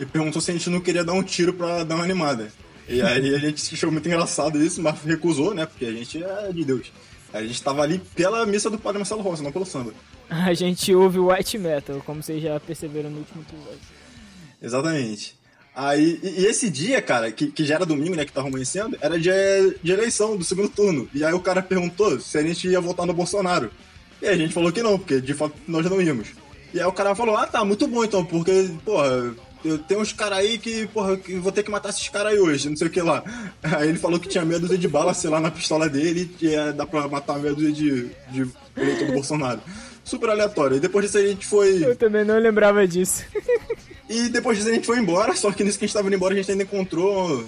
E 0.00 0.06
perguntou 0.06 0.40
se 0.40 0.50
a 0.50 0.54
gente 0.54 0.70
não 0.70 0.80
queria 0.80 1.04
dar 1.04 1.12
um 1.12 1.22
tiro 1.22 1.52
pra 1.52 1.84
dar 1.84 1.96
uma 1.96 2.04
animada. 2.04 2.50
E 2.88 3.00
aí 3.00 3.34
a 3.34 3.38
gente 3.38 3.74
achou 3.74 3.90
muito 3.90 4.06
engraçado 4.08 4.62
isso, 4.62 4.82
mas 4.82 5.00
recusou, 5.02 5.54
né? 5.54 5.66
Porque 5.66 5.84
a 5.84 5.92
gente 5.92 6.22
é 6.22 6.52
de 6.52 6.64
Deus. 6.64 6.92
A 7.32 7.42
gente 7.42 7.62
tava 7.62 7.82
ali 7.82 7.98
pela 8.14 8.44
missa 8.44 8.68
do 8.68 8.78
Padre 8.78 8.98
Marcelo 8.98 9.22
Rossi, 9.22 9.42
não 9.42 9.52
pelo 9.52 9.64
samba. 9.64 9.94
A 10.28 10.52
gente 10.52 10.94
ouve 10.94 11.18
white 11.18 11.56
metal, 11.58 12.02
como 12.04 12.22
vocês 12.22 12.42
já 12.42 12.58
perceberam 12.60 13.10
no 13.10 13.18
último 13.18 13.42
episódio. 13.42 13.80
Exatamente. 14.60 15.34
Aí, 15.74 16.20
e, 16.22 16.42
e 16.42 16.46
esse 16.46 16.68
dia, 16.68 17.00
cara, 17.00 17.32
que, 17.32 17.46
que 17.46 17.64
já 17.64 17.76
era 17.76 17.86
domingo, 17.86 18.14
né, 18.14 18.24
que 18.26 18.32
tava 18.32 18.48
amanhecendo, 18.48 18.96
era 19.00 19.18
dia 19.18 19.34
de 19.82 19.90
eleição 19.90 20.36
do 20.36 20.44
segundo 20.44 20.68
turno. 20.68 21.08
E 21.14 21.24
aí 21.24 21.32
o 21.32 21.40
cara 21.40 21.62
perguntou 21.62 22.20
se 22.20 22.36
a 22.36 22.42
gente 22.42 22.68
ia 22.68 22.80
votar 22.80 23.06
no 23.06 23.14
Bolsonaro. 23.14 23.70
E 24.20 24.28
a 24.28 24.36
gente 24.36 24.52
falou 24.52 24.70
que 24.70 24.82
não, 24.82 24.98
porque 24.98 25.20
de 25.20 25.32
fato 25.32 25.54
nós 25.66 25.84
não 25.86 26.00
íamos. 26.00 26.28
E 26.74 26.80
aí 26.80 26.86
o 26.86 26.92
cara 26.92 27.14
falou, 27.14 27.36
ah 27.36 27.46
tá, 27.46 27.64
muito 27.64 27.86
bom 27.86 28.04
então, 28.04 28.24
porque, 28.24 28.70
porra, 28.84 29.34
eu 29.64 29.78
tenho 29.78 30.00
uns 30.00 30.12
caras 30.12 30.38
aí 30.38 30.58
que, 30.58 30.86
porra, 30.88 31.16
que 31.16 31.36
vou 31.36 31.52
ter 31.52 31.62
que 31.62 31.70
matar 31.70 31.90
esses 31.90 32.08
caras 32.08 32.32
aí 32.32 32.38
hoje, 32.38 32.68
não 32.68 32.76
sei 32.76 32.88
o 32.88 32.90
que 32.90 33.00
lá. 33.00 33.22
Aí 33.62 33.88
ele 33.88 33.98
falou 33.98 34.18
que 34.18 34.28
tinha 34.28 34.44
meia 34.44 34.58
dúzia 34.58 34.76
de 34.76 34.88
bala, 34.88 35.14
sei 35.14 35.30
lá, 35.30 35.40
na 35.40 35.50
pistola 35.50 35.88
dele, 35.88 36.30
e 36.40 36.46
ia 36.46 36.72
dar 36.72 36.86
pra 36.86 37.06
matar 37.08 37.38
meia 37.38 37.54
dúzia 37.54 37.72
de, 37.72 38.10
de 38.30 38.50
eleitor 38.76 39.06
do 39.06 39.12
Bolsonaro. 39.12 39.60
Super 40.04 40.30
aleatório. 40.30 40.76
E 40.76 40.80
depois 40.80 41.04
disso 41.06 41.18
a 41.18 41.22
gente 41.22 41.46
foi. 41.46 41.84
Eu 41.84 41.96
também 41.96 42.24
não 42.24 42.38
lembrava 42.38 42.86
disso. 42.86 43.24
E 44.08 44.28
depois 44.28 44.58
disso 44.58 44.68
a 44.68 44.74
gente 44.74 44.86
foi 44.86 44.98
embora, 44.98 45.34
só 45.34 45.50
que 45.52 45.64
nisso 45.64 45.78
que 45.78 45.84
a 45.84 45.86
gente 45.86 45.94
tava 45.94 46.06
indo 46.08 46.16
embora 46.16 46.34
a 46.34 46.36
gente 46.36 46.50
ainda 46.50 46.64
encontrou. 46.64 47.46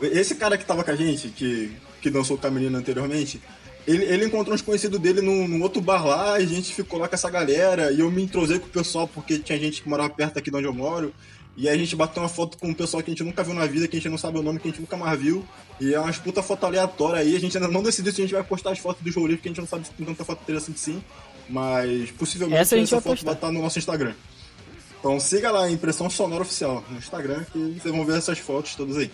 Esse 0.00 0.34
cara 0.36 0.56
que 0.56 0.64
tava 0.64 0.84
com 0.84 0.90
a 0.90 0.96
gente, 0.96 1.28
que, 1.28 1.72
que 2.00 2.10
dançou 2.10 2.38
com 2.38 2.46
a 2.46 2.50
menina 2.50 2.78
anteriormente, 2.78 3.40
ele, 3.86 4.04
ele 4.04 4.24
encontrou 4.26 4.54
uns 4.54 4.62
conhecidos 4.62 4.98
dele 4.98 5.20
num, 5.20 5.46
num 5.46 5.62
outro 5.62 5.80
bar 5.80 6.06
lá, 6.06 6.40
e 6.40 6.44
a 6.44 6.46
gente 6.46 6.74
ficou 6.74 6.98
lá 6.98 7.08
com 7.08 7.14
essa 7.14 7.30
galera, 7.30 7.92
e 7.92 8.00
eu 8.00 8.10
me 8.10 8.22
entrosei 8.22 8.58
com 8.58 8.66
o 8.66 8.70
pessoal 8.70 9.06
porque 9.06 9.38
tinha 9.38 9.58
gente 9.58 9.82
que 9.82 9.88
morava 9.88 10.10
perto 10.10 10.38
aqui 10.38 10.50
de 10.50 10.56
onde 10.56 10.66
eu 10.66 10.74
moro. 10.74 11.12
E 11.56 11.68
aí 11.68 11.74
a 11.76 11.78
gente 11.78 11.94
bateu 11.94 12.20
uma 12.22 12.28
foto 12.28 12.58
com 12.58 12.68
um 12.68 12.74
pessoal 12.74 13.02
que 13.02 13.10
a 13.10 13.14
gente 13.14 13.22
nunca 13.22 13.44
viu 13.44 13.54
na 13.54 13.64
vida, 13.66 13.86
que 13.86 13.96
a 13.96 14.00
gente 14.00 14.08
não 14.08 14.18
sabe 14.18 14.38
o 14.38 14.42
nome, 14.42 14.58
que 14.58 14.66
a 14.66 14.70
gente 14.70 14.80
nunca 14.80 14.96
mais 14.96 15.20
viu. 15.20 15.44
E 15.80 15.94
é 15.94 16.00
umas 16.00 16.18
puta 16.18 16.42
foto 16.42 16.66
aleatória 16.66 17.20
aí. 17.20 17.36
A 17.36 17.38
gente 17.38 17.56
ainda 17.56 17.68
não 17.68 17.80
decidiu 17.82 18.12
se 18.12 18.20
a 18.20 18.24
gente 18.24 18.34
vai 18.34 18.42
postar 18.42 18.72
as 18.72 18.78
fotos 18.80 19.02
dos 19.02 19.14
rolos, 19.14 19.36
porque 19.36 19.48
a 19.48 19.50
gente 19.50 19.60
não 19.60 19.68
sabe 19.68 19.86
se 19.86 19.92
tem 19.92 20.04
tanta 20.04 20.24
foto 20.24 20.42
interessante 20.42 20.80
sim. 20.80 21.00
Mas 21.48 22.10
possivelmente 22.10 22.60
Essa 22.60 22.74
a 22.74 22.78
gente 22.78 22.90
vai 22.90 23.00
foto 23.00 23.12
postar. 23.12 23.26
vai 23.26 23.34
estar 23.34 23.52
no 23.52 23.62
nosso 23.62 23.78
Instagram. 23.78 24.14
Então 24.98 25.20
siga 25.20 25.52
lá, 25.52 25.70
Impressão 25.70 26.10
Sonora 26.10 26.42
Oficial, 26.42 26.82
no 26.90 26.98
Instagram, 26.98 27.44
que 27.52 27.58
vocês 27.80 27.94
vão 27.94 28.04
ver 28.04 28.18
essas 28.18 28.38
fotos 28.38 28.74
todas 28.74 28.96
aí. 28.96 29.10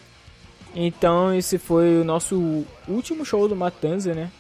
Então 0.75 1.35
esse 1.35 1.59
foi 1.59 2.01
o 2.01 2.05
nosso 2.05 2.65
último 2.89 3.25
show 3.25 3.49
do 3.49 3.57
Matanza, 3.57 4.15
né? 4.15 4.31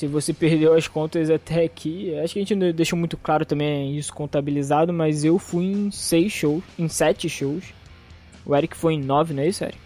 Se 0.00 0.06
você 0.06 0.32
perdeu 0.32 0.72
as 0.72 0.88
contas 0.88 1.28
até 1.28 1.62
aqui, 1.62 2.16
acho 2.20 2.32
que 2.32 2.38
a 2.38 2.42
gente 2.42 2.54
não 2.54 2.72
deixou 2.72 2.98
muito 2.98 3.18
claro 3.18 3.44
também 3.44 3.98
isso 3.98 4.14
contabilizado, 4.14 4.94
mas 4.94 5.26
eu 5.26 5.38
fui 5.38 5.66
em 5.66 5.90
seis 5.90 6.32
shows, 6.32 6.64
em 6.78 6.88
sete 6.88 7.28
shows. 7.28 7.64
O 8.46 8.56
Eric 8.56 8.74
foi 8.74 8.94
em 8.94 9.02
nove, 9.02 9.34
não 9.34 9.42
é 9.42 9.48
isso, 9.48 9.62
Eric? 9.62 9.76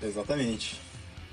Exatamente. 0.00 0.80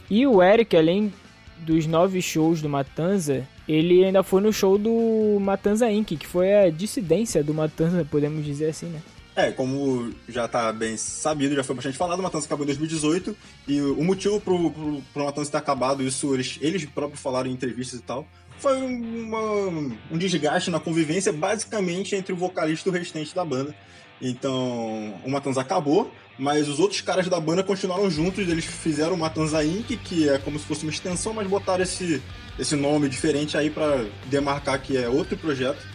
E 0.09 0.26
o 0.26 0.41
Eric, 0.41 0.76
além 0.76 1.13
dos 1.59 1.86
nove 1.86 2.19
shows 2.19 2.63
do 2.63 2.67
Matanza, 2.67 3.47
ele 3.69 4.03
ainda 4.03 4.23
foi 4.23 4.41
no 4.41 4.51
show 4.51 4.76
do 4.76 5.38
Matanza 5.39 5.91
Inc., 5.91 6.17
que 6.17 6.26
foi 6.26 6.51
a 6.51 6.71
dissidência 6.71 7.43
do 7.43 7.53
Matanza, 7.53 8.07
podemos 8.09 8.43
dizer 8.43 8.69
assim, 8.69 8.88
né? 8.88 9.03
É, 9.36 9.51
como 9.51 10.13
já 10.29 10.47
tá 10.47 10.71
bem 10.71 10.95
sabido, 10.95 11.55
já 11.55 11.63
foi 11.63 11.75
bastante 11.75 11.97
falado, 11.97 12.19
o 12.19 12.23
Matanza 12.23 12.45
acabou 12.45 12.63
em 12.63 12.67
2018, 12.67 13.36
e 13.67 13.81
o 13.81 14.01
motivo 14.01 14.39
pro, 14.39 14.71
pro, 14.71 15.25
Matanza 15.25 15.51
ter 15.51 15.57
acabado, 15.57 16.01
isso 16.01 16.33
eles, 16.33 16.57
eles 16.61 16.86
próprios 16.86 17.21
falaram 17.21 17.49
em 17.49 17.53
entrevistas 17.53 17.99
e 17.99 18.03
tal, 18.03 18.25
foi 18.57 18.77
uma- 18.81 19.91
um 20.09 20.17
desgaste 20.17 20.71
na 20.71 20.79
convivência, 20.79 21.33
basicamente, 21.33 22.15
entre 22.15 22.31
o 22.31 22.38
vocalista 22.38 22.88
e 22.88 22.91
o 22.91 22.93
restante 22.93 23.36
da 23.36 23.43
banda. 23.43 23.75
Então, 24.21 25.13
o 25.25 25.29
Matanza 25.29 25.59
acabou, 25.59 26.09
mas 26.39 26.69
os 26.69 26.79
outros 26.79 27.01
caras 27.01 27.27
da 27.27 27.38
banda 27.38 27.61
continuaram 27.61 28.09
juntos, 28.09 28.47
eles 28.47 28.63
fizeram 28.63 29.15
o 29.15 29.17
Matanza 29.17 29.61
Inc., 29.65 29.97
que 29.97 30.29
é 30.29 30.38
como 30.38 30.57
se 30.57 30.65
fosse 30.65 30.83
uma 30.83 30.91
extensão, 30.91 31.33
mas 31.33 31.45
botaram 31.47 31.83
esse, 31.83 32.21
esse 32.57 32.75
nome 32.77 33.09
diferente 33.09 33.57
aí 33.57 33.69
pra 33.69 34.05
demarcar 34.27 34.81
que 34.81 34.95
é 34.95 35.09
outro 35.09 35.36
projeto. 35.36 35.86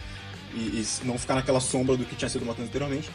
E, 0.53 0.57
e 0.57 0.87
não 1.03 1.17
ficar 1.17 1.35
naquela 1.35 1.59
sombra 1.59 1.95
do 1.95 2.05
que 2.05 2.15
tinha 2.15 2.29
sido 2.29 2.43
o 2.43 2.45
Matanza 2.45 2.67
anteriormente. 2.67 3.09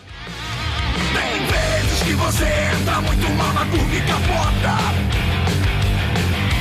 Tem 1.12 1.46
vezes 1.46 2.02
que 2.02 2.12
você 2.14 2.44
entra 2.44 3.00
muito 3.02 3.30
mal 3.36 3.52
na 3.52 3.66
curva 3.66 3.94
e 3.94 4.00
capota. 4.00 5.36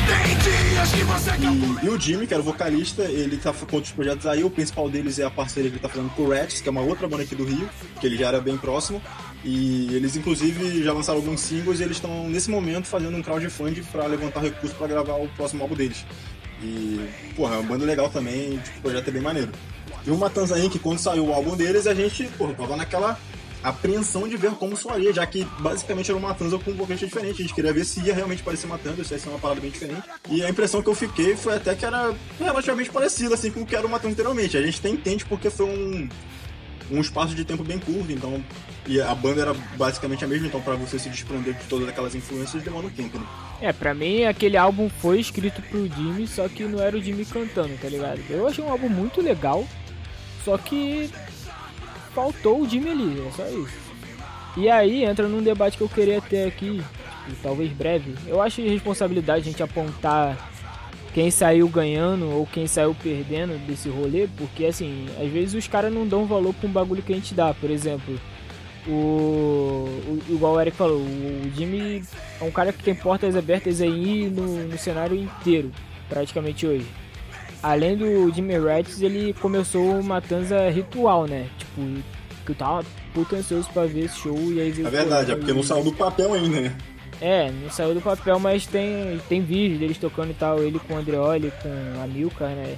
Tem 0.06 0.38
dias 0.38 0.92
que 0.92 1.04
você 1.04 1.30
calcula. 1.32 1.82
E, 1.82 1.86
e 1.86 1.90
o 1.90 2.00
Jimmy, 2.00 2.28
que 2.28 2.34
era 2.34 2.42
o 2.42 2.46
vocalista, 2.46 3.04
ele 3.04 3.38
tá 3.38 3.54
com 3.54 3.76
outros 3.76 3.94
projetos 3.94 4.28
aí. 4.28 4.44
O 4.44 4.50
principal 4.50 4.90
deles 4.90 5.18
é 5.18 5.24
a 5.24 5.32
parceria 5.32 5.70
que 5.70 5.78
ele 5.78 5.82
tá 5.82 5.90
fazendo 5.90 6.10
com 6.14 6.24
o 6.24 6.30
Rex, 6.30 6.62
que 6.62 6.68
é 6.68 6.72
uma 6.72 6.82
outra 6.82 7.08
banda 7.08 7.24
aqui 7.24 7.36
do 7.36 7.46
Rio, 7.46 7.70
que 8.00 8.06
ele 8.06 8.18
já 8.18 8.28
era 8.28 8.42
bem 8.42 8.58
próximo. 8.58 9.02
E 9.44 9.94
eles, 9.96 10.16
inclusive, 10.16 10.84
já 10.84 10.92
lançaram 10.92 11.20
alguns 11.20 11.40
singles 11.40 11.80
e 11.80 11.84
eles 11.84 11.98
estão, 11.98 12.28
nesse 12.28 12.50
momento, 12.50 12.88
fazendo 12.88 13.16
um 13.16 13.22
crowdfunding 13.22 13.84
pra 13.84 14.06
levantar 14.06 14.42
recursos 14.42 14.78
pra 14.78 14.88
gravar 14.88 15.16
o 15.16 15.28
próximo 15.30 15.64
álbum 15.64 15.76
deles. 15.76 16.06
E, 16.62 17.00
porra, 17.36 17.56
é 17.56 17.58
uma 17.60 17.70
banda 17.70 17.86
legal 17.86 18.10
também, 18.10 18.58
tipo, 18.58 18.80
o 18.80 18.82
projeto 18.82 19.08
é 19.08 19.12
bem 19.12 19.22
maneiro. 19.22 19.52
E 20.06 20.12
o 20.12 20.18
Matanza 20.18 20.60
Inc., 20.60 20.78
quando 20.80 20.99
saiu 20.99 21.28
o 21.28 21.34
álbum 21.34 21.56
deles, 21.56 21.88
a 21.88 21.93
gente, 21.93 22.26
porra, 22.38 22.53
tava 22.53 22.76
naquela 22.76 23.18
apreensão 23.64 24.28
de 24.28 24.38
ver 24.38 24.51
como 24.51 24.78
soaria, 24.78 25.12
já 25.12 25.26
que 25.26 25.43
basicamente 25.60 26.12
era 26.12 26.18
uma 26.20 26.30
Matanza 26.30 26.60
com 26.60 26.70
um 26.70 26.76
vocalista 26.76 27.08
diferente. 27.08 27.41
A 27.41 27.45
gente 27.45 27.56
queria 27.56 27.74
ver 27.74 27.84
se 27.84 27.99
ia 28.01 28.14
realmente 28.14 28.43
parecer 28.43 28.68
Matanza, 28.68 29.03
se 29.03 29.14
ia 29.14 29.20
ser 29.20 29.30
uma 29.30 29.39
parada 29.39 29.60
bem 29.60 29.72
diferente. 29.72 30.03
E 30.30 30.43
a 30.43 30.49
impressão 30.49 30.84
que 30.84 30.89
eu 30.89 30.93
fiquei 30.93 31.36
foi 31.36 31.56
até 31.56 31.74
que 31.74 31.84
era 31.84 32.14
relativamente 32.39 32.91
parecida, 32.91 33.34
assim, 33.34 33.49
com 33.49 33.62
o 33.62 33.66
que 33.66 33.76
era 33.76 33.88
o 33.88 33.89
Matanza 33.89 34.14
anteriormente. 34.14 34.56
A 34.56 34.62
gente 34.62 34.78
até 34.80 34.89
entende 34.89 35.26
porque 35.26 35.49
foi 35.49 35.66
um, 35.66 36.08
um 36.91 37.01
espaço 37.01 37.34
de 37.34 37.43
tempo 37.43 37.64
bem 37.64 37.80
curto, 37.80 38.12
então... 38.12 38.43
E 38.88 39.01
a 39.01 39.16
banda 39.16 39.41
era 39.41 39.53
basicamente 39.76 40.24
a 40.24 40.28
mesma, 40.28 40.45
então 40.45 40.62
pra 40.62 40.76
você 40.76 40.99
se 40.99 41.10
desprender 41.10 41.56
de 41.56 41.64
todas 41.66 41.89
aquelas 41.89 42.14
influências 42.14 42.62
demora 42.62 42.86
um 42.86 42.89
tempo, 42.91 43.18
né? 43.18 43.26
É, 43.60 43.74
pra 43.74 43.95
mim 43.95 44.26
aquele 44.26 44.58
álbum 44.58 44.88
foi 45.01 45.20
escrito 45.20 45.60
pro 45.64 45.88
Jimmy, 45.88 46.28
só 46.28 46.47
que 46.47 46.66
não 46.66 46.80
era 46.80 46.95
o 46.95 47.01
Jimmy 47.01 47.26
cantando, 47.26 47.76
tá 47.82 47.89
ligado? 47.89 48.22
Eu 48.30 48.47
achei 48.47 48.64
um 48.64 48.70
álbum 48.70 48.88
muito 48.88 49.22
legal, 49.22 49.68
só 50.46 50.58
que 50.58 51.10
faltou 52.14 52.62
o 52.62 52.70
Jimmy 52.70 52.91
ali, 52.91 53.24
é 53.28 53.32
só 53.32 53.46
isso. 53.48 53.86
E 54.58 54.70
aí 54.70 55.04
entra 55.04 55.28
num 55.28 55.41
debate 55.43 55.76
que 55.78 55.84
eu 55.84 55.89
queria 55.89 56.22
ter 56.22 56.48
aqui, 56.48 56.82
tipo, 57.28 57.41
talvez 57.43 57.70
breve. 57.74 58.16
Eu 58.26 58.41
acho 58.41 58.62
irresponsabilidade 58.62 59.41
a 59.41 59.52
gente 59.52 59.62
apontar 59.62 60.38
quem 61.14 61.30
saiu 61.32 61.68
ganhando 61.68 62.30
ou 62.32 62.46
quem 62.46 62.68
saiu 62.68 62.96
perdendo 63.02 63.58
desse 63.66 63.89
rolê, 63.89 64.28
porque 64.38 64.66
assim, 64.66 65.08
às 65.20 65.30
vezes 65.30 65.54
os 65.56 65.68
caras 65.68 65.91
não 65.93 66.08
dão 66.08 66.26
valor 66.26 66.54
pra 66.54 66.70
um 66.70 66.72
bagulho 66.72 67.02
que 67.04 67.12
a 67.12 67.16
gente 67.16 67.34
dá, 67.34 67.54
por 67.54 67.70
exemplo. 67.70 68.18
O, 68.88 68.91
o- 68.91 70.20
igual 70.30 70.54
o 70.54 70.62
Eric 70.62 70.78
falou, 70.78 71.00
o 71.00 71.52
Jimmy 71.56 72.04
é 72.39 72.43
um 72.43 72.52
cara 72.52 72.72
que 72.72 72.84
tem 72.84 72.93
portas 72.93 73.36
abertas 73.36 73.82
aí 73.82 74.30
no, 74.30 74.68
no 74.68 74.78
cenário 74.78 75.18
inteiro, 75.18 75.72
praticamente 76.08 76.66
hoje. 76.68 76.86
Além 77.66 77.97
do 77.97 78.32
Jimmy 78.32 78.59
Rats, 78.59 79.01
ele 79.01 79.34
começou 79.41 79.99
o 79.99 80.03
Matanza 80.03 80.70
ritual, 80.70 81.26
né? 81.26 81.47
Tipo, 81.57 81.82
que 82.45 82.51
eu 82.51 82.55
tava 82.55 82.86
puto 83.11 83.36
ansioso 83.36 83.68
pra 83.74 83.86
ver 83.86 84.05
esse 84.05 84.20
show 84.20 84.38
e 84.53 84.61
aí 84.61 84.70
veio 84.70 84.88
É 84.88 84.91
verdade, 84.91 85.32
é 85.32 85.36
porque 85.36 85.51
não 85.51 85.63
saiu 85.63 85.84
do 85.84 85.91
papel 85.91 86.32
ainda, 86.36 86.61
né? 86.61 86.78
É, 87.20 87.49
não 87.49 87.72
saiu 87.72 87.95
do 87.95 88.01
papel, 88.01 88.38
mas 88.38 88.68
tem, 88.68 89.20
tem 89.28 89.41
vídeo 89.41 89.80
deles 89.80 89.97
tocando 89.97 90.30
e 90.30 90.36
tal, 90.36 90.61
ele 90.61 90.78
com 90.78 90.93
o 90.93 90.97
Andreoli, 90.97 91.51
com 91.63 92.03
a 92.03 92.05
Milka, 92.05 92.47
né? 92.49 92.76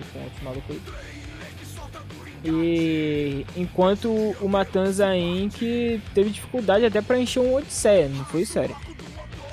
E 0.00 0.04
com 0.12 0.18
outros 0.18 0.42
malucos 0.42 0.70
aí. 0.70 0.80
E 2.44 3.46
enquanto 3.56 4.10
o 4.40 4.48
Matanza 4.48 5.16
Inc. 5.16 5.60
teve 6.12 6.30
dificuldade 6.30 6.84
até 6.84 7.00
pra 7.00 7.20
encher 7.20 7.38
um 7.38 7.54
Odisseia, 7.54 8.08
não 8.08 8.24
foi 8.24 8.44
sério? 8.44 8.74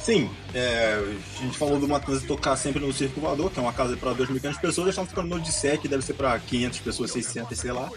Sim, 0.04 0.30
é, 0.54 0.99
a 1.38 1.43
gente 1.43 1.56
falou 1.58 1.80
do 1.80 1.88
Matanza 1.88 2.26
tocar 2.26 2.56
sempre 2.56 2.84
no 2.84 2.91
Circo 2.91 3.22
Voador, 3.22 3.52
que 3.52 3.60
é 3.60 3.62
uma 3.62 3.72
casa 3.72 3.95
para 3.95 4.12
2.500 4.16 4.60
pessoas, 4.60 4.78
eles 4.78 4.89
estão 4.89 5.06
ficando 5.06 5.28
no 5.28 5.36
Odisseia, 5.36 5.78
que 5.78 5.88
deve 5.88 6.04
ser 6.04 6.14
para 6.14 6.39
500 6.39 6.80
pessoas, 6.80 7.12
600, 7.12 7.58
sei 7.58 7.72
lá. 7.72 7.88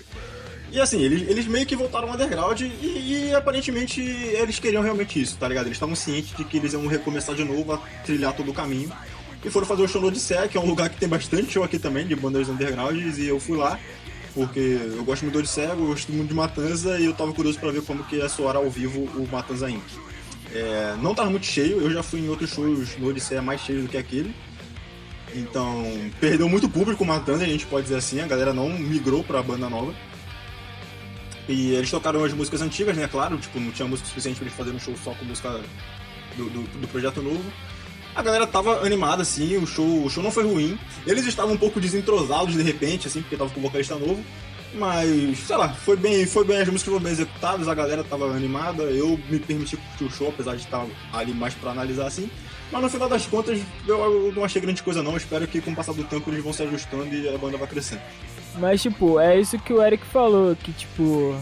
E 0.70 0.78
assim, 0.78 1.00
eles, 1.00 1.22
eles 1.28 1.46
meio 1.46 1.64
que 1.64 1.74
voltaram 1.74 2.08
ao 2.08 2.14
underground 2.14 2.60
e, 2.60 2.64
e 2.64 3.34
aparentemente 3.34 4.02
eles 4.02 4.58
queriam 4.58 4.82
realmente 4.82 5.20
isso, 5.20 5.36
tá 5.38 5.48
ligado? 5.48 5.66
Eles 5.66 5.76
estavam 5.76 5.94
cientes 5.94 6.36
de 6.36 6.44
que 6.44 6.58
eles 6.58 6.74
iam 6.74 6.86
recomeçar 6.86 7.34
de 7.34 7.44
novo 7.44 7.72
a 7.72 7.78
trilhar 8.04 8.34
todo 8.34 8.50
o 8.50 8.54
caminho. 8.54 8.92
E 9.42 9.50
foram 9.50 9.66
fazer 9.66 9.82
o 9.82 9.88
show 9.88 10.00
no 10.00 10.08
Odisseia, 10.08 10.48
que 10.48 10.58
é 10.58 10.60
um 10.60 10.66
lugar 10.66 10.90
que 10.90 10.98
tem 10.98 11.08
bastante 11.08 11.52
show 11.52 11.62
aqui 11.62 11.78
também, 11.78 12.06
de 12.06 12.14
bandas 12.14 12.48
undergrounds, 12.48 13.18
e 13.18 13.26
eu 13.26 13.38
fui 13.38 13.56
lá, 13.56 13.78
porque 14.34 14.78
eu 14.96 15.04
gosto 15.04 15.22
muito 15.22 15.34
do 15.34 15.38
Odisseia, 15.38 15.68
eu 15.68 15.86
gosto 15.86 16.12
muito 16.12 16.28
de 16.28 16.34
Matanza, 16.34 16.98
e 16.98 17.04
eu 17.04 17.14
tava 17.14 17.32
curioso 17.32 17.58
para 17.58 17.70
ver 17.70 17.82
como 17.82 18.04
que 18.04 18.16
ia 18.16 18.28
soar 18.28 18.56
ao 18.56 18.68
vivo 18.68 19.00
o 19.00 19.28
Matanza 19.30 19.70
Inc. 19.70 19.84
É, 20.54 20.96
não 21.02 21.14
tava 21.14 21.30
muito 21.30 21.46
cheio, 21.46 21.80
eu 21.80 21.90
já 21.90 22.02
fui 22.02 22.20
em 22.20 22.28
outros 22.28 22.50
shows 22.50 22.96
no 22.96 23.08
Odisseia 23.08 23.42
mais 23.42 23.60
cheio 23.60 23.82
do 23.82 23.88
que 23.88 23.96
aquele. 23.96 24.34
Então, 25.34 25.84
perdeu 26.20 26.48
muito 26.48 26.68
público 26.68 27.02
o 27.02 27.06
Matanza, 27.06 27.42
a 27.42 27.46
gente 27.46 27.66
pode 27.66 27.84
dizer 27.84 27.96
assim, 27.96 28.20
a 28.20 28.26
galera 28.26 28.54
não 28.54 28.68
migrou 28.68 29.24
pra 29.24 29.42
banda 29.42 29.68
nova. 29.68 29.92
E 31.48 31.72
eles 31.72 31.90
tocaram 31.90 32.24
as 32.24 32.32
músicas 32.32 32.62
antigas, 32.62 32.96
né? 32.96 33.08
Claro, 33.08 33.36
tipo, 33.36 33.58
não 33.58 33.72
tinha 33.72 33.86
música 33.86 34.08
suficiente 34.08 34.36
pra 34.36 34.46
eles 34.46 34.56
fazerem 34.56 34.76
um 34.76 34.80
show 34.80 34.94
só 35.02 35.12
com 35.12 35.24
música 35.24 35.60
do, 36.36 36.48
do, 36.48 36.62
do 36.80 36.88
projeto 36.88 37.20
novo. 37.20 37.42
A 38.14 38.22
galera 38.22 38.46
tava 38.46 38.86
animada, 38.86 39.22
assim, 39.22 39.56
o 39.56 39.66
show, 39.66 40.04
o 40.04 40.08
show 40.08 40.22
não 40.22 40.30
foi 40.30 40.44
ruim. 40.44 40.78
Eles 41.04 41.26
estavam 41.26 41.54
um 41.54 41.58
pouco 41.58 41.80
desentrosados 41.80 42.54
de 42.54 42.62
repente, 42.62 43.08
assim, 43.08 43.20
porque 43.20 43.36
tava 43.36 43.50
com 43.50 43.58
o 43.58 43.62
vocalista 43.64 43.96
novo. 43.96 44.24
Mas, 44.74 45.38
sei 45.38 45.56
lá, 45.56 45.68
foi 45.68 45.96
bem, 45.96 46.26
foi 46.26 46.44
bem, 46.44 46.58
as 46.58 46.68
músicas 46.68 46.92
foram 46.92 47.00
bem 47.00 47.12
executadas, 47.12 47.68
a 47.68 47.74
galera 47.74 48.02
tava 48.02 48.26
animada, 48.26 48.82
eu 48.84 49.18
me 49.30 49.38
permiti 49.38 49.76
curtir 49.76 50.04
o 50.04 50.10
show, 50.10 50.28
apesar 50.28 50.56
de 50.56 50.62
estar 50.62 50.84
ali 51.12 51.32
mais 51.32 51.54
pra 51.54 51.70
analisar 51.70 52.06
assim. 52.06 52.28
Mas 52.72 52.82
no 52.82 52.90
final 52.90 53.08
das 53.08 53.24
contas, 53.24 53.60
eu, 53.86 54.32
não 54.34 54.44
achei 54.44 54.60
grande 54.60 54.82
coisa 54.82 55.02
não, 55.02 55.16
espero 55.16 55.46
que 55.46 55.60
com 55.60 55.70
o 55.70 55.76
passar 55.76 55.92
do 55.92 56.02
tempo 56.02 56.28
eles 56.28 56.42
vão 56.42 56.52
se 56.52 56.64
ajustando 56.64 57.14
e 57.14 57.32
a 57.32 57.38
banda 57.38 57.56
vai 57.56 57.68
crescendo. 57.68 58.02
Mas, 58.58 58.82
tipo, 58.82 59.20
é 59.20 59.38
isso 59.38 59.58
que 59.58 59.72
o 59.72 59.82
Eric 59.82 60.04
falou, 60.06 60.56
que, 60.56 60.72
tipo, 60.72 61.36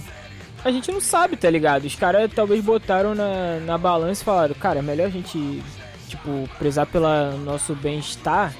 a 0.62 0.70
gente 0.70 0.92
não 0.92 1.00
sabe, 1.00 1.36
tá 1.36 1.48
ligado? 1.48 1.86
Os 1.86 1.94
caras 1.94 2.30
talvez 2.34 2.62
botaram 2.62 3.14
na, 3.14 3.60
na 3.60 3.78
balança 3.78 4.20
e 4.20 4.24
falaram, 4.24 4.54
cara, 4.54 4.80
é 4.80 4.82
melhor 4.82 5.06
a 5.06 5.10
gente, 5.10 5.62
tipo, 6.06 6.48
prezar 6.58 6.86
pelo 6.86 7.38
nosso 7.38 7.74
bem-estar 7.74 8.54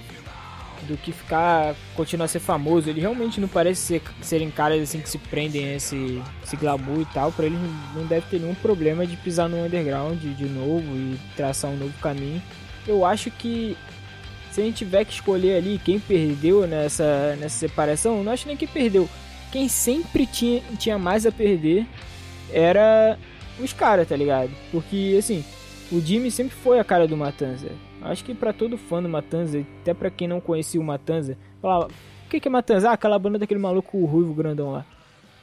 do 0.86 0.96
que 0.96 1.12
ficar, 1.12 1.74
continuar 1.94 2.26
a 2.26 2.28
ser 2.28 2.40
famoso. 2.40 2.88
Ele 2.88 3.00
realmente 3.00 3.40
não 3.40 3.48
parece 3.48 3.80
ser, 3.80 4.02
serem 4.20 4.50
caras 4.50 4.82
assim 4.82 5.00
que 5.00 5.08
se 5.08 5.18
prendem 5.18 5.66
a 5.66 5.76
esse, 5.76 6.22
esse 6.42 6.56
glamour 6.56 7.00
e 7.00 7.06
tal. 7.06 7.32
Pra 7.32 7.46
eles 7.46 7.58
não 7.94 8.06
deve 8.06 8.26
ter 8.28 8.40
nenhum 8.40 8.54
problema 8.54 9.06
de 9.06 9.16
pisar 9.16 9.48
no 9.48 9.64
underground 9.64 10.20
de 10.20 10.44
novo 10.44 10.84
e 10.96 11.18
traçar 11.36 11.70
um 11.70 11.76
novo 11.76 11.94
caminho. 12.00 12.42
Eu 12.86 13.04
acho 13.04 13.30
que 13.30 13.76
se 14.50 14.60
a 14.60 14.64
gente 14.64 14.76
tiver 14.76 15.04
que 15.04 15.12
escolher 15.12 15.56
ali 15.56 15.80
quem 15.82 15.98
perdeu 15.98 16.66
nessa, 16.66 17.36
nessa 17.36 17.58
separação, 17.58 18.22
não 18.22 18.32
acho 18.32 18.46
nem 18.46 18.56
que 18.56 18.66
perdeu. 18.66 19.08
Quem 19.50 19.68
sempre 19.68 20.26
tinha, 20.26 20.62
tinha 20.78 20.98
mais 20.98 21.24
a 21.24 21.32
perder 21.32 21.86
era 22.52 23.18
os 23.58 23.72
caras, 23.72 24.08
tá 24.08 24.16
ligado? 24.16 24.50
Porque, 24.70 25.16
assim, 25.18 25.44
o 25.90 26.00
Jimmy 26.00 26.30
sempre 26.30 26.54
foi 26.54 26.78
a 26.78 26.84
cara 26.84 27.06
do 27.06 27.16
Matanza. 27.16 27.68
Acho 28.05 28.24
que 28.24 28.34
para 28.34 28.53
todo 28.53 28.76
fã 28.76 29.03
do 29.03 29.09
Matanza, 29.09 29.64
até 29.80 29.94
para 29.94 30.11
quem 30.11 30.26
não 30.26 30.40
conhecia 30.40 30.80
o 30.80 30.84
Matanza, 30.84 31.36
falava: 31.61 31.86
o 32.26 32.28
que, 32.28 32.40
que 32.40 32.48
é 32.48 32.50
Matanza? 32.50 32.90
Ah, 32.90 32.94
aquela 32.94 33.18
banda 33.18 33.38
daquele 33.38 33.61
maluco 33.61 34.05
ruivo 34.05 34.34
grandão 34.34 34.72
lá. 34.72 34.84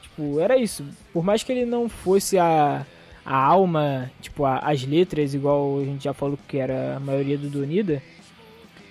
Tipo, 0.02 0.38
era 0.40 0.56
isso. 0.56 0.84
Por 1.12 1.24
mais 1.24 1.42
que 1.42 1.52
ele 1.52 1.64
não 1.64 1.88
fosse 1.88 2.38
a, 2.38 2.84
a 3.24 3.36
alma, 3.36 4.10
tipo, 4.20 4.44
a, 4.44 4.58
as 4.58 4.84
letras, 4.84 5.34
igual 5.34 5.78
a 5.78 5.84
gente 5.84 6.04
já 6.04 6.12
falou 6.12 6.38
que 6.48 6.58
era 6.58 6.96
a 6.96 7.00
maioria 7.00 7.38
do 7.38 7.48
Donida. 7.48 8.02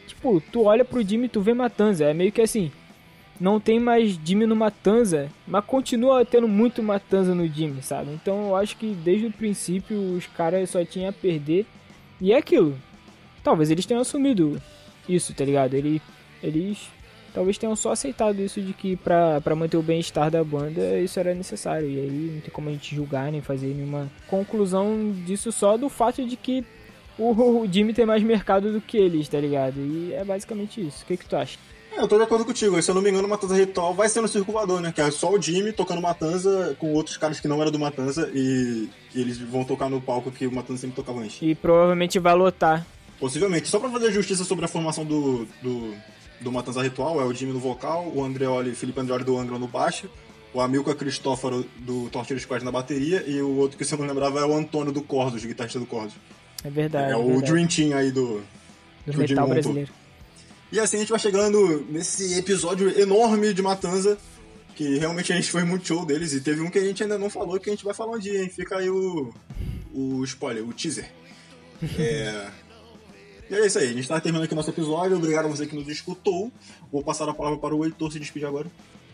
Tipo, 0.07 0.41
tu 0.51 0.63
olha 0.63 0.83
pro 0.83 1.03
Jimmy 1.03 1.25
e 1.25 1.29
tu 1.29 1.41
vê 1.41 1.53
Matanza. 1.53 2.05
É 2.05 2.13
meio 2.13 2.31
que 2.31 2.41
assim. 2.41 2.71
Não 3.39 3.57
tem 3.57 3.79
mais 3.79 4.19
Jimmy 4.21 4.45
no 4.45 4.55
Matanza, 4.55 5.29
mas 5.47 5.63
continua 5.63 6.25
tendo 6.25 6.47
muito 6.47 6.83
Matanza 6.83 7.33
no 7.33 7.47
Jimmy, 7.47 7.81
sabe? 7.81 8.11
Então 8.11 8.49
eu 8.49 8.55
acho 8.55 8.75
que 8.75 8.93
desde 8.93 9.27
o 9.27 9.31
princípio 9.31 9.97
os 9.97 10.27
caras 10.27 10.69
só 10.69 10.83
tinham 10.83 11.09
a 11.09 11.13
perder. 11.13 11.65
E 12.19 12.33
é 12.33 12.37
aquilo, 12.37 12.75
Talvez 13.49 13.71
eles 13.71 13.87
tenham 13.87 14.01
assumido 14.01 14.61
isso, 15.07 15.33
tá 15.33 15.43
ligado? 15.43 15.73
Ele, 15.73 15.99
eles 16.43 16.87
talvez 17.33 17.57
tenham 17.57 17.75
só 17.75 17.93
aceitado 17.93 18.39
isso 18.39 18.61
de 18.61 18.73
que 18.73 18.95
pra, 18.95 19.41
pra 19.41 19.55
manter 19.55 19.75
o 19.75 19.81
bem-estar 19.81 20.29
da 20.29 20.43
banda 20.43 20.99
isso 20.99 21.19
era 21.19 21.33
necessário. 21.33 21.89
E 21.89 21.99
aí 21.99 22.31
não 22.35 22.41
tem 22.41 22.51
como 22.51 22.69
a 22.69 22.71
gente 22.71 22.95
julgar 22.95 23.31
nem 23.31 23.41
fazer 23.41 23.73
nenhuma 23.73 24.07
conclusão 24.27 25.11
disso 25.25 25.51
só 25.51 25.77
do 25.77 25.89
fato 25.89 26.23
de 26.23 26.35
que 26.35 26.63
o, 27.17 27.31
o 27.61 27.67
Jimmy 27.67 27.91
tem 27.91 28.05
mais 28.05 28.21
mercado 28.21 28.71
do 28.71 28.79
que 28.79 28.97
eles, 28.97 29.27
tá 29.27 29.39
ligado? 29.39 29.79
E 29.79 30.13
é 30.13 30.23
basicamente 30.23 30.79
isso. 30.85 31.01
O 31.01 31.07
que, 31.07 31.17
que 31.17 31.25
tu 31.25 31.35
acha? 31.35 31.57
É, 31.97 31.99
eu 31.99 32.07
tô 32.07 32.17
de 32.17 32.23
acordo 32.23 32.45
contigo. 32.45 32.79
Se 32.83 32.91
eu 32.91 32.93
não 32.93 33.01
me 33.01 33.09
engano, 33.09 33.25
o 33.25 33.29
Matanza 33.31 33.55
Ritual 33.55 33.95
vai 33.95 34.07
ser 34.07 34.21
no 34.21 34.27
circulador, 34.27 34.79
né? 34.79 34.91
Que 34.91 35.01
é 35.01 35.09
só 35.09 35.31
o 35.31 35.41
Jimmy 35.41 35.73
tocando 35.73 36.03
Matanza 36.03 36.77
com 36.77 36.93
outros 36.93 37.17
caras 37.17 37.39
que 37.39 37.47
não 37.47 37.59
eram 37.59 37.71
do 37.71 37.79
Matanza 37.79 38.29
e, 38.31 38.87
e 39.15 39.19
eles 39.19 39.39
vão 39.39 39.63
tocar 39.63 39.89
no 39.89 39.99
palco 39.99 40.29
que 40.29 40.45
o 40.45 40.51
Matanza 40.51 40.81
sempre 40.81 40.97
tocava 40.97 41.21
antes. 41.21 41.39
E 41.41 41.55
provavelmente 41.55 42.19
vai 42.19 42.35
lotar 42.35 42.85
Possivelmente. 43.19 43.67
Só 43.67 43.79
pra 43.79 43.89
fazer 43.89 44.11
justiça 44.11 44.43
sobre 44.43 44.65
a 44.65 44.67
formação 44.67 45.03
do, 45.03 45.45
do, 45.61 45.93
do 46.39 46.51
Matanza 46.51 46.81
Ritual, 46.81 47.19
é 47.19 47.25
o 47.25 47.33
Jimmy 47.33 47.53
no 47.53 47.59
vocal, 47.59 48.11
o 48.13 48.23
Andreoli, 48.23 48.73
Felipe 48.73 48.99
Andreoli 48.99 49.23
do 49.23 49.37
Angra 49.37 49.59
no 49.59 49.67
baixo, 49.67 50.09
o 50.53 50.61
Amilcar 50.61 50.95
Cristófaro 50.95 51.65
do 51.77 52.09
Torture 52.09 52.39
Squad 52.39 52.63
na 52.63 52.71
bateria, 52.71 53.23
e 53.27 53.41
o 53.41 53.57
outro 53.57 53.77
que 53.77 53.83
você 53.83 53.95
não 53.95 54.05
lembrava 54.05 54.39
é 54.39 54.45
o 54.45 54.55
Antônio 54.55 54.91
do 54.91 55.01
Cordos, 55.01 55.43
guitarrista 55.43 55.79
do 55.79 55.85
Cordos. 55.85 56.15
É 56.63 56.69
verdade. 56.69 57.11
É, 57.11 57.13
é 57.13 57.17
o 57.17 57.25
verdade. 57.27 57.51
Dream 57.51 57.67
Team 57.67 57.97
aí 57.97 58.11
do, 58.11 58.41
do 59.05 59.17
metal 59.17 59.47
brasileiro. 59.47 59.91
E 60.71 60.79
assim 60.79 60.97
a 60.97 60.99
gente 60.99 61.09
vai 61.09 61.19
chegando 61.19 61.85
nesse 61.89 62.37
episódio 62.37 62.99
enorme 62.99 63.53
de 63.53 63.61
Matanza, 63.61 64.17
que 64.75 64.97
realmente 64.97 65.33
a 65.33 65.35
gente 65.35 65.51
foi 65.51 65.63
muito 65.63 65.87
show 65.87 66.05
deles, 66.05 66.31
e 66.33 66.39
teve 66.39 66.61
um 66.61 66.69
que 66.69 66.79
a 66.79 66.83
gente 66.83 67.03
ainda 67.03 67.17
não 67.17 67.29
falou, 67.29 67.59
que 67.59 67.69
a 67.69 67.73
gente 67.73 67.83
vai 67.83 67.93
falar 67.93 68.15
um 68.15 68.19
dia, 68.19 68.41
hein? 68.41 68.49
Fica 68.49 68.77
aí 68.77 68.89
o, 68.89 69.33
o 69.93 70.23
spoiler, 70.23 70.63
o 70.63 70.73
teaser. 70.73 71.11
É... 71.97 72.68
E 73.49 73.55
é 73.55 73.65
isso 73.65 73.79
aí, 73.79 73.85
a 73.85 73.87
gente 73.87 74.01
está 74.01 74.19
terminando 74.19 74.45
aqui 74.45 74.53
o 74.53 74.55
nosso 74.55 74.69
episódio. 74.69 75.17
Obrigado 75.17 75.45
a 75.45 75.47
você 75.47 75.65
que 75.65 75.75
nos 75.75 75.87
escutou. 75.87 76.51
Vou 76.91 77.03
passar 77.03 77.27
a 77.27 77.33
palavra 77.33 77.57
para 77.57 77.75
o 77.75 77.83
Heitor 77.83 78.11
se 78.11 78.19
despedir 78.19 78.47
agora. 78.47 78.67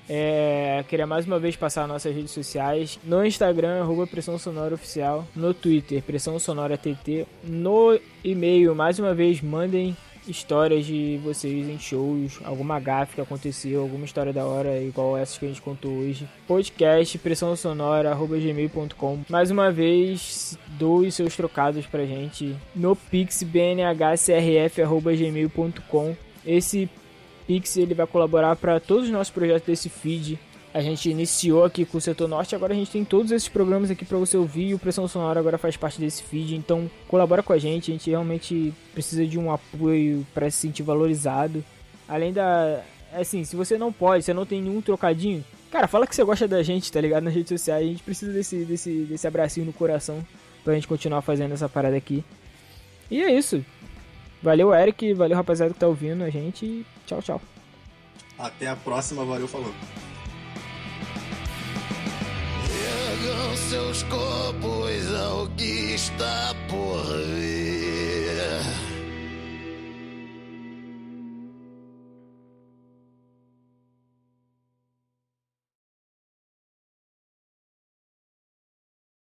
É, 0.07 0.83
queria 0.87 1.07
mais 1.07 1.25
uma 1.25 1.39
vez 1.39 1.55
passar 1.55 1.87
nossas 1.87 2.13
redes 2.13 2.31
sociais. 2.31 2.99
No 3.03 3.25
Instagram, 3.25 3.81
arroba 3.81 4.05
Pressão 4.05 4.37
Sonora 4.37 4.75
Oficial. 4.75 5.25
No 5.35 5.53
Twitter, 5.53 6.01
Pressão 6.03 6.37
Sonora 6.37 6.77
TT. 6.77 7.25
No 7.43 7.99
e-mail, 8.23 8.75
mais 8.75 8.99
uma 8.99 9.15
vez, 9.15 9.41
mandem 9.41 9.95
histórias 10.27 10.85
de 10.85 11.19
vocês 11.23 11.67
em 11.67 11.79
shows, 11.79 12.39
alguma 12.43 12.79
gafe 12.79 13.15
que 13.15 13.21
aconteceu, 13.21 13.81
alguma 13.81 14.05
história 14.05 14.31
da 14.33 14.45
hora, 14.45 14.81
igual 14.81 15.17
essas 15.17 15.37
que 15.37 15.45
a 15.45 15.47
gente 15.47 15.61
contou 15.61 15.91
hoje. 15.91 16.27
Podcast 16.47 17.17
pressão 17.19 17.55
sonora 17.55 18.15
gmail.com. 18.15 19.19
Mais 19.29 19.51
uma 19.51 19.71
vez, 19.71 20.57
doe 20.77 21.11
seus 21.11 21.35
trocados 21.35 21.85
pra 21.85 22.03
gente 22.05 22.55
no 22.75 22.95
pix 22.95 23.43
bnhcrf@gmail.com. 23.43 26.15
Esse 26.45 26.89
pix 27.47 27.77
ele 27.77 27.93
vai 27.93 28.07
colaborar 28.07 28.55
para 28.55 28.79
todos 28.79 29.03
os 29.05 29.11
nossos 29.11 29.33
projetos 29.33 29.67
desse 29.67 29.89
feed. 29.89 30.39
A 30.75 30.81
gente 30.81 31.09
iniciou 31.09 31.63
aqui 31.63 31.85
com 31.85 31.97
o 31.97 32.01
Setor 32.01 32.27
Norte, 32.27 32.53
agora 32.53 32.73
a 32.73 32.75
gente 32.75 32.91
tem 32.91 33.05
todos 33.05 33.31
esses 33.31 33.47
programas 33.47 33.89
aqui 33.89 34.03
para 34.03 34.17
você 34.17 34.35
ouvir 34.35 34.67
e 34.67 34.73
o 34.73 34.77
Pressão 34.77 35.07
Sonora 35.07 35.39
agora 35.39 35.57
faz 35.57 35.77
parte 35.77 36.01
desse 36.01 36.21
feed, 36.21 36.53
então 36.53 36.91
colabora 37.07 37.41
com 37.41 37.53
a 37.53 37.57
gente, 37.57 37.91
a 37.91 37.93
gente 37.93 38.09
realmente 38.09 38.73
precisa 38.93 39.25
de 39.25 39.39
um 39.39 39.49
apoio 39.49 40.27
para 40.33 40.51
se 40.51 40.57
sentir 40.57 40.83
valorizado. 40.83 41.63
Além 42.09 42.33
da. 42.33 42.83
Assim, 43.13 43.45
se 43.45 43.55
você 43.55 43.77
não 43.77 43.89
pode, 43.93 44.25
você 44.25 44.33
não 44.33 44.45
tem 44.45 44.61
nenhum 44.61 44.81
trocadinho, 44.81 45.45
cara, 45.71 45.87
fala 45.87 46.05
que 46.05 46.13
você 46.13 46.25
gosta 46.25 46.45
da 46.45 46.61
gente, 46.61 46.91
tá 46.91 46.99
ligado? 46.99 47.23
Nas 47.23 47.33
redes 47.33 47.47
sociais, 47.47 47.85
a 47.85 47.87
gente 47.87 48.03
precisa 48.03 48.33
desse, 48.33 48.65
desse, 48.65 48.91
desse 49.05 49.25
abracinho 49.25 49.67
no 49.67 49.71
coração 49.71 50.27
pra 50.61 50.73
gente 50.73 50.89
continuar 50.89 51.21
fazendo 51.21 51.53
essa 51.53 51.69
parada 51.69 51.95
aqui. 51.95 52.21
E 53.09 53.23
é 53.23 53.31
isso. 53.31 53.63
Valeu, 54.43 54.73
Eric, 54.73 55.13
valeu, 55.13 55.37
rapaziada 55.37 55.73
que 55.73 55.79
tá 55.79 55.87
ouvindo 55.87 56.21
a 56.21 56.29
gente. 56.29 56.85
Tchau, 57.05 57.21
tchau. 57.21 57.41
Até 58.37 58.67
a 58.67 58.75
próxima, 58.75 59.23
valeu, 59.23 59.47
falou. 59.47 59.73
entregam 63.25 63.57
seus 63.57 64.03
corpos 64.03 65.15
ao 65.15 65.47
que 65.57 65.93
está 65.95 66.53
por 66.69 67.03
vir. 67.35 68.84